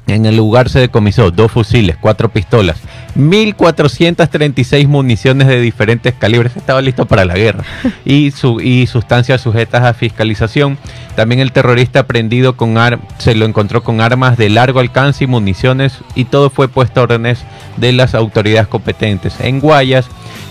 En 0.07 0.27
el 0.27 0.37
lugar 0.37 0.69
se 0.69 0.81
decomisó 0.81 1.31
dos 1.31 1.53
fusiles, 1.53 1.97
cuatro 2.01 2.31
pistolas, 2.31 2.79
1.436 3.17 4.89
municiones 4.89 5.47
de 5.47 5.61
diferentes 5.61 6.15
calibres. 6.15 6.57
Estaba 6.57 6.81
listo 6.81 7.07
para 7.07 7.25
la 7.25 7.35
guerra. 7.35 7.65
Y, 8.05 8.31
su, 8.33 8.61
y 8.61 8.87
sustancias 8.87 9.41
sujetas 9.41 9.85
a 9.85 9.95
fiscalización. 9.95 10.79
También 11.15 11.41
el 11.41 11.53
terrorista 11.53 12.07
prendido 12.07 12.57
con 12.57 12.79
ar 12.79 12.99
se 13.19 13.35
lo 13.35 13.45
encontró 13.45 13.85
con 13.85 14.01
armas 14.01 14.37
de 14.37 14.49
largo 14.49 14.81
alcance 14.81 15.25
y 15.25 15.27
municiones. 15.27 15.99
Y 16.15 16.25
todo 16.25 16.51
fue 16.51 16.69
puesto 16.69 17.01
a 17.01 17.05
órdenes 17.05 17.41
de 17.77 17.93
las 17.93 18.15
autoridades 18.15 18.69
competentes. 18.69 19.39
En 19.41 19.61
Guayas, 19.61 20.07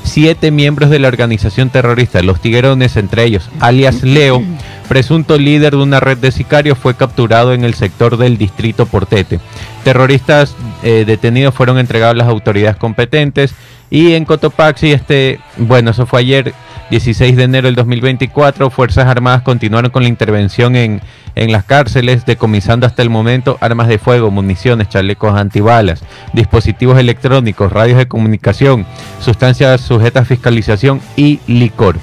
siete 0.10 0.52
miembros 0.52 0.90
de 0.90 1.00
la 1.00 1.08
organización 1.08 1.70
terrorista 1.70 2.22
Los 2.22 2.42
Tiguerones, 2.42 2.98
entre 2.98 3.24
ellos 3.24 3.50
alias 3.60 4.04
Leo, 4.04 4.44
presunto 4.88 5.38
líder 5.38 5.72
de 5.72 5.84
una 5.84 6.00
red 6.00 6.18
de 6.18 6.32
sicarios, 6.32 6.78
fue 6.78 6.96
capturado 6.96 7.54
en 7.54 7.64
el 7.64 7.74
sector 7.74 8.18
del 8.18 8.38
distrito 8.38 8.86
Portete. 8.86 9.40
Terroristas 9.84 10.56
eh, 10.84 11.06
detenidos 11.06 11.54
fueron 11.56 11.78
entregados 11.78 12.16
a 12.16 12.18
las 12.18 12.28
autoridades 12.28 12.78
competentes 12.78 13.54
y 13.90 14.14
en 14.14 14.26
Cotopaxi, 14.26 14.92
este, 14.92 15.40
bueno, 15.58 15.92
eso 15.92 16.06
fue 16.06 16.20
ayer, 16.22 16.54
16 16.92 17.36
de 17.36 17.44
enero 17.44 17.68
del 17.68 17.76
2024, 17.76 18.70
Fuerzas 18.70 19.08
Armadas 19.08 19.44
continuaron 19.44 19.92
con 19.92 20.04
la 20.04 20.10
intervención 20.10 20.76
en, 20.76 21.02
en 21.36 21.52
las 21.52 21.64
cárceles, 21.64 22.26
decomisando 22.26 22.86
hasta 22.86 23.02
el 23.02 23.10
momento 23.10 23.58
armas 23.62 23.88
de 23.88 23.98
fuego, 23.98 24.32
municiones, 24.32 24.90
chalecos 24.90 25.36
antibalas, 25.36 26.04
dispositivos 26.34 27.00
electrónicos, 27.00 27.72
radios 27.72 27.98
de 27.98 28.08
comunicación, 28.08 28.86
sustancias 29.20 29.82
sujetas 29.82 30.24
a 30.24 30.26
fiscalización 30.26 31.02
y 31.16 31.40
licor. 31.48 31.98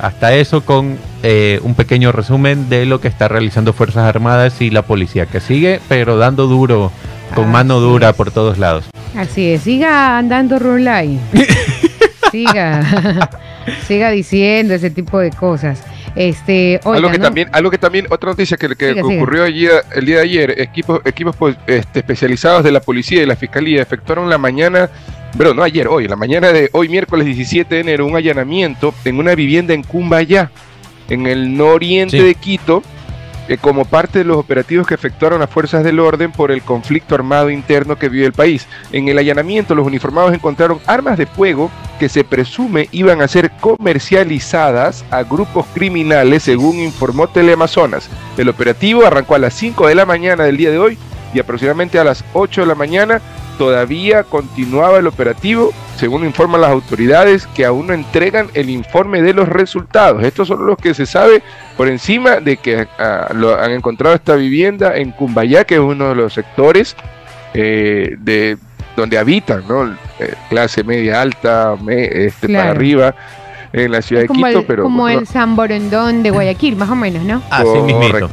Hasta 0.00 0.34
eso 0.34 0.64
con 0.64 0.98
eh, 1.22 1.60
un 1.62 1.74
pequeño 1.74 2.10
resumen 2.10 2.70
de 2.70 2.86
lo 2.86 3.00
que 3.02 3.08
está 3.08 3.28
realizando 3.28 3.74
Fuerzas 3.74 4.04
Armadas 4.04 4.62
y 4.62 4.70
la 4.70 4.82
policía, 4.82 5.26
que 5.26 5.40
sigue 5.40 5.80
pero 5.88 6.16
dando 6.16 6.46
duro, 6.46 6.90
con 7.34 7.50
mano 7.50 7.80
dura 7.80 8.10
es. 8.10 8.16
por 8.16 8.30
todos 8.30 8.58
lados. 8.58 8.84
Así 9.16 9.50
es, 9.52 9.62
siga 9.62 10.18
andando 10.18 10.58
Rulay. 10.58 11.18
siga, 12.30 13.30
siga 13.86 14.10
diciendo 14.10 14.74
ese 14.74 14.90
tipo 14.90 15.18
de 15.18 15.30
cosas. 15.30 15.82
Este, 16.16 16.80
algo 16.84 17.10
que 17.10 17.18
¿no? 17.18 17.24
también, 17.24 17.48
algo 17.52 17.70
que 17.70 17.78
también, 17.78 18.06
otra 18.10 18.30
noticia 18.30 18.56
que, 18.56 18.68
que 18.74 18.88
Siga, 18.94 19.02
siga. 19.02 19.16
ocurrió 19.16 19.44
allí, 19.44 19.68
el 19.94 20.06
día 20.06 20.16
de 20.16 20.22
ayer, 20.22 20.60
equipos, 20.60 21.00
equipos 21.04 21.36
pues, 21.36 21.56
este, 21.68 22.00
especializados 22.00 22.64
de 22.64 22.72
la 22.72 22.80
policía 22.80 23.18
y 23.18 23.20
de 23.20 23.26
la 23.28 23.36
fiscalía 23.36 23.80
efectuaron 23.80 24.28
la 24.28 24.36
mañana, 24.38 24.90
pero 25.38 25.54
no 25.54 25.62
ayer, 25.62 25.86
hoy, 25.86 26.08
la 26.08 26.16
mañana 26.16 26.52
de 26.52 26.68
hoy 26.72 26.88
miércoles 26.88 27.26
17 27.26 27.72
de 27.76 27.80
enero, 27.80 28.06
un 28.06 28.16
allanamiento 28.16 28.92
en 29.04 29.18
una 29.18 29.36
vivienda 29.36 29.72
en 29.72 29.84
Cumbayá. 29.84 30.50
en 31.08 31.26
el 31.26 31.56
nororiente 31.56 32.22
de 32.22 32.34
Quito, 32.34 32.82
eh, 33.48 33.58
como 33.58 33.84
parte 33.84 34.20
de 34.20 34.24
los 34.24 34.36
operativos 34.36 34.86
que 34.86 34.94
efectuaron 34.94 35.40
las 35.40 35.50
fuerzas 35.50 35.84
del 35.84 36.00
orden 36.00 36.32
por 36.32 36.50
el 36.50 36.62
conflicto 36.62 37.14
armado 37.14 37.50
interno 37.50 37.96
que 37.96 38.08
vive 38.08 38.26
el 38.26 38.32
país. 38.32 38.66
En 38.92 39.08
el 39.08 39.18
allanamiento, 39.18 39.74
los 39.74 39.86
uniformados 39.86 40.32
encontraron 40.32 40.80
armas 40.86 41.18
de 41.18 41.26
fuego 41.26 41.70
que 41.98 42.08
se 42.08 42.24
presume 42.24 42.88
iban 42.92 43.20
a 43.20 43.28
ser 43.28 43.50
comercializadas 43.60 45.04
a 45.10 45.22
grupos 45.22 45.66
criminales, 45.74 46.44
según 46.44 46.80
informó 46.80 47.28
Teleamazonas. 47.28 48.08
El 48.36 48.48
operativo 48.48 49.04
arrancó 49.04 49.34
a 49.34 49.38
las 49.38 49.54
5 49.54 49.88
de 49.88 49.94
la 49.94 50.06
mañana 50.06 50.44
del 50.44 50.56
día 50.56 50.70
de 50.70 50.78
hoy 50.78 50.98
y 51.34 51.38
aproximadamente 51.38 51.98
a 51.98 52.04
las 52.04 52.24
8 52.32 52.62
de 52.62 52.66
la 52.66 52.74
mañana 52.74 53.20
todavía 53.60 54.24
continuaba 54.24 54.98
el 54.98 55.06
operativo, 55.06 55.70
según 55.98 56.24
informan 56.24 56.62
las 56.62 56.70
autoridades, 56.70 57.46
que 57.48 57.66
aún 57.66 57.88
no 57.88 57.92
entregan 57.92 58.48
el 58.54 58.70
informe 58.70 59.20
de 59.20 59.34
los 59.34 59.50
resultados. 59.50 60.24
Estos 60.24 60.48
son 60.48 60.64
los 60.64 60.78
que 60.78 60.94
se 60.94 61.04
sabe 61.04 61.42
por 61.80 61.88
encima 61.88 62.40
de 62.40 62.58
que 62.58 62.86
ah, 62.98 63.32
lo, 63.34 63.58
han 63.58 63.70
encontrado 63.70 64.14
esta 64.14 64.34
vivienda 64.34 64.98
en 64.98 65.12
Cumbayá, 65.12 65.64
que 65.64 65.76
es 65.76 65.80
uno 65.80 66.10
de 66.10 66.14
los 66.14 66.34
sectores 66.34 66.94
eh, 67.54 68.16
de 68.18 68.58
donde 68.98 69.16
habitan, 69.16 69.64
¿no? 69.66 69.86
Eh, 70.18 70.34
clase 70.50 70.84
media 70.84 71.22
alta, 71.22 71.78
este, 71.88 72.48
para 72.48 72.72
arriba 72.72 73.14
en 73.72 73.92
la 73.92 74.02
ciudad 74.02 74.20
de 74.20 74.28
Quito, 74.28 74.62
pero 74.66 74.82
como 74.82 75.08
el 75.08 75.26
San 75.26 75.56
Borondón 75.56 76.22
de 76.22 76.30
Guayaquil, 76.30 76.76
más 76.76 76.90
o 76.90 76.96
menos, 76.96 77.24
¿no? 77.24 77.42
Así 77.48 77.80
mismo. 77.80 78.28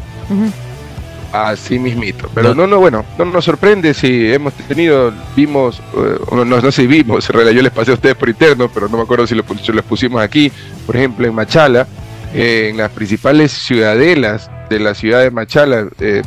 Así 1.31 1.79
mismito. 1.79 2.29
Pero 2.33 2.53
no. 2.53 2.67
no, 2.67 2.79
bueno, 2.79 3.05
no 3.17 3.23
nos 3.23 3.45
sorprende 3.45 3.93
si 3.93 4.29
hemos 4.29 4.51
tenido, 4.55 5.13
vimos, 5.37 5.81
eh, 5.95 6.19
no, 6.33 6.43
no, 6.43 6.59
sé 6.59 6.73
si 6.73 6.85
vimos, 6.85 7.29
en 7.29 7.33
realidad 7.33 7.55
yo 7.55 7.61
les 7.61 7.71
pasé 7.71 7.91
a 7.91 7.93
ustedes 7.93 8.17
por 8.17 8.27
interno, 8.27 8.67
pero 8.67 8.89
no 8.89 8.97
me 8.97 9.03
acuerdo 9.03 9.25
si 9.25 9.35
lo, 9.35 9.45
les 9.73 9.85
pusimos 9.85 10.21
aquí, 10.21 10.51
por 10.85 10.97
ejemplo, 10.97 11.25
en 11.25 11.33
Machala, 11.33 11.87
eh, 12.33 12.69
en 12.69 12.77
las 12.77 12.91
principales 12.91 13.51
ciudadelas 13.51 14.49
de 14.69 14.79
la 14.79 14.93
ciudad 14.93 15.21
de 15.21 15.31
Machala, 15.31 15.87
eh, 15.99 16.21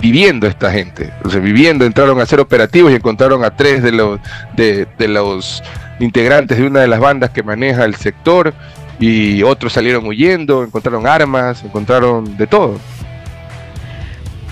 viviendo 0.00 0.46
esta 0.46 0.72
gente. 0.72 1.12
O 1.24 1.30
sea, 1.30 1.40
viviendo, 1.40 1.84
entraron 1.84 2.18
a 2.20 2.22
hacer 2.22 2.40
operativos 2.40 2.92
y 2.92 2.94
encontraron 2.94 3.44
a 3.44 3.54
tres 3.56 3.82
de 3.82 3.92
los, 3.92 4.20
de, 4.56 4.86
de 4.98 5.08
los 5.08 5.62
integrantes 6.00 6.58
de 6.58 6.66
una 6.66 6.80
de 6.80 6.88
las 6.88 7.00
bandas 7.00 7.30
que 7.30 7.42
maneja 7.42 7.84
el 7.84 7.94
sector 7.96 8.54
y 9.00 9.42
otros 9.42 9.72
salieron 9.72 10.06
huyendo, 10.06 10.64
encontraron 10.64 11.06
armas, 11.06 11.62
encontraron 11.64 12.36
de 12.36 12.46
todo. 12.46 12.78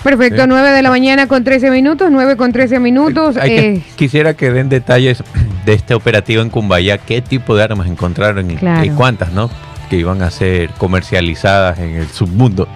Perfecto, 0.03 0.47
9 0.47 0.69
de 0.69 0.81
la 0.81 0.89
mañana 0.89 1.27
con 1.27 1.43
13 1.43 1.69
minutos, 1.69 2.09
9 2.11 2.37
con 2.37 2.53
13 2.53 2.79
minutos. 2.79 3.35
Eh, 3.43 3.81
quisiera 3.95 4.35
que 4.35 4.51
den 4.51 4.69
detalles 4.69 5.21
de 5.65 5.73
este 5.73 5.95
operativo 5.95 6.41
en 6.41 6.49
Cumbaya, 6.49 6.97
qué 6.97 7.21
tipo 7.21 7.55
de 7.57 7.63
armas 7.63 7.87
encontraron 7.87 8.49
y, 8.49 8.89
cuántas, 8.91 9.33
¿no? 9.33 9.49
Que 9.89 9.97
iban 9.97 10.21
a 10.21 10.31
ser 10.31 10.71
comercializadas 10.71 11.79
en 11.79 11.95
el 11.95 12.07
submundo 12.07 12.67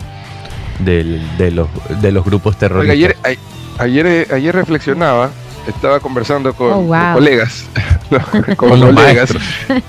de, 0.80 1.52
los, 1.52 1.68
de 2.02 2.12
los 2.12 2.26
grupos 2.26 2.58
terroristas. 2.58 2.94
ayer, 2.94 3.18
ayer, 3.78 4.28
ayer 4.34 4.56
reflexionaba 4.56 5.30
estaba 5.68 6.00
conversando 6.00 6.54
con, 6.54 6.72
oh, 6.72 7.14
colegas. 7.14 7.66
con, 8.58 8.80
colegas. 8.80 9.34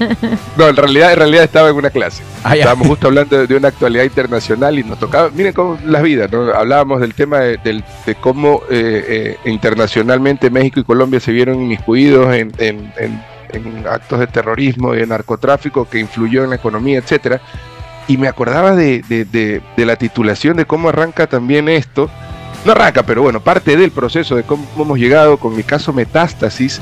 no, 0.57 0.69
en 0.69 0.77
realidad, 0.77 1.13
en 1.13 1.19
realidad 1.19 1.45
estaba 1.45 1.71
en 1.71 1.77
una 1.77 1.91
clase. 1.91 2.23
Ah, 2.45 2.57
Estábamos 2.57 2.89
justo 2.89 3.09
hablando 3.09 3.47
de, 3.47 3.57
una 3.57 3.69
actualidad 3.69 4.05
internacional 4.05 4.79
y 4.79 4.85
nos 4.85 4.99
tocaba, 4.99 5.31
miren 5.31 5.53
cómo 5.53 5.79
las 5.85 6.03
vidas, 6.03 6.31
¿no? 6.31 6.53
Hablábamos 6.53 7.01
del 7.01 7.15
tema 7.15 7.41
de, 7.41 7.83
cómo 8.21 8.63
eh, 8.71 9.37
eh, 9.45 9.51
internacionalmente 9.51 10.51
México 10.51 10.81
y 10.81 10.85
Colombia 10.85 11.21
se 11.21 11.33
vieron 11.33 11.61
inmiscuidos 11.63 12.35
en, 12.35 12.53
en, 12.59 13.23
actos 13.89 14.21
de 14.21 14.27
terrorismo 14.27 14.95
y 14.95 14.99
de 14.99 15.07
narcotráfico 15.07 15.89
que 15.89 15.99
influyó 15.99 16.45
en 16.45 16.51
la 16.51 16.57
economía, 16.57 16.99
etcétera. 16.99 17.41
Y 18.09 18.17
me 18.17 18.29
acordaba 18.29 18.75
de, 18.75 19.03
de 19.03 19.87
la 19.87 19.97
titulación 19.97 20.57
de 20.57 20.67
cómo 20.67 20.89
arranca 20.89 21.27
también 21.27 21.69
esto 21.69 22.11
no 22.65 22.73
arranca, 22.73 23.03
pero 23.03 23.23
bueno, 23.23 23.41
parte 23.41 23.77
del 23.77 23.91
proceso 23.91 24.37
de 24.37 24.45
cómo 24.45 24.65
hemos 24.77 24.99
llegado 24.99 25.37
con 25.37 25.57
mi 25.57 25.63
caso 25.63 25.93
metástasis, 25.93 26.81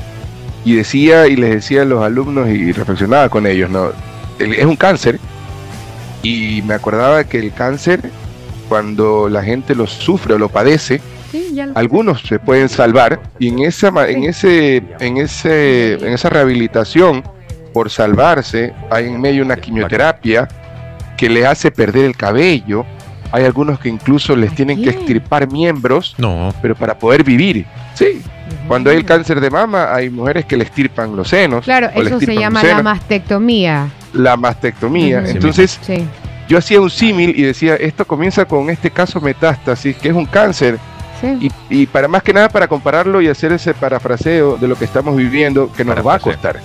y 0.64 0.74
decía 0.74 1.26
y 1.26 1.36
les 1.36 1.50
decía 1.50 1.82
a 1.82 1.84
los 1.86 2.02
alumnos 2.04 2.48
y 2.48 2.72
reflexionaba 2.72 3.30
con 3.30 3.46
ellos, 3.46 3.70
¿no? 3.70 3.92
es 4.38 4.64
un 4.64 4.76
cáncer, 4.76 5.18
y 6.22 6.62
me 6.66 6.74
acordaba 6.74 7.24
que 7.24 7.38
el 7.38 7.52
cáncer, 7.52 8.10
cuando 8.68 9.28
la 9.28 9.42
gente 9.42 9.74
lo 9.74 9.86
sufre 9.86 10.34
o 10.34 10.38
lo 10.38 10.50
padece, 10.50 11.00
algunos 11.74 12.22
se 12.22 12.38
pueden 12.38 12.68
salvar, 12.68 13.20
y 13.38 13.48
en 13.48 13.60
esa, 13.60 13.88
en 14.08 14.24
ese, 14.24 14.82
en 15.00 15.16
ese, 15.18 15.94
en 15.94 16.12
esa 16.12 16.28
rehabilitación, 16.28 17.22
por 17.72 17.90
salvarse, 17.90 18.72
hay 18.90 19.06
en 19.06 19.20
medio 19.20 19.44
una 19.44 19.56
quimioterapia 19.56 20.48
que 21.16 21.28
le 21.28 21.46
hace 21.46 21.70
perder 21.70 22.04
el 22.06 22.16
cabello, 22.16 22.84
hay 23.32 23.44
algunos 23.44 23.78
que 23.78 23.88
incluso 23.88 24.34
les 24.34 24.54
tienen 24.54 24.82
que 24.82 24.90
extirpar 24.90 25.50
miembros, 25.50 26.14
no. 26.18 26.52
pero 26.60 26.74
para 26.74 26.98
poder 26.98 27.22
vivir. 27.22 27.64
Sí. 27.94 28.22
Cuando 28.66 28.90
hay 28.90 28.96
el 28.96 29.04
cáncer 29.04 29.40
de 29.40 29.50
mama, 29.50 29.94
hay 29.94 30.10
mujeres 30.10 30.44
que 30.44 30.56
le 30.56 30.64
extirpan 30.64 31.14
los 31.14 31.28
senos. 31.28 31.64
Claro, 31.64 31.90
eso 31.94 32.18
se 32.18 32.34
llama 32.34 32.62
la 32.64 32.82
mastectomía. 32.82 33.88
La 34.12 34.36
mastectomía. 34.36 35.22
Entonces, 35.24 35.78
yo 36.48 36.58
hacía 36.58 36.80
un 36.80 36.90
símil 36.90 37.32
y 37.36 37.42
decía, 37.42 37.76
esto 37.76 38.04
comienza 38.04 38.44
con 38.44 38.70
este 38.70 38.90
caso 38.90 39.20
metástasis, 39.20 39.96
que 39.96 40.08
es 40.08 40.14
un 40.14 40.26
cáncer. 40.26 40.78
Y, 41.22 41.50
y, 41.68 41.86
para 41.86 42.08
más 42.08 42.22
que 42.22 42.32
nada 42.32 42.48
para 42.48 42.66
compararlo 42.66 43.20
y 43.20 43.28
hacer 43.28 43.52
ese 43.52 43.74
parafraseo 43.74 44.56
de 44.56 44.68
lo 44.68 44.76
que 44.76 44.84
estamos 44.84 45.16
viviendo, 45.16 45.70
que 45.72 45.84
nos 45.84 46.06
va 46.06 46.14
a 46.14 46.18
costar. 46.18 46.60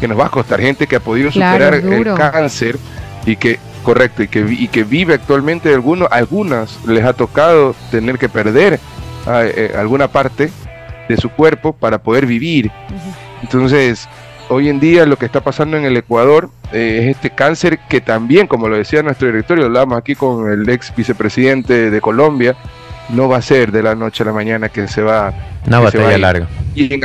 Que 0.00 0.08
nos 0.08 0.18
va 0.18 0.26
a 0.26 0.30
costar 0.30 0.60
gente 0.60 0.86
que 0.86 0.96
ha 0.96 1.00
podido 1.00 1.30
superar 1.30 1.74
el 1.74 2.14
cáncer 2.14 2.78
y 3.26 3.36
que 3.36 3.58
Correcto, 3.82 4.22
y 4.22 4.28
que, 4.28 4.46
y 4.48 4.68
que 4.68 4.84
vive 4.84 5.14
actualmente 5.14 5.74
algunos, 5.74 6.08
algunas 6.12 6.84
les 6.86 7.04
ha 7.04 7.14
tocado 7.14 7.74
tener 7.90 8.16
que 8.16 8.28
perder 8.28 8.78
ah, 9.26 9.42
eh, 9.44 9.72
alguna 9.76 10.08
parte 10.08 10.52
de 11.08 11.16
su 11.16 11.30
cuerpo 11.30 11.72
para 11.72 11.98
poder 11.98 12.26
vivir. 12.26 12.70
Entonces, 13.42 14.08
hoy 14.48 14.68
en 14.68 14.78
día 14.78 15.04
lo 15.04 15.16
que 15.16 15.26
está 15.26 15.40
pasando 15.40 15.76
en 15.76 15.84
el 15.84 15.96
Ecuador 15.96 16.48
eh, 16.72 17.00
es 17.02 17.16
este 17.16 17.30
cáncer 17.30 17.80
que 17.88 18.00
también, 18.00 18.46
como 18.46 18.68
lo 18.68 18.76
decía 18.76 19.02
nuestro 19.02 19.26
directorio, 19.26 19.64
hablábamos 19.64 19.98
aquí 19.98 20.14
con 20.14 20.48
el 20.48 20.68
ex 20.68 20.94
vicepresidente 20.94 21.90
de 21.90 22.00
Colombia, 22.00 22.54
no 23.08 23.28
va 23.28 23.38
a 23.38 23.42
ser 23.42 23.72
de 23.72 23.82
la 23.82 23.94
noche 23.94 24.22
a 24.22 24.26
la 24.26 24.32
mañana 24.32 24.68
que 24.68 24.88
se 24.88 25.02
va. 25.02 25.32
Una 25.66 25.80
batalla 25.80 26.18
larga. 26.18 26.48
Y 26.74 26.92
en, 26.92 27.00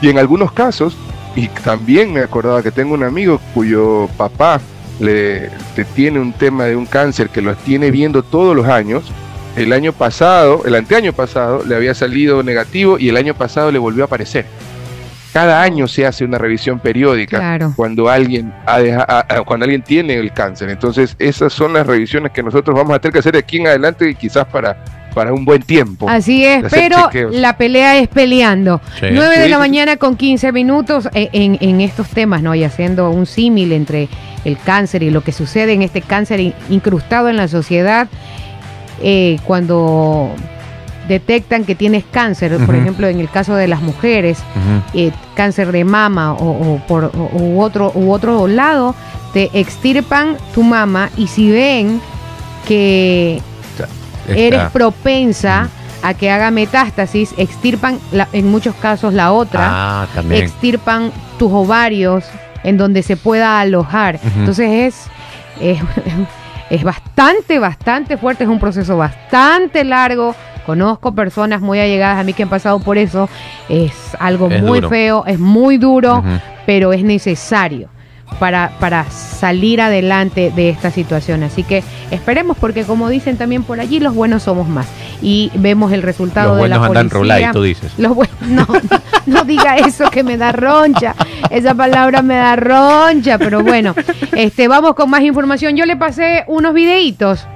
y 0.00 0.08
en 0.08 0.18
algunos 0.18 0.52
casos, 0.52 0.96
y 1.34 1.48
también 1.48 2.12
me 2.12 2.20
acordaba 2.20 2.62
que 2.62 2.70
tengo 2.70 2.94
un 2.94 3.02
amigo 3.02 3.40
cuyo 3.54 4.08
papá 4.16 4.60
le, 4.98 5.50
tiene 5.94 6.18
un 6.18 6.32
tema 6.32 6.64
de 6.64 6.76
un 6.76 6.86
cáncer 6.86 7.28
que 7.28 7.42
lo 7.42 7.54
tiene 7.54 7.90
viendo 7.90 8.22
todos 8.22 8.56
los 8.56 8.66
años. 8.66 9.04
El 9.56 9.72
año 9.72 9.92
pasado, 9.92 10.62
el 10.66 10.74
anteaño 10.74 11.12
pasado, 11.12 11.62
le 11.66 11.74
había 11.74 11.94
salido 11.94 12.42
negativo 12.42 12.98
y 12.98 13.08
el 13.08 13.16
año 13.16 13.34
pasado 13.34 13.70
le 13.70 13.78
volvió 13.78 14.04
a 14.04 14.06
aparecer. 14.06 14.46
Cada 15.36 15.60
año 15.60 15.86
se 15.86 16.06
hace 16.06 16.24
una 16.24 16.38
revisión 16.38 16.78
periódica 16.78 17.58
cuando 17.76 18.08
alguien 18.08 18.54
cuando 19.44 19.64
alguien 19.64 19.82
tiene 19.82 20.14
el 20.14 20.32
cáncer. 20.32 20.70
Entonces, 20.70 21.14
esas 21.18 21.52
son 21.52 21.74
las 21.74 21.86
revisiones 21.86 22.32
que 22.32 22.42
nosotros 22.42 22.74
vamos 22.74 22.96
a 22.96 23.00
tener 23.00 23.12
que 23.12 23.18
hacer 23.18 23.32
de 23.32 23.40
aquí 23.40 23.58
en 23.58 23.66
adelante 23.66 24.08
y 24.08 24.14
quizás 24.14 24.46
para 24.46 24.82
para 25.12 25.34
un 25.34 25.44
buen 25.44 25.60
tiempo. 25.60 26.08
Así 26.08 26.42
es, 26.42 26.64
pero 26.70 27.10
la 27.32 27.58
pelea 27.58 27.98
es 27.98 28.08
peleando. 28.08 28.80
9 29.02 29.38
de 29.38 29.48
la 29.50 29.58
mañana 29.58 29.98
con 29.98 30.16
15 30.16 30.52
minutos 30.52 31.06
eh, 31.12 31.28
en, 31.32 31.58
en, 31.60 31.82
estos 31.82 32.08
temas, 32.08 32.42
¿no? 32.42 32.54
Y 32.54 32.64
haciendo 32.64 33.10
un 33.10 33.26
símil 33.26 33.72
entre 33.72 34.08
el 34.46 34.56
cáncer 34.56 35.02
y 35.02 35.10
lo 35.10 35.20
que 35.22 35.32
sucede 35.32 35.74
en 35.74 35.82
este 35.82 36.00
cáncer 36.00 36.54
incrustado 36.70 37.28
en 37.28 37.36
la 37.36 37.48
sociedad 37.48 38.08
eh, 39.02 39.38
cuando 39.44 40.34
detectan 41.08 41.64
que 41.64 41.74
tienes 41.74 42.04
cáncer, 42.04 42.56
por 42.64 42.74
ejemplo, 42.74 43.06
en 43.06 43.20
el 43.20 43.30
caso 43.30 43.54
de 43.54 43.68
las 43.68 43.82
mujeres, 43.82 44.38
eh, 44.94 45.12
cáncer 45.34 45.72
de 45.72 45.84
mama 45.84 46.32
o, 46.32 46.80
por 46.86 47.10
u 47.14 47.60
otro 47.60 47.92
u 47.94 48.12
otro 48.12 48.46
lado, 48.46 48.94
te 49.32 49.50
extirpan 49.52 50.36
tu 50.54 50.62
mama 50.62 51.10
y 51.16 51.26
si 51.26 51.50
ven 51.50 52.00
que 52.66 53.40
eres 54.28 54.70
propensa 54.70 55.68
a 56.02 56.14
que 56.14 56.30
haga 56.30 56.50
metástasis, 56.50 57.34
extirpan 57.36 57.98
en 58.32 58.48
muchos 58.50 58.74
casos 58.76 59.12
la 59.14 59.32
otra, 59.32 60.02
ah, 60.02 60.06
extirpan 60.30 61.10
tus 61.38 61.50
ovarios, 61.52 62.24
en 62.62 62.76
donde 62.76 63.02
se 63.02 63.16
pueda 63.16 63.60
alojar. 63.60 64.18
Entonces 64.36 64.94
es, 65.60 65.78
es, 66.70 66.82
bastante, 66.82 67.58
bastante 67.58 68.16
fuerte, 68.16 68.44
es 68.44 68.50
un 68.50 68.58
proceso 68.58 68.96
bastante 68.96 69.84
largo. 69.84 70.34
Conozco 70.66 71.14
personas 71.14 71.60
muy 71.60 71.78
allegadas 71.78 72.18
a 72.18 72.24
mí 72.24 72.32
que 72.32 72.42
han 72.42 72.48
pasado 72.48 72.80
por 72.80 72.98
eso. 72.98 73.28
Es 73.68 73.92
algo 74.18 74.50
muy 74.50 74.82
feo, 74.82 75.24
es 75.24 75.38
muy 75.38 75.78
duro, 75.78 76.24
pero 76.66 76.92
es 76.92 77.04
necesario 77.04 77.88
para, 78.40 78.72
para 78.80 79.08
salir 79.10 79.80
adelante 79.80 80.52
de 80.54 80.70
esta 80.70 80.90
situación. 80.90 81.44
Así 81.44 81.62
que 81.62 81.84
esperemos, 82.10 82.56
porque 82.58 82.82
como 82.82 83.08
dicen 83.08 83.36
también 83.36 83.62
por 83.62 83.78
allí, 83.78 84.00
los 84.00 84.12
buenos 84.12 84.42
somos 84.42 84.68
más. 84.68 84.88
Y 85.22 85.52
vemos 85.54 85.92
el 85.92 86.02
resultado 86.02 86.56
de 86.56 86.68
la 86.68 86.84
policía. 86.84 87.52
tú 87.52 87.62
dices. 87.62 87.92
Los 87.96 88.16
buenos, 88.16 88.36
no, 88.48 88.66
no, 89.26 89.44
diga 89.44 89.76
eso 89.76 90.10
que 90.10 90.24
me 90.24 90.36
da 90.36 90.50
roncha. 90.50 91.14
esa 91.50 91.74
palabra 91.74 92.22
me 92.22 92.34
da 92.34 92.56
roncha, 92.56 93.38
pero 93.38 93.62
bueno, 93.62 93.94
este, 94.32 94.66
vamos 94.66 94.94
con 94.96 95.08
más 95.10 95.22
información. 95.22 95.76
Yo 95.76 95.86
le 95.86 95.96
pasé 95.96 96.42
unos 96.48 96.74
videitos 96.74 97.46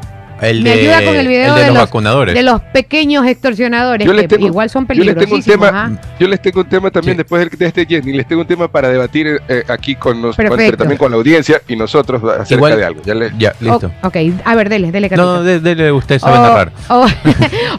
me 0.41 0.70
ayuda 0.70 1.05
con 1.05 1.16
el 1.16 1.28
video 1.28 1.55
de, 1.55 1.66
los, 1.68 1.76
vacunadores. 1.76 2.34
De 2.34 2.43
los 2.43 2.61
pequeños 2.61 3.26
extorsionadores, 3.26 4.09
que 4.28 4.36
igual 4.41 4.70
son 4.70 4.86
peligrosísimos. 4.86 5.30
Yo 5.38 5.49
les 5.49 5.51
tengo 5.51 5.61
un 5.61 5.62
tema, 5.70 6.01
yo 6.18 6.28
les 6.28 6.43
tengo 6.43 6.61
un 6.61 6.68
tema 6.68 6.91
también 6.91 7.16
después 7.16 7.51
de 7.51 7.66
este 7.66 7.86
Jenny, 7.86 8.12
les 8.12 8.26
tengo 8.26 8.43
un 8.43 8.49
tema 8.49 8.68
para 8.68 8.88
debatir 8.88 9.41
eh, 9.49 9.64
aquí 9.68 9.95
con 9.95 10.20
nosotros, 10.20 10.76
también 10.76 10.99
con 10.99 11.11
la 11.11 11.16
audiencia 11.16 11.61
y 11.68 11.76
nosotros 11.76 12.22
acerca 12.41 12.76
de 12.76 12.84
algo. 12.84 13.03
Ya, 13.38 13.53
listo. 13.61 13.91
ok, 14.03 14.16
a 14.45 14.55
ver, 14.55 14.68
dele, 14.68 14.93
dele. 14.93 15.09
No, 15.11 15.43
dele, 15.43 15.93
usted 15.93 16.18
sabe 16.18 16.38
oh, 16.38 16.43
narrar. 16.43 16.72
Oh, 16.88 17.07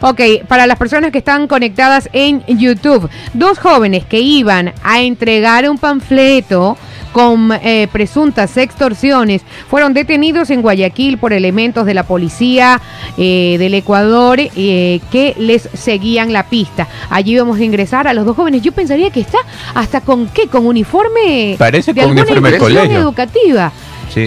ok, 0.08 0.20
para 0.46 0.66
las 0.66 0.78
personas 0.78 1.10
que 1.10 1.18
están 1.18 1.46
conectadas 1.46 2.08
en 2.12 2.44
YouTube, 2.46 3.08
dos 3.34 3.58
jóvenes 3.58 4.04
que 4.04 4.20
iban 4.20 4.72
a 4.82 5.00
entregar 5.00 5.68
un 5.68 5.78
panfleto 5.78 6.76
con 7.12 7.52
eh, 7.52 7.88
presuntas 7.92 8.56
extorsiones 8.56 9.42
fueron 9.68 9.94
detenidos 9.94 10.50
en 10.50 10.62
Guayaquil 10.62 11.18
por 11.18 11.32
elementos 11.32 11.86
de 11.86 11.94
la 11.94 12.04
policía 12.04 12.80
eh, 13.16 13.56
del 13.58 13.74
Ecuador 13.74 14.38
eh, 14.40 15.00
que 15.10 15.34
les 15.38 15.68
seguían 15.74 16.32
la 16.32 16.44
pista. 16.44 16.88
Allí 17.10 17.36
vamos 17.36 17.58
a 17.58 17.64
ingresar 17.64 18.08
a 18.08 18.14
los 18.14 18.24
dos 18.24 18.36
jóvenes. 18.36 18.62
Yo 18.62 18.72
pensaría 18.72 19.10
que 19.10 19.20
está 19.20 19.38
hasta 19.74 20.00
con 20.00 20.28
qué, 20.28 20.48
con 20.48 20.66
uniforme 20.66 21.56
Parece 21.58 21.92
de 21.92 22.02
con 22.02 22.12
uniforme 22.12 22.58
colegio. 22.58 22.98
educativa. 22.98 23.72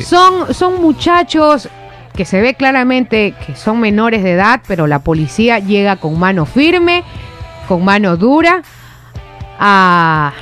Son, 0.03 0.53
son 0.53 0.81
muchachos 0.81 1.69
que 2.15 2.25
se 2.25 2.41
ve 2.41 2.55
claramente 2.55 3.35
que 3.45 3.55
son 3.55 3.79
menores 3.79 4.23
de 4.23 4.31
edad, 4.31 4.61
pero 4.67 4.87
la 4.87 4.99
policía 4.99 5.59
llega 5.59 5.97
con 5.97 6.17
mano 6.17 6.45
firme, 6.45 7.03
con 7.67 7.83
mano 7.83 8.17
dura 8.17 8.63
a 9.59 10.33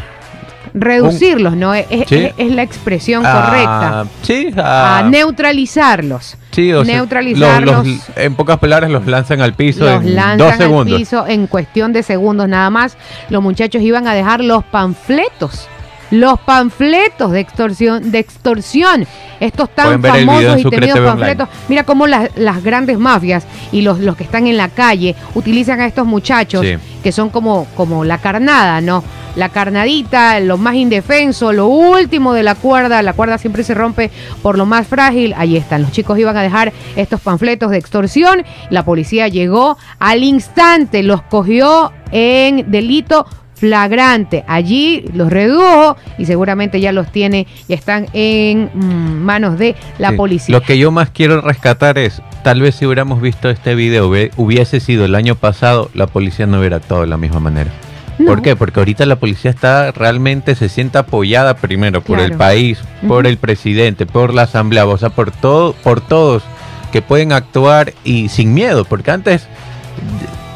reducirlos, 0.74 1.55
¿no? 1.55 1.74
Es, 1.74 1.89
la 2.38 2.63
expresión 2.63 3.24
ah, 3.26 3.45
correcta. 3.45 4.05
Sí, 4.21 4.49
a 4.57 4.99
ah. 4.99 5.03
neutralizarlos. 5.03 6.38
Sí, 6.51 6.71
o 6.74 6.84
neutralizarlos. 6.84 7.88
en 8.15 8.36
pocas 8.36 8.59
palabras, 8.59 8.91
los 8.91 9.05
lanzan 9.07 9.41
al 9.41 9.53
piso 9.53 9.89
en 9.89 10.38
dos 10.38 10.55
segundos. 10.55 10.93
Al 10.93 10.99
piso 10.99 11.28
en 11.28 11.47
cuestión 11.47 11.93
de 11.93 12.03
segundos 12.03 12.47
nada 12.47 12.69
más. 12.69 12.97
Los 13.30 13.41
muchachos 13.41 13.82
iban 13.82 14.07
a 14.07 14.13
dejar 14.13 14.43
los 14.43 14.63
panfletos 14.63 15.67
los 16.14 16.39
panfletos 16.41 17.32
de 17.32 17.39
extorsión, 17.39 18.11
de 18.11 18.20
extorsión, 18.20 19.07
estos 19.39 19.74
tan 19.74 19.99
famosos 19.99 20.59
y 20.59 20.64
temidos 20.70 20.99
panfletos. 20.99 21.49
Mira 21.68 21.84
cómo 21.84 22.05
las, 22.05 22.30
grandes 22.64 22.99
mafias 22.99 23.45
y 23.72 23.82
los, 23.82 23.99
los 23.99 24.16
que 24.16 24.24
están 24.24 24.45
en 24.45 24.55
la 24.55 24.70
calle 24.70 25.16
utilizan 25.34 25.82
a 25.82 25.88
estos 25.88 26.05
muchachos 26.05 26.64
que 27.01 27.11
son 27.11 27.30
como, 27.30 27.66
como 27.76 28.05
la 28.05 28.20
carnada, 28.20 28.80
¿no? 28.80 29.03
La 29.36 29.49
carnadita, 29.49 30.39
lo 30.39 30.59
más 30.59 30.76
indefenso, 30.76 31.51
lo 31.51 31.66
último 31.66 32.34
de 32.34 32.43
la 32.43 32.53
cuerda, 32.53 33.01
la 33.01 33.14
cuerda 33.14 33.39
siempre 33.39 33.64
se 33.64 33.74
rompe 33.74 34.11
por 34.43 34.59
lo 34.59 34.68
más 34.68 34.86
frágil. 34.86 35.34
Ahí 35.36 35.57
están, 35.57 35.82
los 35.82 35.91
chicos 35.91 36.20
iban 36.20 36.38
a 36.38 36.43
dejar 36.43 36.72
estos 36.95 37.20
panfletos 37.20 37.72
de 37.72 37.78
extorsión, 37.80 38.45
la 38.70 38.86
policía 38.86 39.28
llegó 39.30 39.80
al 39.97 40.24
instante, 40.24 41.01
los 41.01 41.24
cogió 41.24 41.91
en 42.11 42.70
delito 42.70 43.26
flagrante. 43.64 44.43
Allí 44.45 45.05
los 45.14 45.32
redujo 45.32 45.95
y 46.18 46.26
seguramente 46.26 46.82
ya 46.82 46.91
los 46.91 47.09
tiene, 47.14 47.47
y 47.70 47.74
están 47.74 48.07
en 48.11 48.70
mm, 48.74 49.24
manos 49.24 49.57
de 49.57 49.78
la 49.99 50.11
policía. 50.11 50.53
Lo 50.53 50.61
que 50.61 50.78
yo 50.78 50.91
más 50.91 51.11
quiero 51.11 51.39
rescatar 51.39 51.97
es, 51.97 52.22
tal 52.43 52.59
vez 52.59 52.76
si 52.76 52.86
hubiéramos 52.86 53.22
visto 53.22 53.49
este 53.49 53.74
video, 53.74 54.11
hubiese 54.36 54.82
sido 54.82 55.05
el 55.05 55.16
año 55.16 55.36
pasado, 55.36 55.89
la 55.93 56.07
policía 56.07 56.45
no 56.45 56.59
hubiera 56.59 56.76
actuado 56.76 57.03
de 57.03 57.07
la 57.07 57.16
misma 57.16 57.39
manera. 57.39 57.72
¿Por 58.26 58.41
qué? 58.41 58.57
Porque 58.57 58.82
ahorita 58.82 59.05
la 59.05 59.16
policía 59.16 59.49
está 59.49 59.93
realmente 59.93 60.55
se 60.55 60.68
siente 60.68 60.97
apoyada 60.97 61.55
primero 61.55 62.01
por 62.01 62.20
el 62.20 62.34
país, 62.34 62.80
por 63.07 63.28
el 63.28 63.38
presidente, 63.38 64.05
por 64.05 64.34
la 64.34 64.41
asamblea, 64.41 64.86
o 64.86 64.97
sea, 64.97 65.09
por 65.09 65.32
todo, 65.32 65.72
por 65.72 66.01
todos 66.01 66.43
que 66.91 67.01
pueden 67.01 67.32
actuar 67.32 67.93
y 68.03 68.28
sin 68.28 68.53
miedo, 68.53 68.84
porque 68.84 69.11
antes 69.11 69.47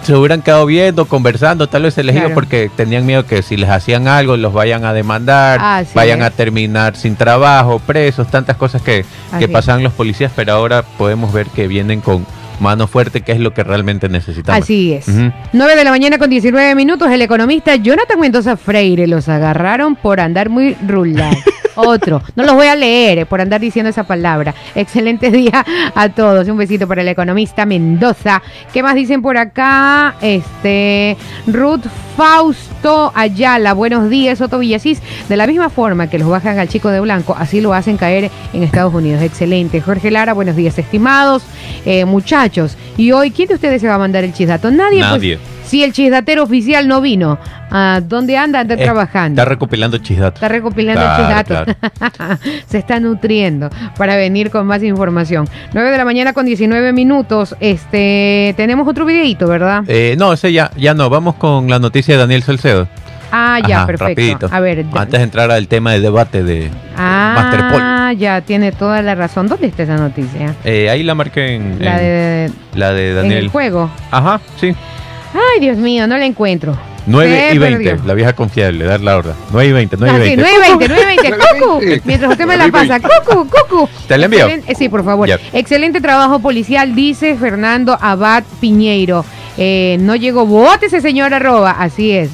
se 0.08 0.16
hubieran 0.16 0.42
quedado 0.42 0.66
viendo, 0.66 1.06
conversando, 1.06 1.68
tal 1.68 1.84
vez 1.84 1.98
elegido 1.98 2.34
porque 2.34 2.72
tenían 2.74 3.06
miedo 3.06 3.26
que 3.26 3.42
si 3.42 3.58
les 3.58 3.70
hacían 3.70 4.08
algo 4.08 4.38
los 4.38 4.54
vayan 4.54 4.86
a 4.86 4.94
demandar, 4.94 5.86
vayan 5.94 6.22
a 6.24 6.30
terminar 6.30 6.96
sin 6.96 7.18
trabajo, 7.18 7.80
presos, 7.80 8.30
tantas 8.30 8.56
cosas 8.56 8.82
que, 8.82 9.04
que 9.38 9.50
pasan 9.50 9.84
los 9.84 9.92
policías, 9.92 10.32
pero 10.34 10.54
ahora 10.54 10.84
podemos 10.98 11.34
ver 11.34 11.48
que 11.48 11.68
vienen 11.68 12.00
con 12.00 12.26
mano 12.60 12.88
fuerte, 12.88 13.22
que 13.22 13.32
es 13.32 13.40
lo 13.40 13.54
que 13.54 13.64
realmente 13.64 14.10
necesitamos. 14.10 14.62
Así 14.62 14.94
es. 14.94 15.08
9 15.08 15.76
de 15.76 15.84
la 15.84 15.92
mañana 15.92 16.18
con 16.18 16.30
19 16.30 16.76
minutos, 16.76 17.10
el 17.12 17.22
economista 17.22 17.76
Jonathan 17.76 18.20
Mendoza 18.20 18.58
Freire 18.58 19.08
los 19.08 19.30
agarraron 19.30 19.96
por 19.96 20.20
andar 20.20 20.50
muy 20.50 20.76
rulado. 20.88 21.38
Otro. 21.80 22.24
No 22.36 22.44
los 22.44 22.56
voy 22.56 22.66
a 22.66 22.76
leer 22.76 23.20
eh, 23.20 23.26
por 23.28 23.40
andar 23.40 23.62
diciendo 23.62 23.90
esa 23.90 24.04
palabra. 24.04 24.56
Excelente 24.74 25.30
día 25.32 25.64
a 25.94 26.10
todos. 26.10 26.48
Un 26.50 26.58
besito 26.58 26.88
para 26.88 27.02
el 27.02 27.08
economista 27.08 27.68
Mendoza. 27.68 28.42
¿Qué 28.74 28.82
más 28.82 28.96
dicen 28.96 29.22
por 29.22 29.38
acá? 29.38 30.16
Este, 30.20 31.16
Ruth 31.46 31.86
Fausto 32.16 33.12
Ayala. 33.14 33.74
Buenos 33.74 34.10
días, 34.10 34.40
Soto 34.40 34.58
Villasís. 34.58 35.04
De 35.30 35.38
la 35.38 35.46
misma 35.46 35.70
forma 35.70 36.10
que 36.10 36.18
los 36.18 36.28
bajan 36.28 36.58
al 36.58 36.68
chico 36.68 36.90
de 36.90 37.00
blanco, 37.00 37.36
así 37.38 37.62
lo 37.62 37.76
hacen 37.76 37.98
caer 37.98 38.32
en 38.54 38.64
Estados 38.64 38.96
Unidos. 38.96 39.22
Excelente. 39.22 39.80
Jorge 39.80 40.10
Lara, 40.10 40.34
buenos 40.34 40.56
días, 40.56 40.80
estimados 40.80 41.44
eh, 41.86 42.06
muchachos. 42.06 42.47
Y 42.98 43.12
hoy, 43.12 43.32
¿quién 43.32 43.48
de 43.48 43.56
ustedes 43.56 43.82
se 43.82 43.88
va 43.88 43.96
a 43.96 44.00
mandar 44.00 44.24
el 44.24 44.34
chisdato? 44.34 44.72
Nadie. 44.72 45.04
Pues, 45.04 45.40
si 45.66 45.84
el 45.84 45.92
chisdatero 45.92 46.44
oficial 46.44 46.88
no 46.88 47.02
vino, 47.02 47.38
¿A 47.70 48.02
¿Dónde 48.02 48.38
anda? 48.38 48.62
Anda 48.62 48.78
trabajando. 48.78 49.42
Está 49.42 49.50
recopilando 49.50 49.98
chisdatos. 49.98 50.36
Está 50.36 50.48
recopilando 50.48 51.02
chisdatos. 51.02 51.76
Se 52.68 52.78
está 52.78 53.00
nutriendo 53.00 53.70
para 53.98 54.16
venir 54.16 54.50
con 54.50 54.66
más 54.66 54.82
información. 54.84 55.48
9 55.74 55.92
de 55.92 55.98
la 55.98 56.06
mañana 56.06 56.34
con 56.34 56.46
19 56.46 56.94
minutos. 56.94 57.56
Este, 57.60 58.54
tenemos 58.56 58.88
otro 58.88 59.06
videito, 59.06 59.48
¿verdad? 59.48 59.84
Eh, 59.88 60.16
no, 60.18 60.34
ese 60.34 60.54
ya, 60.54 60.72
ya 60.78 60.94
no. 60.94 61.10
Vamos 61.10 61.36
con 61.36 61.70
la 61.70 61.80
noticia 61.80 62.14
de 62.16 62.22
Daniel 62.22 62.44
Salcedo. 62.44 62.88
Ah, 63.32 63.60
ya, 63.68 63.86
perfecto. 63.86 64.48
A 64.52 64.60
ver, 64.60 64.86
antes 64.94 65.20
de 65.20 65.24
entrar 65.24 65.52
al 65.52 65.68
tema 65.68 65.92
de 65.92 66.00
debate 66.00 66.44
de 66.44 66.70
ah, 66.96 68.14
ya, 68.18 68.42
tiene 68.42 68.72
toda 68.72 69.02
la 69.02 69.16
razón. 69.16 69.48
¿Dónde 69.48 69.68
está 69.68 69.84
esa 69.84 69.98
noticia? 69.98 70.56
Eh, 70.64 70.90
ahí 70.90 71.04
la 71.04 71.16
marqué 71.16 71.56
en, 71.56 71.84
la, 71.84 71.98
de, 71.98 72.52
la 72.74 72.94
de 72.94 73.14
Daniel. 73.14 73.38
En 73.38 73.44
el 73.44 73.50
juego. 73.50 73.90
Ajá, 74.12 74.40
sí. 74.60 74.74
Ay, 75.34 75.60
Dios 75.60 75.78
mío, 75.78 76.08
no 76.08 76.18
la 76.18 76.26
encuentro. 76.26 76.78
9 77.08 77.52
y 77.54 77.58
20, 77.58 78.00
la 78.06 78.14
vieja 78.14 78.34
confiable, 78.34 78.84
dar 78.84 79.00
la 79.00 79.18
orden. 79.18 79.34
9 79.52 79.70
y 79.70 79.72
20, 79.72 79.98
9 79.98 80.16
y 80.16 80.36
20. 80.36 80.42
9 80.42 80.56
y 80.56 80.78
20, 80.78 80.88
9 80.90 81.02
y 81.02 81.30
20, 81.30 81.38
cucu. 81.38 82.02
Mientras 82.04 82.32
usted 82.32 82.46
me 82.46 82.58
la 82.58 82.68
pasa, 82.68 83.00
cucu, 83.00 83.48
cucu. 83.50 83.90
¿Te 84.08 84.18
la 84.18 84.26
envío? 84.26 84.48
Eh, 84.48 84.76
sí, 84.78 84.90
por 84.90 85.06
favor. 85.06 85.30
Excelente 85.54 86.02
trabajo 86.02 86.40
policial, 86.40 86.96
dice 86.96 87.36
Fernando 87.36 87.98
Abad 88.00 88.44
Piñeiro. 88.60 89.24
Eh, 89.58 89.98
no 90.02 90.16
llegó 90.16 90.46
bote 90.46 90.88
ese 90.88 91.02
señor 91.02 91.34
arroba, 91.34 91.72
así 91.72 92.12
es. 92.12 92.30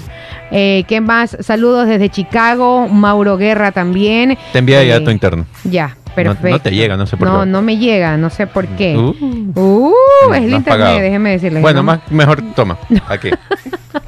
Eh, 0.56 0.86
¿Qué 0.88 1.02
más? 1.02 1.36
Saludos 1.40 1.88
desde 1.88 2.10
Chicago, 2.10 2.88
Mauro 2.88 3.38
Guerra 3.38 3.72
también. 3.72 4.38
Te 4.52 4.60
envía 4.60 4.84
ya 4.84 5.04
tu 5.04 5.10
interno. 5.10 5.46
Ya, 5.64 5.98
Perfecto. 6.16 6.50
No, 6.50 6.60
te 6.60 6.72
llega, 6.72 6.96
no 6.96 7.08
sé 7.08 7.18
por 7.18 7.28
qué. 7.28 7.34
No, 7.34 7.46
no 7.46 7.62
me 7.62 7.78
llega, 7.78 8.18
no 8.18 8.30
sé 8.30 8.48
por 8.48 8.68
qué. 8.68 8.96
Uh, 8.96 9.16
uh 9.56 10.34
es 10.34 10.44
el 10.44 10.54
internet, 10.54 11.02
déjeme 11.02 11.32
decirle. 11.32 11.60
Bueno, 11.60 11.84
más, 11.84 12.00
mejor 12.10 12.44
toma, 12.56 12.78
aquí. 13.08 13.30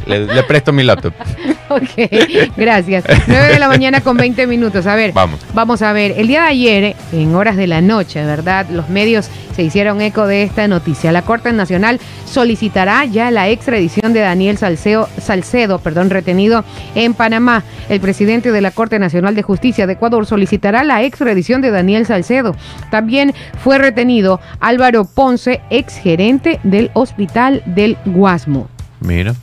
le, 0.05 0.43
presto 0.43 0.71
mi 0.71 0.83
laptop. 0.83 1.13
ok, 1.69 2.53
gracias. 2.55 3.05
9 3.27 3.47
de 3.47 3.59
la 3.59 3.67
mañana 3.67 4.01
con 4.01 4.17
20 4.17 4.47
minutos. 4.47 4.85
A 4.85 4.95
ver, 4.95 5.13
vamos. 5.13 5.39
Vamos 5.53 5.81
a 5.81 5.93
ver. 5.93 6.13
El 6.17 6.27
día 6.27 6.43
de 6.43 6.49
ayer, 6.49 6.95
en 7.11 7.35
horas 7.35 7.57
de 7.57 7.67
la 7.67 7.81
noche, 7.81 8.23
¿verdad? 8.23 8.67
Los 8.69 8.89
medios 8.89 9.29
se 9.55 9.63
hicieron 9.63 10.01
eco 10.01 10.27
de 10.27 10.43
esta 10.43 10.67
noticia. 10.67 11.11
La 11.11 11.21
Corte 11.21 11.53
Nacional 11.53 11.99
solicitará 12.25 13.05
ya 13.05 13.31
la 13.31 13.47
extradición 13.49 14.11
de 14.11 14.19
Daniel 14.19 14.57
Salcedo, 14.57 15.79
perdón, 15.79 16.09
retenido 16.09 16.65
en 16.93 17.13
Panamá. 17.13 17.63
El 17.87 18.01
presidente 18.01 18.51
de 18.51 18.61
la 18.61 18.71
Corte 18.71 18.99
Nacional 18.99 19.33
de 19.33 19.43
Justicia 19.43 19.87
de 19.87 19.93
Ecuador 19.93 20.25
solicitará 20.25 20.83
la 20.83 21.03
extradición 21.03 21.61
de 21.61 21.71
Daniel 21.71 22.05
Salcedo. 22.05 22.55
También 22.91 23.33
fue 23.63 23.77
retenido 23.77 24.41
Álvaro 24.59 25.05
Ponce, 25.05 25.61
exgerente 25.69 26.59
del 26.63 26.91
Hospital 26.93 27.63
del 27.65 27.97
Guasmo. 28.05 28.67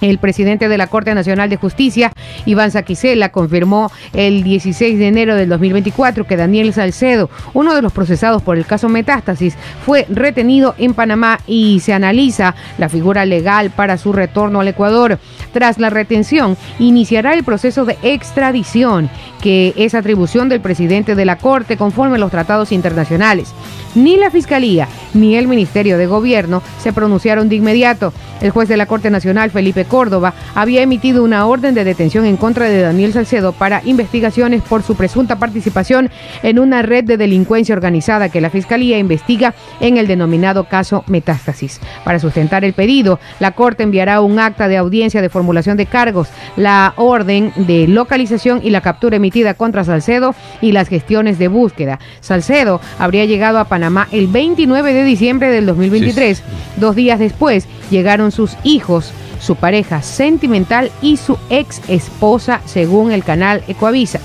El 0.01 0.19
presidente 0.19 0.69
de 0.69 0.79
la 0.79 0.87
Corte 0.87 1.15
Nacional 1.15 1.49
de 1.49 1.57
Justicia, 1.57 2.13
Iván 2.47 2.71
Saquicela, 2.71 3.31
confirmó 3.31 3.91
el 4.13 4.43
16 4.43 4.99
de 4.99 5.09
enero 5.09 5.37
del 5.37 5.49
2024 5.49 6.27
que 6.27 6.37
Daniel 6.37 6.73
Salcedo, 6.73 7.31
uno 7.55 7.75
de 7.75 7.83
los 7.83 7.93
procesados 7.93 8.43
por 8.43 8.57
el 8.57 8.67
caso 8.67 8.89
Metástasis, 8.89 9.57
fue 9.85 10.07
retenido 10.09 10.75
en 10.79 10.95
Panamá 10.95 11.39
y 11.47 11.81
se 11.81 11.93
analiza 11.93 12.55
la 12.79 12.89
figura 12.89 13.25
legal 13.25 13.71
para 13.71 13.99
su 13.99 14.13
retorno 14.13 14.61
al 14.61 14.69
Ecuador. 14.69 15.19
Tras 15.53 15.79
la 15.79 15.91
retención, 15.91 16.57
iniciará 16.79 17.35
el 17.35 17.45
proceso 17.45 17.85
de 17.85 17.97
extradición, 18.03 19.11
que 19.41 19.75
es 19.77 19.95
atribución 19.95 20.49
del 20.49 20.61
presidente 20.61 21.15
de 21.15 21.25
la 21.25 21.39
Corte 21.39 21.77
conforme 21.77 22.17
a 22.17 22.19
los 22.19 22.31
tratados 22.31 22.73
internacionales. 22.73 23.53
Ni 23.95 24.17
la 24.17 24.31
Fiscalía 24.31 24.89
ni 25.13 25.37
el 25.37 25.47
Ministerio 25.47 25.99
de 25.99 26.07
Gobierno 26.07 26.63
se 26.79 26.95
pronunciaron 26.95 27.51
de 27.51 27.57
inmediato. 27.57 28.15
El 28.41 28.51
juez 28.51 28.67
de 28.67 28.79
la 28.79 28.87
Corte 28.87 29.11
Nacional, 29.11 29.51
Felipe 29.51 29.85
Córdoba, 29.85 30.33
había 30.55 30.81
emitido 30.81 31.23
una 31.23 31.47
orden 31.47 31.75
de 31.75 31.85
detención 31.85 32.25
en 32.25 32.39
contra 32.39 32.67
de 32.67 32.81
Daniel 32.81 33.13
Salcedo 33.13 33.53
para 33.53 33.83
investigaciones 33.85 34.63
por 34.63 34.83
su 34.83 34.97
presunta 34.97 35.39
participación 35.39 36.11
en 36.43 36.59
una 36.59 36.81
red 36.81 37.05
de 37.05 37.19
delincuencia 37.19 37.75
organizada 37.75 38.31
que 38.31 38.41
la 38.41 38.49
Fiscalía 38.51 38.99
investiga 38.99 39.55
en 39.81 39.99
el 39.99 40.07
denominado 40.07 40.65
caso 40.65 41.05
Metástasis. 41.07 41.79
Para 42.05 42.19
sustentar 42.19 42.65
el 42.65 42.73
pedido, 42.73 43.21
la 43.41 43.53
Corte 43.53 43.83
enviará 43.83 44.23
un 44.23 44.39
acta 44.39 44.69
de 44.69 44.79
audiencia 44.79 45.21
de 45.21 45.29
formulación 45.29 45.77
de 45.77 45.87
cargos, 45.87 46.29
la 46.57 46.95
orden 46.97 47.53
de 47.57 47.87
localización 47.87 48.61
y 48.65 48.71
la 48.71 48.81
captura 48.81 49.17
emitida 49.17 49.55
contra 49.55 49.85
Salcedo 49.85 50.35
y 50.63 50.73
las 50.73 50.89
gestiones 50.89 51.39
de 51.39 51.49
búsqueda. 51.49 51.99
Salcedo 52.21 52.81
habría 52.99 53.27
llegado 53.27 53.59
a 53.59 53.67
Panamá 53.67 53.82
el 54.13 54.29
29 54.29 54.93
de 54.93 55.05
diciembre 55.05 55.51
del 55.51 55.67
2023. 55.67 56.43
Dos 56.77 56.95
días 56.95 57.19
después 57.19 57.67
llegaron 57.91 58.31
sus 58.31 58.57
hijos, 58.65 59.13
su 59.41 59.57
pareja 59.57 60.03
sentimental 60.03 60.91
y 61.03 61.17
su 61.17 61.37
ex 61.51 61.81
esposa, 61.89 62.61
según 62.65 63.13
el 63.13 63.25
canal 63.25 63.63
Ecoavisa. 63.69 64.21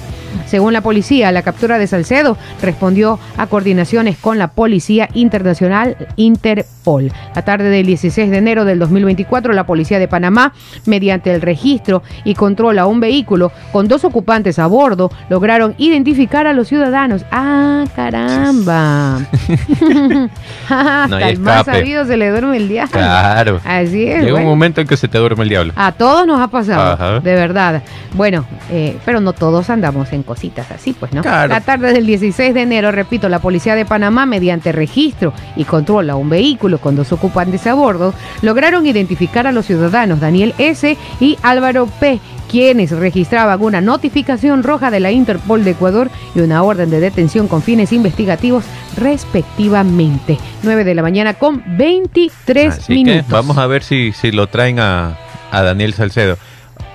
Según 0.45 0.73
la 0.73 0.81
policía, 0.81 1.31
la 1.31 1.41
captura 1.41 1.77
de 1.77 1.87
Salcedo 1.87 2.37
respondió 2.61 3.19
a 3.37 3.47
coordinaciones 3.47 4.17
con 4.17 4.37
la 4.37 4.49
Policía 4.49 5.09
Internacional 5.13 5.97
Interpol. 6.15 7.11
La 7.35 7.41
tarde 7.41 7.69
del 7.69 7.85
16 7.85 8.29
de 8.29 8.37
enero 8.37 8.65
del 8.65 8.79
2024, 8.79 9.53
la 9.53 9.65
Policía 9.65 9.99
de 9.99 10.07
Panamá, 10.07 10.53
mediante 10.85 11.33
el 11.33 11.41
registro 11.41 12.03
y 12.23 12.33
control 12.35 12.79
a 12.79 12.85
un 12.85 12.99
vehículo 12.99 13.51
con 13.71 13.87
dos 13.87 14.05
ocupantes 14.05 14.59
a 14.59 14.67
bordo, 14.67 15.11
lograron 15.29 15.75
identificar 15.77 16.47
a 16.47 16.53
los 16.53 16.67
ciudadanos. 16.67 17.25
¡Ah, 17.31 17.83
caramba! 17.95 19.17
Hasta 20.69 21.29
el 21.29 21.39
más 21.39 21.65
sabido 21.65 22.05
se 22.05 22.17
le 22.17 22.29
duerme 22.29 22.57
el 22.57 22.67
diablo. 22.67 22.91
Claro. 22.91 23.61
Así 23.65 24.07
es. 24.07 24.23
Llega 24.23 24.37
un 24.37 24.45
momento 24.45 24.81
en 24.81 24.87
que 24.87 24.97
se 24.97 25.07
te 25.07 25.17
duerme 25.17 25.43
el 25.43 25.49
diablo. 25.49 25.73
A 25.75 25.91
todos 25.91 26.25
nos 26.25 26.39
ha 26.39 26.47
pasado, 26.47 27.19
de 27.19 27.35
verdad. 27.35 27.83
Bueno, 28.13 28.45
eh, 28.71 28.97
pero 29.05 29.19
no 29.19 29.33
todos 29.33 29.69
andamos 29.69 30.11
en 30.13 30.23
cositas 30.27 30.69
así, 30.69 30.93
pues, 30.93 31.11
¿no? 31.13 31.23
La 31.23 31.61
tarde 31.61 31.93
del 31.93 32.05
16 32.05 32.53
de 32.53 32.61
enero, 32.61 32.91
repito, 32.91 33.29
la 33.29 33.39
policía 33.39 33.73
de 33.73 33.85
Panamá, 33.85 34.27
mediante 34.27 34.71
registro 34.71 35.33
y 35.55 35.63
control 35.63 36.11
a 36.11 36.15
un 36.15 36.29
vehículo 36.29 36.77
con 36.77 36.95
dos 36.95 37.11
ocupantes 37.11 37.65
a 37.65 37.73
bordo, 37.73 38.13
lograron 38.43 38.85
identificar 38.85 39.47
a 39.47 39.51
los 39.51 39.65
ciudadanos 39.65 40.19
Daniel 40.19 40.53
S. 40.59 40.95
y 41.19 41.37
Álvaro 41.41 41.87
P., 41.99 42.19
quienes 42.51 42.91
registraban 42.91 43.61
una 43.61 43.81
notificación 43.81 44.63
roja 44.63 44.91
de 44.91 44.99
la 44.99 45.11
Interpol 45.11 45.63
de 45.63 45.71
Ecuador 45.71 46.09
y 46.35 46.39
una 46.39 46.63
orden 46.63 46.89
de 46.89 46.99
detención 46.99 47.47
con 47.47 47.61
fines 47.61 47.91
investigativos 47.91 48.63
respectivamente. 48.95 50.37
9 50.63 50.83
de 50.83 50.95
la 50.95 51.01
mañana 51.01 51.33
con 51.33 51.63
23 51.77 52.89
minutos. 52.89 53.27
vamos 53.27 53.57
a 53.57 53.67
ver 53.67 53.83
si, 53.83 54.13
si 54.13 54.31
lo 54.31 54.47
traen 54.47 54.79
a, 54.79 55.17
a 55.51 55.61
Daniel 55.61 55.93
Salcedo 55.93 56.37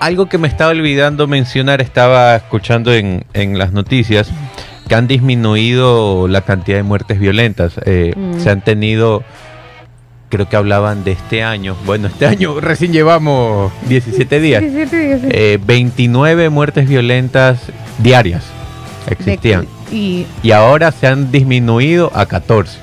algo 0.03 0.27
que 0.27 0.37
me 0.37 0.49
estaba 0.49 0.71
olvidando 0.71 1.27
mencionar, 1.27 1.81
estaba 1.81 2.35
escuchando 2.35 2.93
en, 2.93 3.23
las 3.57 3.71
noticias 3.71 4.29
que 4.89 4.95
han 4.95 5.07
disminuido 5.07 6.27
la 6.27 6.41
cantidad 6.41 6.77
de 6.77 6.83
muertes 6.83 7.19
violentas. 7.19 7.75
Eh, 7.85 8.13
mm. 8.13 8.39
Se 8.41 8.49
han 8.49 8.61
tenido, 8.61 9.23
creo 10.27 10.49
que 10.49 10.57
hablaban 10.57 11.05
de 11.05 11.13
este 11.13 11.41
año. 11.41 11.77
Bueno, 11.85 12.07
este 12.07 12.25
año 12.25 12.59
recién 12.61 12.91
llevamos 12.91 13.71
17 13.87 14.41
días. 14.41 14.61
29 15.65 16.43
eh, 16.43 16.49
muertes 16.49 16.89
violentas 16.89 17.61
diarias 17.99 18.43
existían. 19.07 19.67
y... 19.89 20.25
ahora 20.51 20.91
se 20.91 21.07
han 21.07 21.31
disminuido 21.31 22.11
a 22.13 22.25
14. 22.25 22.77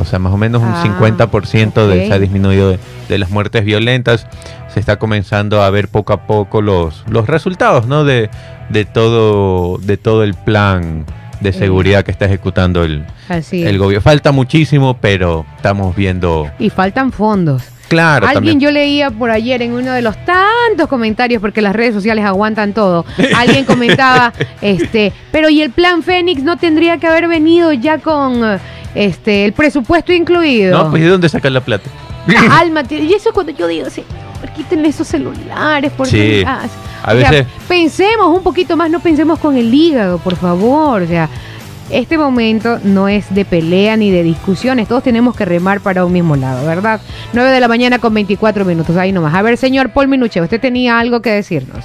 O 0.00 0.06
sea, 0.06 0.18
más 0.18 0.32
o 0.32 0.38
menos 0.38 0.62
un 0.62 0.72
50% 0.72 1.72
ah, 1.76 1.86
de, 1.86 2.06
se 2.06 2.12
ha 2.14 2.18
disminuido 2.18 2.70
de, 2.70 2.78
de 3.10 3.18
las 3.18 3.28
muertes 3.30 3.62
violentas 3.62 4.26
se 4.72 4.80
está 4.80 4.98
comenzando 4.98 5.62
a 5.62 5.70
ver 5.70 5.88
poco 5.88 6.12
a 6.12 6.26
poco 6.26 6.62
los, 6.62 7.04
los 7.08 7.26
resultados 7.26 7.86
¿no? 7.86 8.04
de, 8.04 8.30
de, 8.70 8.84
todo, 8.84 9.78
de 9.78 9.96
todo 9.96 10.24
el 10.24 10.34
plan 10.34 11.04
de 11.40 11.52
seguridad 11.52 12.04
que 12.04 12.12
está 12.12 12.26
ejecutando 12.26 12.84
el, 12.84 13.04
el 13.28 13.78
gobierno. 13.78 14.00
Falta 14.00 14.32
muchísimo, 14.32 14.96
pero 15.00 15.44
estamos 15.56 15.94
viendo... 15.96 16.50
Y 16.58 16.70
faltan 16.70 17.12
fondos. 17.12 17.64
Claro, 17.88 18.26
Alguien 18.26 18.58
yo 18.58 18.70
leía 18.70 19.10
por 19.10 19.30
ayer 19.30 19.60
en 19.60 19.72
uno 19.72 19.92
de 19.92 20.00
los 20.00 20.16
tantos 20.24 20.88
comentarios, 20.88 21.42
porque 21.42 21.60
las 21.60 21.76
redes 21.76 21.92
sociales 21.92 22.24
aguantan 22.24 22.72
todo. 22.72 23.04
Alguien 23.36 23.66
comentaba, 23.66 24.32
este, 24.62 25.12
pero 25.30 25.50
¿y 25.50 25.60
el 25.60 25.72
plan 25.72 26.02
Fénix 26.02 26.42
no 26.42 26.56
tendría 26.56 26.96
que 26.96 27.06
haber 27.06 27.28
venido 27.28 27.70
ya 27.74 27.98
con 27.98 28.58
este 28.94 29.44
el 29.44 29.52
presupuesto 29.52 30.10
incluido? 30.10 30.84
No, 30.84 30.90
pues 30.90 31.02
¿de 31.02 31.08
dónde 31.08 31.28
sacar 31.28 31.52
la 31.52 31.60
plata? 31.60 31.90
Alma, 32.50 32.82
y 32.88 33.12
eso 33.12 33.30
cuando 33.34 33.52
yo 33.52 33.66
digo, 33.66 33.90
sí, 33.90 34.04
quiten 34.50 34.84
esos 34.84 35.06
celulares, 35.06 35.92
por 35.92 36.06
sí, 36.06 36.44
a 36.46 37.14
veces... 37.14 37.46
pensemos 37.68 38.28
un 38.28 38.42
poquito 38.42 38.76
más, 38.76 38.90
no 38.90 39.00
pensemos 39.00 39.38
con 39.38 39.56
el 39.56 39.72
hígado, 39.72 40.18
por 40.18 40.36
favor. 40.36 41.02
O 41.02 41.06
sea, 41.06 41.28
este 41.90 42.16
momento 42.16 42.78
no 42.82 43.08
es 43.08 43.32
de 43.34 43.44
pelea 43.44 43.96
ni 43.96 44.10
de 44.10 44.22
discusiones, 44.22 44.88
todos 44.88 45.02
tenemos 45.02 45.36
que 45.36 45.44
remar 45.44 45.80
para 45.80 46.04
un 46.04 46.12
mismo 46.12 46.36
lado, 46.36 46.66
¿verdad? 46.66 47.00
9 47.32 47.50
de 47.50 47.60
la 47.60 47.68
mañana 47.68 47.98
con 47.98 48.14
24 48.14 48.64
minutos, 48.64 48.96
ahí 48.96 49.12
nomás. 49.12 49.34
A 49.34 49.42
ver, 49.42 49.56
señor 49.56 49.92
Paul 49.92 50.08
Minuche, 50.08 50.40
usted 50.40 50.60
tenía 50.60 50.98
algo 50.98 51.20
que 51.20 51.30
decirnos. 51.30 51.84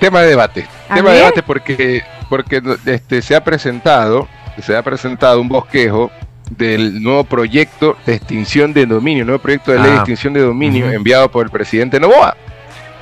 Tema 0.00 0.22
de 0.22 0.28
debate, 0.28 0.66
tema 0.92 1.10
de 1.10 1.18
debate 1.18 1.42
porque, 1.42 2.02
porque 2.28 2.62
este, 2.86 3.22
se 3.22 3.34
ha 3.34 3.44
presentado, 3.44 4.28
se 4.60 4.76
ha 4.76 4.82
presentado 4.82 5.40
un 5.40 5.48
bosquejo 5.48 6.10
del 6.50 7.02
nuevo 7.02 7.24
proyecto 7.24 7.96
de 8.06 8.14
extinción 8.14 8.72
de 8.72 8.86
dominio, 8.86 9.24
nuevo 9.24 9.40
proyecto 9.40 9.72
de 9.72 9.78
ley 9.78 9.90
de 9.90 9.96
ah. 9.96 9.98
extinción 9.98 10.32
de 10.32 10.40
dominio 10.40 10.90
enviado 10.90 11.30
por 11.30 11.44
el 11.44 11.50
presidente 11.50 12.00
Novoa, 12.00 12.36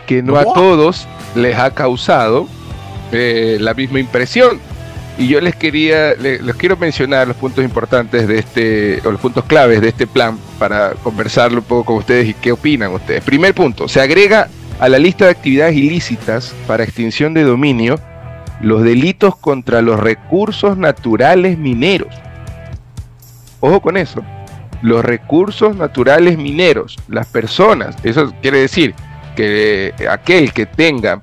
que 0.07 0.23
no 0.23 0.37
a 0.37 0.45
todos 0.45 1.07
les 1.35 1.57
ha 1.57 1.73
causado 1.73 2.49
eh, 3.13 3.59
la 3.61 3.75
misma 3.75 4.01
impresión. 4.01 4.61
Y 5.19 5.29
yo 5.29 5.41
les 5.41 5.57
quería, 5.57 6.15
les, 6.15 6.41
quiero 6.57 6.77
mencionar 6.77 7.27
los 7.27 7.37
puntos 7.39 7.65
importantes 7.65 8.29
de 8.29 8.39
este, 8.39 9.01
o 9.03 9.11
los 9.11 9.21
puntos 9.21 9.45
claves 9.45 9.81
de 9.81 9.89
este 9.89 10.07
plan 10.07 10.39
para 10.59 10.91
conversarlo 11.03 11.61
un 11.61 11.65
poco 11.65 11.85
con 11.85 11.97
ustedes 11.97 12.29
y 12.29 12.35
qué 12.35 12.53
opinan 12.53 12.93
ustedes. 12.93 13.25
Primer 13.25 13.55
punto, 13.55 13.89
se 13.89 14.01
agrega 14.01 14.49
a 14.79 14.89
la 14.91 14.99
lista 14.99 15.25
de 15.25 15.31
actividades 15.31 15.75
ilícitas 15.75 16.55
para 16.67 16.85
extinción 16.85 17.33
de 17.33 17.45
dominio 17.45 17.99
los 18.61 18.83
delitos 18.83 19.37
contra 19.37 19.81
los 19.81 19.99
recursos 19.99 20.77
naturales 20.77 21.57
mineros 21.57 22.09
Ojo 23.61 23.81
con 23.81 23.97
eso. 23.97 24.23
Los 24.83 25.05
recursos 25.05 25.77
naturales 25.77 26.37
mineros, 26.37 26.97
las 27.09 27.27
personas, 27.27 27.97
eso 28.03 28.33
quiere 28.43 28.61
decir 28.61 28.95
que 29.35 29.95
aquel 30.11 30.53
que 30.53 30.67
tenga 30.67 31.21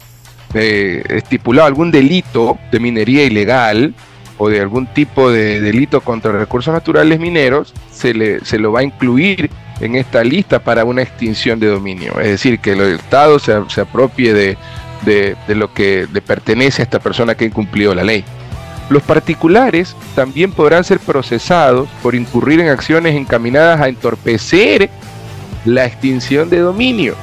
eh, 0.54 1.04
estipulado 1.10 1.68
algún 1.68 1.92
delito 1.92 2.58
de 2.72 2.80
minería 2.80 3.24
ilegal 3.24 3.94
o 4.38 4.50
de 4.50 4.60
algún 4.60 4.88
tipo 4.88 5.32
de 5.32 5.62
delito 5.62 6.02
contra 6.02 6.32
recursos 6.32 6.74
naturales 6.74 7.20
mineros, 7.20 7.74
se, 7.92 8.14
le, 8.14 8.44
se 8.44 8.58
lo 8.58 8.72
va 8.72 8.82
a 8.82 8.84
incluir 8.84 9.50
en 9.80 9.96
esta 9.96 10.24
lista 10.24 10.60
para 10.60 10.86
una 10.86 11.02
extinción 11.02 11.60
de 11.60 11.68
dominio. 11.68 12.20
Es 12.20 12.28
decir, 12.28 12.60
que 12.60 12.74
el 12.74 12.82
Estado 12.82 13.40
se, 13.40 13.54
se 13.70 13.82
apropie 13.82 14.34
de, 14.34 14.58
de, 15.06 15.56
lo 15.56 15.74
que 15.74 16.08
le 16.12 16.22
pertenece 16.22 16.82
a 16.82 16.86
esta 16.86 17.00
persona 17.00 17.36
que 17.36 17.46
ha 17.46 17.48
incumplido 17.48 17.94
la 17.94 18.04
ley. 18.04 18.24
Los 18.90 19.02
particulares 19.04 19.96
también 20.16 20.52
podrán 20.52 20.84
ser 20.84 21.00
procesados 21.00 21.88
por 22.02 22.16
incurrir 22.16 22.60
en 22.60 22.70
acciones 22.70 23.16
encaminadas 23.16 23.80
a 23.80 23.88
entorpecer 23.88 24.90
la 25.66 25.86
extinción 25.86 26.50
de 26.50 26.60
dominio. 26.60 27.16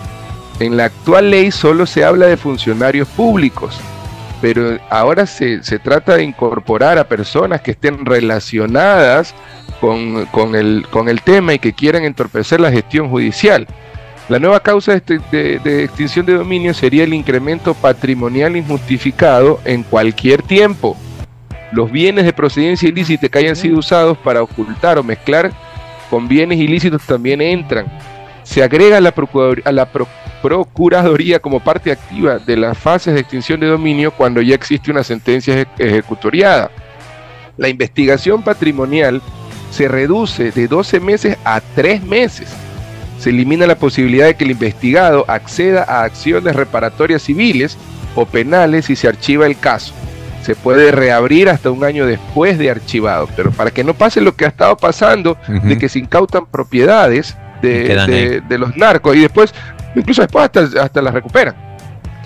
En 0.59 0.77
la 0.77 0.87
actual 0.87 1.31
ley 1.31 1.51
solo 1.51 1.87
se 1.87 2.05
habla 2.05 2.27
de 2.27 2.37
funcionarios 2.37 3.09
públicos, 3.09 3.79
pero 4.41 4.79
ahora 4.89 5.27
se, 5.27 5.61
trata 5.83 6.17
de 6.17 6.25
incorporar 6.25 6.99
a 6.99 7.05
personas 7.09 7.61
que 7.61 7.73
estén 7.73 8.05
relacionadas 8.07 9.35
con, 9.81 10.55
el, 10.55 10.87
con 10.91 11.09
el 11.09 11.23
tema 11.23 11.55
y 11.55 11.59
que 11.59 11.73
quieran 11.73 12.05
entorpecer 12.05 12.61
la 12.61 12.73
gestión 12.73 13.11
judicial. 13.11 13.67
La 14.29 14.39
nueva 14.39 14.61
causa 14.61 14.93
de, 14.93 15.59
de, 15.63 15.85
extinción 15.85 16.25
de 16.25 16.35
dominio 16.35 16.73
sería 16.73 17.05
el 17.05 17.15
incremento 17.15 17.75
patrimonial 17.75 18.57
injustificado 18.57 19.61
en 19.65 19.83
cualquier 19.83 20.43
tiempo 20.43 20.97
los 21.73 21.91
bienes 21.91 22.25
de 22.25 22.33
procedencia 22.33 22.89
ilícita 22.89 23.29
que 23.29 23.39
hayan 23.39 23.57
sido 23.57 23.79
usados 23.79 24.19
para 24.19 24.43
ocultar 24.43 24.99
o 24.99 25.03
mezclar 25.03 25.53
con 26.09 26.27
bienes 26.27 26.59
ilícitos 26.59 27.03
también 27.07 27.41
entran. 27.41 27.87
Se 28.43 28.63
agrega 28.63 28.97
a 28.97 29.01
la, 29.01 29.89
Procuraduría 30.43 31.39
como 31.39 31.61
parte 31.61 31.93
activa 31.93 32.39
de 32.39 32.57
las 32.57 32.77
fases 32.77 33.15
de 33.15 33.21
extinción 33.21 33.61
de 33.61 33.67
dominio 33.67 34.11
cuando 34.11 34.41
ya 34.41 34.55
existe 34.55 34.91
una 34.91 35.05
sentencia 35.05 35.67
ejecutoriada. 35.79 36.71
La 37.59 37.69
investigación 37.69 38.43
patrimonial 38.43 39.21
se 39.71 39.87
reduce 39.87 40.51
de 40.51 40.67
12 40.67 40.99
meses 40.99 41.37
a 41.45 41.61
3 41.61 42.03
meses. 42.03 42.49
Se 43.19 43.29
elimina 43.29 43.67
la 43.67 43.75
posibilidad 43.75 44.27
de 44.27 44.35
que 44.35 44.45
el 44.45 44.53
investigado 44.53 45.27
acceda 45.29 45.85
a 45.87 46.05
acciones 46.05 46.57
reparatorias 46.57 47.23
civiles 47.23 47.77
o 48.17 48.25
penales 48.25 48.87
si 48.87 48.97
se 48.97 49.09
archiva 49.09 49.47
el 49.47 49.59
caso 49.59 49.93
se 50.43 50.55
puede 50.55 50.91
reabrir 50.93 51.49
hasta 51.49 51.71
un 51.71 51.85
año 51.85 52.07
después 52.07 52.59
de 52.59 52.71
archivado. 52.71 53.29
Pero 53.37 53.51
para 53.51 53.71
que 53.71 53.85
no 53.85 53.95
pase 53.95 54.21
lo 54.21 54.35
que 54.35 54.45
ha 54.45 54.49
estado 54.49 54.77
pasando, 54.77 55.37
de 55.49 55.79
que 55.79 55.89
se 55.89 55.99
incautan 55.99 56.47
propiedades 56.47 57.37
de, 57.63 58.43
los 58.59 58.77
narcos 58.77 59.17
y 59.17 59.21
después, 59.21 59.55
incluso 59.95 60.23
después 60.23 60.45
hasta, 60.45 60.83
hasta 60.83 61.03
las 61.03 61.15
recuperan. 61.15 61.55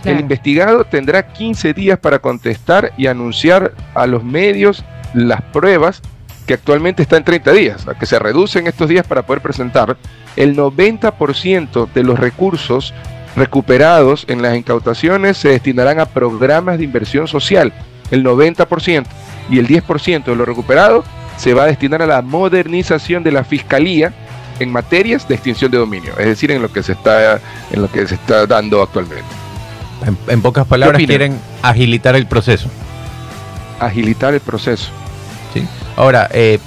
El 0.05 0.21
investigado 0.21 0.85
tendrá 0.85 1.27
15 1.27 1.73
días 1.73 1.99
para 1.99 2.19
contestar 2.19 2.93
y 2.99 3.07
anunciar 3.07 3.73
a 3.95 4.07
los 4.07 4.23
medios 4.23 4.85
las 5.15 5.41
pruebas 5.41 6.03
que 6.47 6.55
actualmente 6.55 7.03
está 7.03 7.17
en 7.17 7.25
30 7.25 7.53
días, 7.53 7.89
a 7.89 7.95
que 7.95 8.05
se 8.05 8.19
reducen 8.19 8.67
estos 8.67 8.89
días 8.89 9.07
para 9.07 9.23
poder 9.23 9.43
presentar. 9.43 9.97
El 10.37 10.57
90% 10.57 11.91
de 11.93 12.03
los 12.03 12.19
recursos 12.19 12.93
recuperados 13.35 14.27
en 14.29 14.43
las 14.43 14.57
incautaciones 14.57 15.39
se 15.39 15.49
destinarán 15.49 16.01
a 16.01 16.07
programas 16.07 16.79
de 16.79 16.85
inversión 16.85 17.27
social, 17.29 17.73
el 18.11 18.25
90%, 18.25 19.05
y 19.51 19.59
el 19.59 19.69
10% 19.69 20.25
de 20.25 20.37
lo 20.37 20.45
recuperado 20.45 21.05
se 21.37 21.55
va 21.55 21.65
a 21.65 21.67
destinar 21.67 22.03
a 22.03 22.07
la 22.07 22.23
modernización 22.23 23.23
de 23.23 23.33
la 23.33 23.45
fiscalía 23.45 24.13
en 24.61 24.71
materias 24.71 25.27
de 25.29 25.35
extinción 25.35 25.71
de 25.71 25.79
dominio, 25.79 26.13
es 26.19 26.27
decir, 26.27 26.51
en 26.51 26.63
lo 26.63 26.73
que 26.73 26.83
se 26.83 26.93
está, 26.93 27.41
en 27.71 27.83
lo 27.83 27.91
que 27.91 28.07
se 28.07 28.15
está 28.15 28.47
dando 28.47 28.83
actualmente. 28.83 29.25
En, 30.29 30.43
pocas 30.43 30.67
palabras, 30.67 31.03
quieren 31.05 31.39
agilitar 31.63 32.15
el 32.15 32.27
proceso. 32.27 32.69
Agilitar 33.81 34.35
el 34.35 34.41
proceso. 34.41 34.91
Sí. 35.53 35.67
Ahora, 35.97 36.29
eh, 36.33 36.59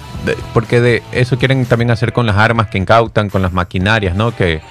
porque 0.53 0.81
de 0.81 1.03
eso 1.11 1.37
quieren 1.37 1.65
también 1.65 1.91
hacer 1.91 2.13
con 2.13 2.25
las 2.25 2.37
armas 2.37 2.67
que 2.67 2.77
incautan, 2.77 3.29
con 3.29 3.41
las 3.41 3.53
maquinarias, 3.53 4.15
¿no? 4.15 4.35
Que 4.35 4.61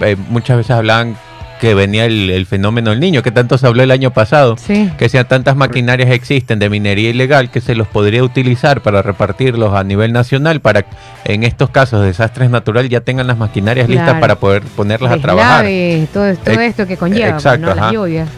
eh, 0.00 0.16
muchas 0.28 0.56
veces 0.56 0.70
hablan 0.70 1.16
que 1.62 1.74
venía 1.74 2.06
el, 2.06 2.44
fenómeno 2.44 2.90
del 2.90 2.98
niño, 2.98 3.22
que 3.22 3.30
tanto 3.30 3.56
se 3.56 3.68
habló 3.68 3.84
el 3.84 3.92
año 3.92 4.12
pasado, 4.12 4.56
que 4.98 5.08
sean 5.08 5.28
tantas 5.28 5.54
maquinarias 5.54 6.10
existen 6.10 6.58
de 6.58 6.68
minería 6.68 7.10
ilegal 7.10 7.52
que 7.52 7.60
se 7.60 7.76
los 7.76 7.86
podría 7.86 8.24
utilizar 8.24 8.80
para 8.82 9.00
repartirlos 9.00 9.72
a 9.72 9.84
nivel 9.84 10.12
nacional 10.12 10.60
para 10.60 10.84
en 11.24 11.44
estos 11.44 11.70
casos 11.70 12.00
de 12.00 12.08
desastres 12.08 12.50
naturales 12.50 12.90
ya 12.90 13.02
tengan 13.02 13.28
las 13.28 13.38
maquinarias 13.38 13.88
listas 13.88 14.18
para 14.18 14.40
poder 14.40 14.64
ponerlas 14.74 15.12
a 15.12 15.18
trabajar. 15.18 15.64
todo, 16.12 16.34
todo 16.34 16.60
esto 16.60 16.84
que 16.84 16.96
conlleva 16.96 17.38
pues, 17.38 17.60
las 17.60 17.92
lluvias. 17.92 18.28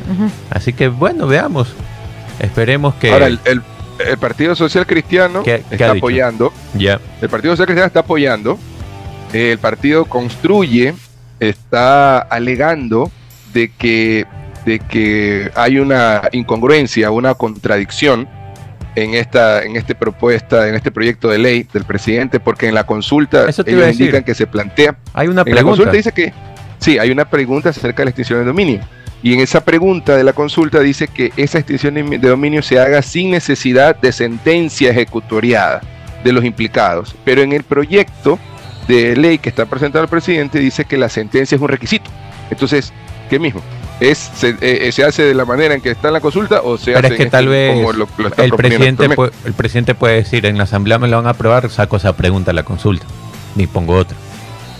Así 0.51 0.75
que 0.75 0.89
bueno, 0.89 1.27
veamos. 1.27 1.72
Esperemos 2.41 2.95
que... 2.97 3.11
Ahora, 3.11 3.29
el, 3.29 3.62
Partido 4.20 4.55
Social 4.55 4.87
Cristiano 4.87 5.43
está 5.47 5.93
apoyando. 5.93 6.53
Ya. 6.75 7.01
El 7.22 7.31
Partido 7.31 7.55
Social 7.55 7.68
Cristiano 7.68 7.87
está 7.87 8.01
apoyando. 8.01 8.59
El 9.33 9.57
partido 9.57 10.05
construye 10.05 10.93
está 11.41 12.18
alegando 12.18 13.11
de 13.53 13.70
que, 13.70 14.26
de 14.64 14.78
que 14.78 15.51
hay 15.55 15.78
una 15.78 16.22
incongruencia, 16.32 17.11
una 17.11 17.35
contradicción 17.35 18.28
en 18.97 19.14
esta, 19.14 19.62
en 19.62 19.76
este 19.76 19.95
propuesta, 19.95 20.68
en 20.68 20.74
este 20.74 20.91
proyecto 20.91 21.28
de 21.28 21.39
ley 21.39 21.66
del 21.72 21.85
presidente, 21.85 22.41
porque 22.41 22.68
en 22.68 22.74
la 22.74 22.85
consulta 22.85 23.47
ellos 23.66 23.93
indican 23.93 24.22
que 24.22 24.35
se 24.35 24.47
plantea. 24.47 24.97
Hay 25.12 25.28
una 25.28 25.43
en 25.45 25.55
la 25.55 25.62
consulta 25.62 25.93
dice 25.93 26.12
que 26.12 26.32
sí, 26.78 26.99
hay 26.99 27.11
una 27.11 27.28
pregunta 27.28 27.70
acerca 27.70 28.03
de 28.03 28.05
la 28.07 28.11
extinción 28.11 28.41
de 28.41 28.45
dominio. 28.45 28.80
Y 29.22 29.32
en 29.32 29.41
esa 29.41 29.64
pregunta 29.64 30.16
de 30.16 30.22
la 30.22 30.35
consulta 30.35 30.80
dice 30.80 31.09
que 31.09 31.32
esa 31.37 31.59
extinción 31.59 31.95
de 31.95 32.28
dominio 32.28 32.62
se 32.62 32.78
haga 32.78 33.01
sin 33.01 33.30
necesidad 33.30 33.97
de 33.97 34.12
sentencia 34.12 34.91
ejecutoriada 34.91 35.80
de 36.22 36.32
los 36.32 36.45
implicados. 36.45 37.16
Pero 37.24 37.41
en 37.41 37.53
el 37.53 37.62
proyecto 37.62 38.39
de 38.89 39.16
ley 39.16 39.39
que 39.39 39.49
está 39.49 39.66
presentado 39.66 40.05
el 40.05 40.11
presidente 40.11 40.59
dice 40.59 40.85
que 40.85 40.97
la 40.97 41.09
sentencia 41.09 41.57
es 41.57 41.62
un 41.62 41.68
requisito. 41.68 42.11
Entonces, 42.51 42.93
¿qué 43.30 43.39
mismo? 43.39 43.62
¿Es, 44.01 44.18
se, 44.18 44.51
eh, 44.51 44.57
eh, 44.61 44.93
se, 44.93 45.05
hace 45.05 45.22
de 45.22 45.35
la 45.35 45.45
manera 45.45 45.74
en 45.74 45.80
que 45.80 45.91
está 45.91 46.09
en 46.09 46.14
la 46.14 46.20
consulta 46.20 46.62
o 46.62 46.76
se 46.76 46.97
hace 46.97 47.07
es 47.07 47.14
que 47.14 47.26
tal 47.26 47.47
vez 47.47 47.78
el, 48.39 48.53
presidente 48.53 49.09
puede, 49.11 49.32
el 49.45 49.53
presidente 49.53 49.95
puede 49.95 50.16
decir 50.16 50.47
en 50.47 50.59
la 50.59 50.64
asamblea 50.64 50.99
me 50.99 51.07
lo 51.07 51.16
van 51.16 51.28
a 51.28 51.30
aprobar, 51.30 51.70
saco 51.70 51.97
esa 51.97 52.16
pregunta 52.16 52.51
a 52.51 52.55
la 52.55 52.64
consulta, 52.64 53.07
ni 53.55 53.68
pongo 53.68 53.95
otra. 53.95 54.16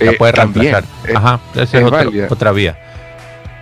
La 0.01 0.11
eh, 0.11 0.17
puede 0.17 0.33
reemplazar. 0.33 0.85
Ajá, 1.15 1.41
esa 1.55 1.79
es, 1.79 2.31
otra 2.31 2.51
vía 2.51 2.77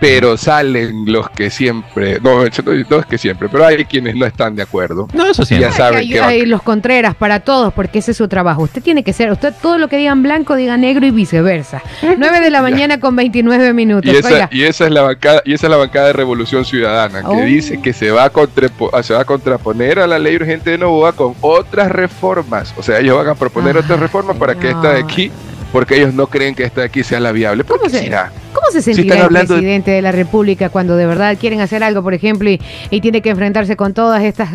pero 0.03 0.35
salen 0.35 1.05
los 1.05 1.29
que 1.29 1.49
siempre, 1.49 2.19
no, 2.21 2.39
no 2.39 2.99
es 2.99 3.05
que 3.05 3.17
siempre, 3.17 3.47
pero 3.47 3.65
hay 3.65 3.85
quienes 3.85 4.17
no 4.17 4.25
están 4.25 4.53
de 4.53 4.63
acuerdo. 4.63 5.07
No, 5.13 5.27
eso 5.27 5.45
sí. 5.45 5.57
Ya 5.57 5.71
saben 5.71 6.09
que 6.09 6.19
hay, 6.19 6.45
los 6.45 6.61
Contreras 6.61 7.15
para 7.15 7.39
todos, 7.39 7.73
porque 7.73 7.99
ese 7.99 8.11
es 8.11 8.17
su 8.17 8.27
trabajo. 8.27 8.63
Usted 8.63 8.83
tiene 8.83 9.05
que 9.05 9.13
ser, 9.13 9.31
usted 9.31 9.53
todo 9.61 9.77
lo 9.77 9.87
que 9.87 9.95
digan 9.95 10.21
blanco, 10.21 10.57
diga 10.57 10.75
negro 10.75 11.05
y 11.05 11.11
viceversa. 11.11 11.81
9 12.17 12.41
de 12.41 12.49
la 12.49 12.61
mañana 12.61 12.99
con 12.99 13.15
29 13.15 13.71
minutos. 13.71 14.11
Y 14.11 14.17
esa, 14.17 14.49
y 14.51 14.63
esa, 14.63 14.85
es 14.87 14.91
la 14.91 15.03
bancada, 15.03 15.41
y 15.45 15.53
esa 15.53 15.67
es 15.67 15.71
la 15.71 15.77
bancada 15.77 16.07
de 16.07 16.13
Revolución 16.13 16.65
Ciudadana, 16.65 17.21
que 17.21 17.27
oh. 17.27 17.45
dice 17.45 17.81
que 17.81 17.93
se 17.93 18.11
va, 18.11 18.25
a 18.25 19.03
se 19.03 19.13
va 19.13 19.21
a 19.21 19.25
contraponer 19.25 19.99
a 19.99 20.07
la 20.07 20.19
ley 20.19 20.35
urgente 20.35 20.71
de 20.71 20.79
Novoa 20.79 21.13
con 21.13 21.33
otras 21.39 21.89
reformas. 21.89 22.73
O 22.75 22.83
sea, 22.83 22.99
ellos 22.99 23.15
van 23.15 23.29
a 23.29 23.35
proponer 23.35 23.77
otras 23.77 24.01
reformas 24.01 24.35
para 24.35 24.55
que 24.55 24.67
esta 24.67 24.91
de 24.95 24.99
aquí 24.99 25.31
porque 25.73 25.95
ellos 25.95 26.13
no 26.13 26.27
creen 26.27 26.53
que 26.53 26.63
esta 26.63 26.81
de 26.81 26.87
aquí 26.87 27.03
sea 27.03 27.19
la 27.19 27.31
viable. 27.31 27.63
¿Cómo 27.63 27.89
se, 27.89 28.07
¿Cómo 28.53 28.67
se 28.71 28.83
sentirá 28.83 29.23
el 29.23 29.27
presidente 29.29 29.89
de... 29.89 30.03
la 30.03 30.11
República 30.11 30.69
cuando 30.69 30.95
de 30.95 31.07
verdad 31.07 31.35
quieren 31.37 31.61
hacer 31.61 31.83
algo, 31.83 32.03
por 32.03 32.13
ejemplo, 32.13 32.47
y, 32.47 32.61
y 32.91 33.01
tiene 33.01 33.23
que 33.23 33.31
enfrentarse 33.31 33.75
con 33.75 33.95
todas 33.95 34.23
estas 34.23 34.51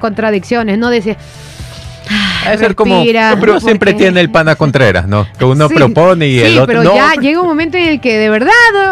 contradicciones? 0.00 0.78
No 0.78 0.88
decir 0.88 1.18
es 2.50 2.60
ser 2.60 2.74
como. 2.74 3.02
Pero 3.40 3.60
siempre 3.60 3.94
tiene 3.94 4.20
el 4.20 4.30
pana 4.30 4.56
Contreras, 4.56 5.06
¿no? 5.06 5.26
Que 5.38 5.44
uno 5.44 5.68
propone 5.68 6.28
y 6.28 6.38
el 6.40 6.58
otro. 6.58 6.82
Pero 6.82 6.94
ya 6.94 7.14
llega 7.14 7.40
un 7.40 7.46
momento 7.46 7.76
en 7.76 7.88
el 7.88 8.00
que 8.00 8.18
de 8.18 8.30
verdad, 8.30 8.50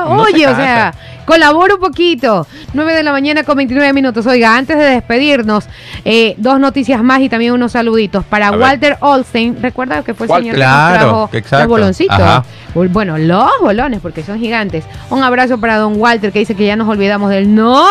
oye, 0.08 0.46
o 0.46 0.54
sea, 0.54 0.94
colabora 1.24 1.74
un 1.74 1.80
poquito. 1.80 2.46
9 2.72 2.92
de 2.92 3.02
la 3.02 3.12
mañana 3.12 3.44
con 3.44 3.56
29 3.56 3.92
minutos. 3.92 4.26
Oiga, 4.26 4.56
antes 4.56 4.76
de 4.76 4.84
despedirnos, 4.84 5.66
eh, 6.04 6.34
dos 6.38 6.58
noticias 6.60 7.02
más 7.02 7.20
y 7.20 7.28
también 7.28 7.52
unos 7.52 7.72
saluditos. 7.72 8.24
Para 8.24 8.50
Walter 8.52 8.96
Olstein, 9.00 9.60
recuerda 9.62 10.02
que 10.02 10.14
fue 10.14 10.26
el 10.26 10.32
señor 10.32 10.56
claro, 10.56 11.28
que 11.30 11.42
trajo 11.42 11.62
los 11.64 11.68
boloncitos. 11.68 12.44
Bueno, 12.74 13.18
los 13.18 13.50
bolones, 13.60 14.00
porque 14.00 14.22
son 14.22 14.38
gigantes. 14.38 14.84
Un 15.10 15.22
abrazo 15.22 15.58
para 15.58 15.76
don 15.76 16.00
Walter 16.00 16.32
que 16.32 16.40
dice 16.40 16.54
que 16.54 16.66
ya 16.66 16.76
nos 16.76 16.88
olvidamos 16.88 17.30
del 17.30 17.54
no 17.54 17.86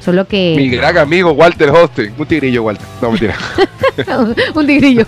Solo 0.00 0.26
que. 0.26 0.54
Mi 0.56 0.68
gran 0.70 0.96
amigo 0.96 1.32
Walter 1.32 1.70
Hosting. 1.70 2.14
Un 2.16 2.26
tigrillo, 2.26 2.62
Walter. 2.62 2.86
No, 3.02 3.10
mentira. 3.10 3.34
un 4.54 4.66
tigrillo. 4.66 5.06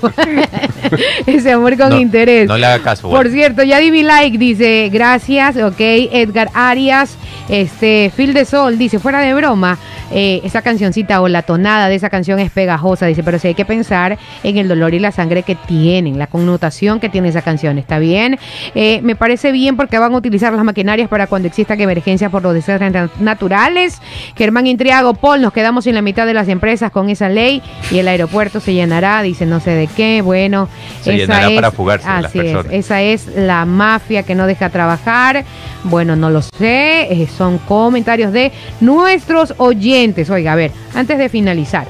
Ese 1.27 1.53
amor 1.53 1.77
con 1.79 1.99
interés. 1.99 2.47
No 2.47 2.59
le 2.59 2.67
haga 2.67 2.83
caso. 2.83 3.09
Por 3.09 3.29
cierto, 3.31 3.63
ya 3.63 3.79
di 3.79 3.91
mi 3.91 4.03
like, 4.03 4.37
dice, 4.37 4.91
gracias, 4.93 5.57
ok. 5.57 5.81
Edgar 5.81 6.51
Arias, 6.55 7.17
este, 7.49 8.13
Phil 8.15 8.35
de 8.35 8.45
Sol, 8.45 8.77
dice, 8.79 8.99
fuera 8.99 9.21
de 9.21 9.33
broma, 9.35 9.79
eh, 10.15 10.41
esa 10.45 10.61
cancioncita 10.63 11.21
o 11.23 11.29
la 11.29 11.43
tonada 11.43 11.89
de 11.89 11.95
esa 11.95 12.11
canción 12.11 12.39
es 12.39 12.51
pegajosa, 12.51 13.07
dice, 13.07 13.23
pero 13.23 13.39
sí 13.39 13.49
hay 13.49 13.55
que 13.55 13.65
pensar 13.65 14.19
en 14.43 14.59
el 14.59 14.69
dolor 14.69 14.93
y 14.93 14.99
la 14.99 15.11
sangre 15.11 15.43
que 15.43 15.55
tienen, 15.55 16.19
la 16.19 16.27
connotación 16.27 17.01
que 17.01 17.09
tiene 17.09 17.29
esa 17.29 17.41
canción, 17.41 17.79
¿está 17.79 17.99
bien? 17.99 18.39
Eh, 18.75 19.01
me 19.03 19.17
parece 19.17 19.53
bien 19.53 19.77
porque 19.77 19.99
van 19.99 20.13
a 20.13 20.17
utilizar 20.17 20.53
las 20.53 20.65
maquinarias 20.65 21.09
para 21.09 21.27
cuando 21.27 21.49
existan 21.49 21.81
emergencias 21.81 22.31
por 22.31 22.43
los 22.43 22.53
desastres 22.53 22.93
naturales. 23.21 24.01
Germán 24.37 24.67
Intriago, 24.67 25.15
Paul, 25.15 25.41
nos 25.41 25.53
quedamos 25.53 25.87
en 25.87 25.95
la 25.95 26.03
mitad 26.03 26.27
de 26.27 26.35
las 26.35 26.49
empresas 26.49 26.91
con 26.91 27.09
esa 27.09 27.31
ley 27.31 27.63
y 27.91 27.99
el 27.99 28.09
aeropuerto 28.09 28.61
se 28.61 28.75
llenará, 28.75 29.23
dice 29.23 29.47
no 29.47 29.61
sé 29.61 29.71
de 29.71 29.87
qué, 29.87 30.21
bueno. 30.21 30.69
Se 31.01 31.17
llenará 31.17 31.49
para 31.55 31.71
fugarse 31.71 32.09
así 32.09 32.39
es, 32.39 32.57
esa 32.71 33.01
es 33.01 33.27
la 33.35 33.65
mafia 33.65 34.25
que 34.25 34.35
no 34.35 34.47
deja 34.47 34.69
trabajar. 34.69 35.45
Bueno, 35.85 36.15
no 36.15 36.31
lo 36.31 36.43
sé, 36.43 37.13
eh, 37.13 37.27
son 37.27 37.59
comentarios 37.59 38.33
de 38.33 38.53
nuestros 38.81 39.55
oyentes 39.57 40.02
Oiga, 40.31 40.53
a 40.53 40.57
ver, 40.57 40.73
antes 40.95 41.17
de 41.19 41.29
finalizar. 41.29 41.87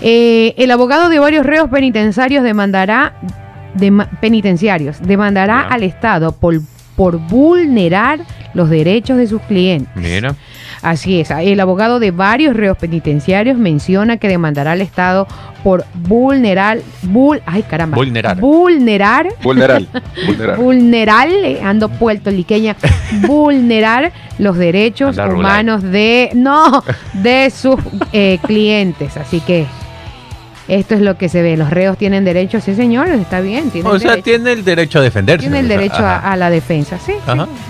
Eh, 0.00 0.54
el 0.56 0.70
abogado 0.70 1.08
de 1.08 1.18
varios 1.18 1.44
reos 1.44 1.68
penitenciarios 1.70 2.44
demandará 2.44 3.14
de, 3.74 4.06
penitenciarios 4.20 5.00
demandará 5.00 5.62
al 5.62 5.82
Estado 5.82 6.32
por, 6.32 6.60
por 6.96 7.18
vulnerar 7.18 8.20
los 8.54 8.68
derechos 8.68 9.16
de 9.16 9.26
sus 9.26 9.40
clientes. 9.42 9.88
Mira. 9.96 10.34
Así 10.82 11.20
es, 11.20 11.30
el 11.30 11.60
abogado 11.60 12.00
de 12.00 12.10
varios 12.10 12.56
reos 12.56 12.76
penitenciarios 12.76 13.56
menciona 13.56 14.16
que 14.16 14.26
demandará 14.26 14.72
al 14.72 14.80
Estado 14.80 15.28
por 15.62 15.84
vulnerar, 15.94 16.78
ay 17.46 17.62
caramba, 17.62 17.96
vulnerar, 17.96 18.36
vulnerar, 18.40 19.28
vulnerar, 19.42 19.82
vulnerar, 20.56 21.28
ando 21.62 21.88
puertoliqueña, 21.88 22.76
vulnerar 23.26 24.12
los 24.38 24.56
derechos 24.56 25.16
humanos 25.18 25.84
de, 25.84 26.30
no, 26.34 26.82
de 27.12 27.50
sus 27.50 27.76
eh, 28.12 28.38
clientes. 28.44 29.16
Así 29.16 29.38
que 29.40 29.66
Esto 30.68 30.94
es 30.94 31.00
lo 31.00 31.16
que 31.16 31.28
se 31.28 31.42
ve. 31.42 31.56
Los 31.56 31.70
reos 31.70 31.98
tienen 31.98 32.24
derecho, 32.24 32.60
sí, 32.60 32.74
señor, 32.74 33.08
está 33.08 33.40
bien. 33.40 33.70
o 33.84 33.98
sea, 33.98 34.16
tiene 34.18 34.52
el 34.52 34.64
derecho 34.64 34.98
a 34.98 35.02
defenderse. 35.02 35.42
Tiene 35.42 35.60
el 35.60 35.68
derecho 35.68 36.04
a, 36.04 36.36
la 36.36 36.50
defensa, 36.50 36.98
sí. 36.98 37.14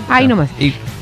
Ahí 0.09 0.27
nomás. 0.27 0.49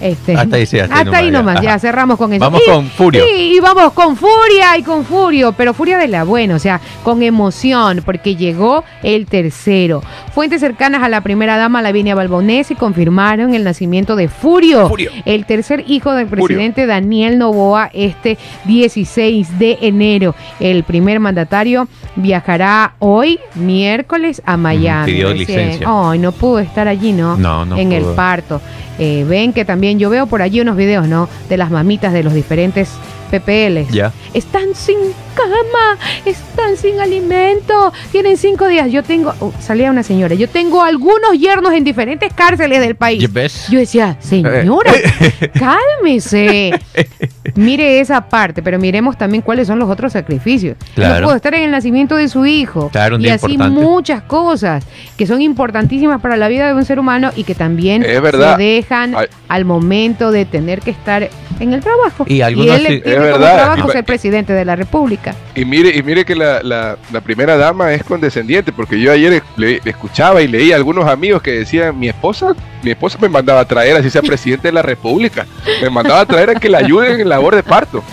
Este, 0.01 0.35
hasta 0.35 0.55
ahí, 0.55 0.63
hasta 0.63 1.17
ahí 1.17 1.29
nomás, 1.29 1.61
ya. 1.61 1.77
cerramos 1.77 2.17
con 2.17 2.33
eso. 2.33 2.43
Vamos 2.43 2.61
con 2.65 2.87
Furio. 2.87 3.23
Sí, 3.23 3.53
y 3.55 3.59
vamos 3.59 3.93
con 3.93 4.15
Furia 4.15 4.75
y 4.77 4.83
con 4.83 5.05
Furio, 5.05 5.51
pero 5.53 5.75
Furia 5.75 5.99
de 5.99 6.07
la 6.07 6.23
buena, 6.23 6.55
o 6.55 6.59
sea, 6.59 6.81
con 7.03 7.21
emoción, 7.21 8.01
porque 8.03 8.35
llegó 8.35 8.83
el 9.03 9.27
tercero. 9.27 10.01
Fuentes 10.33 10.61
cercanas 10.61 11.03
a 11.03 11.09
la 11.09 11.21
primera 11.21 11.55
dama, 11.57 11.83
Lavinia 11.83 12.15
Balbonesi, 12.15 12.73
confirmaron 12.73 13.53
el 13.53 13.63
nacimiento 13.63 14.15
de 14.15 14.27
Furio, 14.27 14.91
el 15.25 15.45
tercer 15.45 15.83
hijo 15.87 16.13
del 16.13 16.27
presidente 16.27 16.87
Daniel 16.87 17.37
Novoa, 17.37 17.91
este 17.93 18.39
16 18.65 19.59
de 19.59 19.77
enero. 19.81 20.33
El 20.59 20.83
primer 20.83 21.19
mandatario 21.19 21.80
viajará 22.15 22.95
hoy, 22.99 23.39
miércoles, 23.55 24.41
a 24.45 24.57
Miami. 24.57 25.11
Pidió 25.11 25.33
licencia. 25.33 25.87
Ay, 25.89 26.19
no 26.19 26.31
pudo 26.31 26.59
estar 26.59 26.87
allí, 26.87 27.11
¿no? 27.11 27.37
No, 27.37 27.65
no. 27.65 27.77
En 27.77 27.91
el 27.91 28.03
parto. 28.15 28.61
Eh, 28.99 29.25
ven 29.27 29.53
que 29.53 29.65
también 29.65 29.97
yo 29.97 30.09
veo 30.09 30.27
por 30.27 30.41
allí 30.41 30.61
unos 30.61 30.77
videos, 30.77 31.07
¿no? 31.07 31.27
De 31.49 31.57
las 31.57 31.71
mamitas 31.71 32.13
de 32.13 32.23
los 32.23 32.33
diferentes 32.33 32.89
PPLs. 33.31 33.89
Ya. 33.89 34.11
Están 34.33 34.75
sin 34.75 34.97
cama, 35.33 35.97
están 36.25 36.77
sin 36.77 36.99
alimento, 36.99 37.93
tienen 38.11 38.37
cinco 38.37 38.67
días. 38.67 38.91
Yo 38.91 39.03
tengo, 39.03 39.33
oh, 39.39 39.53
salía 39.59 39.89
una 39.89 40.03
señora, 40.03 40.35
yo 40.35 40.49
tengo 40.49 40.83
algunos 40.83 41.39
yernos 41.39 41.73
en 41.73 41.83
diferentes 41.83 42.31
cárceles 42.33 42.81
del 42.81 42.95
país. 42.95 43.27
Yo 43.69 43.79
decía, 43.79 44.17
señora, 44.19 44.93
cálmese. 45.57 46.79
Mire 47.55 47.99
esa 47.99 48.29
parte, 48.29 48.61
pero 48.61 48.77
miremos 48.77 49.17
también 49.17 49.41
cuáles 49.41 49.67
son 49.67 49.79
los 49.79 49.89
otros 49.89 50.13
sacrificios. 50.13 50.77
Claro. 50.93 51.27
No 51.27 51.35
estar 51.35 51.53
en 51.55 51.63
el 51.63 51.71
nacimiento 51.71 52.15
de 52.15 52.27
su 52.27 52.45
hijo. 52.45 52.89
Claro, 52.89 53.19
y 53.19 53.29
así 53.29 53.57
muchas 53.57 54.21
cosas 54.23 54.85
que 55.17 55.25
son 55.25 55.41
importantísimas 55.41 56.21
para 56.21 56.37
la 56.37 56.47
vida 56.47 56.67
de 56.67 56.73
un 56.73 56.85
ser 56.85 56.99
humano 56.99 57.31
y 57.35 57.43
que 57.43 57.55
también 57.55 58.03
se 58.03 58.57
dejan 58.57 59.15
al 59.47 59.65
momento 59.65 60.31
de 60.31 60.45
tener 60.45 60.81
que 60.81 60.91
estar 60.91 61.29
en 61.59 61.73
el 61.73 61.81
trabajo. 61.81 62.25
Y, 62.27 62.41
algunos 62.41 62.79
él 62.79 63.01
tiene 63.03 63.31
como 63.31 63.37
trabajo 63.37 63.91
ser 63.91 64.03
presidente 64.03 64.53
de 64.53 64.65
la 64.65 64.75
República. 64.75 65.35
Y 65.55 65.65
mire, 65.65 65.95
y 65.95 66.01
mire 66.03 66.25
que 66.25 66.35
la, 66.35 66.61
la, 66.63 67.21
primera 67.21 67.55
dama 67.57 67.93
es 67.93 68.03
condescendiente, 68.03 68.71
porque 68.71 68.99
yo 68.99 69.11
ayer 69.11 69.43
le, 69.57 69.81
escuchaba 69.85 70.41
y 70.41 70.47
leía 70.47 70.75
a 70.75 70.77
algunos 70.77 71.07
amigos 71.07 71.41
que 71.41 71.51
decían, 71.51 71.97
mi 71.99 72.09
esposa, 72.09 72.53
mi 72.83 72.91
esposa 72.91 73.17
me 73.21 73.29
mandaba 73.29 73.61
a 73.61 73.65
traer, 73.65 73.95
así 73.95 74.09
sea 74.09 74.21
presidente 74.21 74.69
de 74.69 74.73
la 74.73 74.81
República, 74.81 75.45
me 75.81 75.89
mandaba 75.89 76.21
a 76.21 76.25
traer 76.25 76.49
a 76.51 76.55
que 76.55 76.69
la 76.69 76.79
ayuden 76.79 77.19
en 77.19 77.29
labor 77.31 77.55
de 77.55 77.63
parto. 77.63 78.03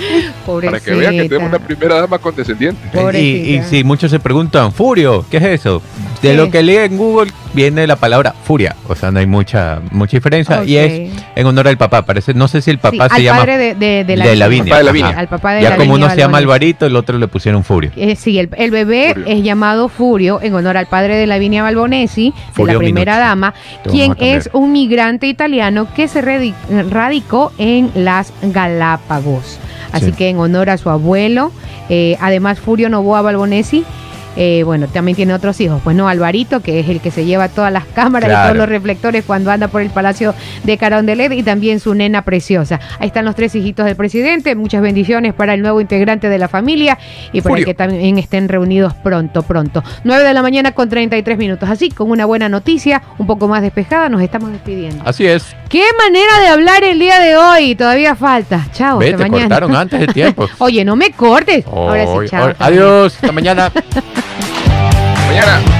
Para 0.47 0.81
que 0.81 0.93
vean 0.93 1.14
que 1.14 1.29
tenemos 1.29 1.51
una 1.51 1.59
primera 1.59 2.01
dama 2.01 2.19
condescendiente. 2.19 2.81
Y, 3.14 3.57
y 3.57 3.62
si 3.64 3.85
muchos 3.85 4.11
se 4.11 4.19
preguntan, 4.19 4.73
Furio, 4.73 5.25
¿qué 5.31 5.37
es 5.37 5.45
eso? 5.45 5.83
De 6.23 6.35
lo 6.35 6.51
que 6.51 6.62
lee 6.62 6.79
en 6.79 6.97
Google 6.97 7.31
viene 7.53 7.87
la 7.87 7.97
palabra 7.97 8.35
furia, 8.45 8.77
o 8.89 8.95
sea, 8.95 9.11
no 9.11 9.21
hay 9.21 9.27
mucha 9.27 9.81
mucha 9.93 10.16
diferencia. 10.16 10.64
Y 10.64 10.77
es 10.77 11.12
en 11.35 11.47
honor 11.47 11.69
al 11.69 11.79
papá, 11.79 12.05
parece, 12.05 12.35
no 12.35 12.49
sé 12.49 12.61
si 12.61 12.71
el 12.71 12.79
papá 12.79 13.09
se 13.09 13.23
llama 13.23 13.47
de, 13.47 13.75
de, 13.75 14.05
de, 14.05 14.16
la, 14.16 14.27
de 14.27 14.37
Lavinia. 14.37 15.09
Al 15.16 15.29
papá 15.29 15.55
de 15.55 15.62
ya 15.62 15.77
como 15.77 15.95
uno 15.95 16.11
se 16.11 16.16
llama 16.16 16.39
Alvarito, 16.39 16.87
el 16.87 16.97
otro 16.97 17.19
le 17.19 17.29
pusieron 17.29 17.62
Furio. 17.64 17.93
Eh, 17.97 18.16
sí, 18.16 18.39
el, 18.39 18.51
el 18.57 18.71
bebé 18.71 19.14
es 19.27 19.43
llamado 19.43 19.89
Furio 19.89 20.41
en 20.43 20.55
honor 20.55 20.77
al 20.77 20.87
padre 20.87 21.16
de 21.16 21.27
Lavinia 21.27 21.62
Balbonesi, 21.62 22.35
de 22.57 22.64
la 22.64 22.79
primera 22.79 23.19
dama, 23.19 23.55
quien 23.89 24.16
es 24.19 24.51
un 24.53 24.73
migrante 24.73 25.27
italiano 25.29 25.87
que 25.95 26.09
se 26.09 26.21
radicó 26.21 27.53
en 27.59 27.91
las 27.95 28.33
Galápagos. 28.43 29.07
Así 29.92 30.12
que 30.12 30.28
en 30.28 30.38
honor 30.38 30.70
a 30.70 30.78
su 30.78 30.90
abuelo, 30.90 31.50
eh, 31.88 32.16
además 32.20 32.61
Furio 32.61 32.88
Novoa 32.88 33.22
Balbonesi 33.22 33.84
eh, 34.37 34.62
bueno, 34.64 34.87
también 34.89 35.16
tiene 35.16 35.35
otros 35.35 35.61
hijos, 35.61 35.81
pues 35.83 35.97
no, 35.97 36.09
Alvarito, 36.09 36.61
que 36.61 36.81
es 36.81 36.89
el 36.89 37.01
que 37.01 37.11
se 37.11 37.24
lleva 37.24 37.49
todas 37.49 37.72
las 37.72 37.85
cámaras 37.87 38.31
y 38.31 38.35
todos 38.35 38.57
los 38.57 38.68
reflectores 38.68 39.24
cuando 39.24 39.51
anda 39.51 39.68
por 39.68 39.83
el 39.83 39.91
Palacio 39.91 40.35
de 40.64 40.79
Carondelet 40.79 41.33
y 41.33 41.43
también 41.43 41.81
su 41.81 41.95
nena 41.95 42.22
preciosa. 42.22 42.81
Ahí 42.99 43.09
están 43.09 43.24
los 43.24 43.35
tres 43.35 43.55
hijitos 43.55 43.87
del 43.87 43.97
presidente, 43.97 44.55
muchas 44.55 44.83
bendiciones 44.83 45.35
para 45.35 45.55
el 45.55 45.62
nuevo 45.62 45.81
integrante 45.81 46.29
de 46.29 46.39
la 46.39 46.49
familia 46.49 46.99
y 47.33 47.41
para 47.41 47.64
que 47.64 47.74
también 47.74 48.18
estén 48.18 48.49
reunidos 48.49 48.95
pronto, 48.95 49.43
pronto. 49.43 49.83
9 50.05 50.24
de 50.24 50.35
la 50.35 50.43
mañana 50.43 50.72
con 50.72 50.89
33 50.89 51.39
minutos, 51.39 51.68
así 51.68 51.91
con 51.91 52.11
una 52.11 52.26
buena 52.26 52.49
noticia, 52.49 53.03
un 53.18 53.26
poco 53.26 53.49
más 53.49 53.62
despejada, 53.62 54.09
nos 54.09 54.22
estamos 54.22 54.53
despidiendo. 54.53 55.03
Así 55.07 55.26
es. 55.26 55.55
Qué 55.68 55.85
manera 55.99 56.41
de 56.41 56.49
hablar 56.49 56.85
el 56.85 56.99
día 56.99 57.20
de 57.20 57.37
hoy, 57.37 57.74
todavía 57.74 58.14
falta. 58.14 58.66
Chao, 58.72 59.01
hasta 59.01 59.16
mañana. 59.18 59.41
cortaron 59.41 59.76
antes 59.76 60.01
de 60.01 60.07
tiempo. 60.09 60.49
Oye, 60.59 60.85
no 60.85 60.97
me 60.97 61.11
cortes. 61.11 61.66
Ahora 61.66 62.05
sí, 62.05 62.29
chao. 62.29 62.55
Adiós, 62.59 63.18
hasta 63.22 63.72
Mañana. 65.27 65.78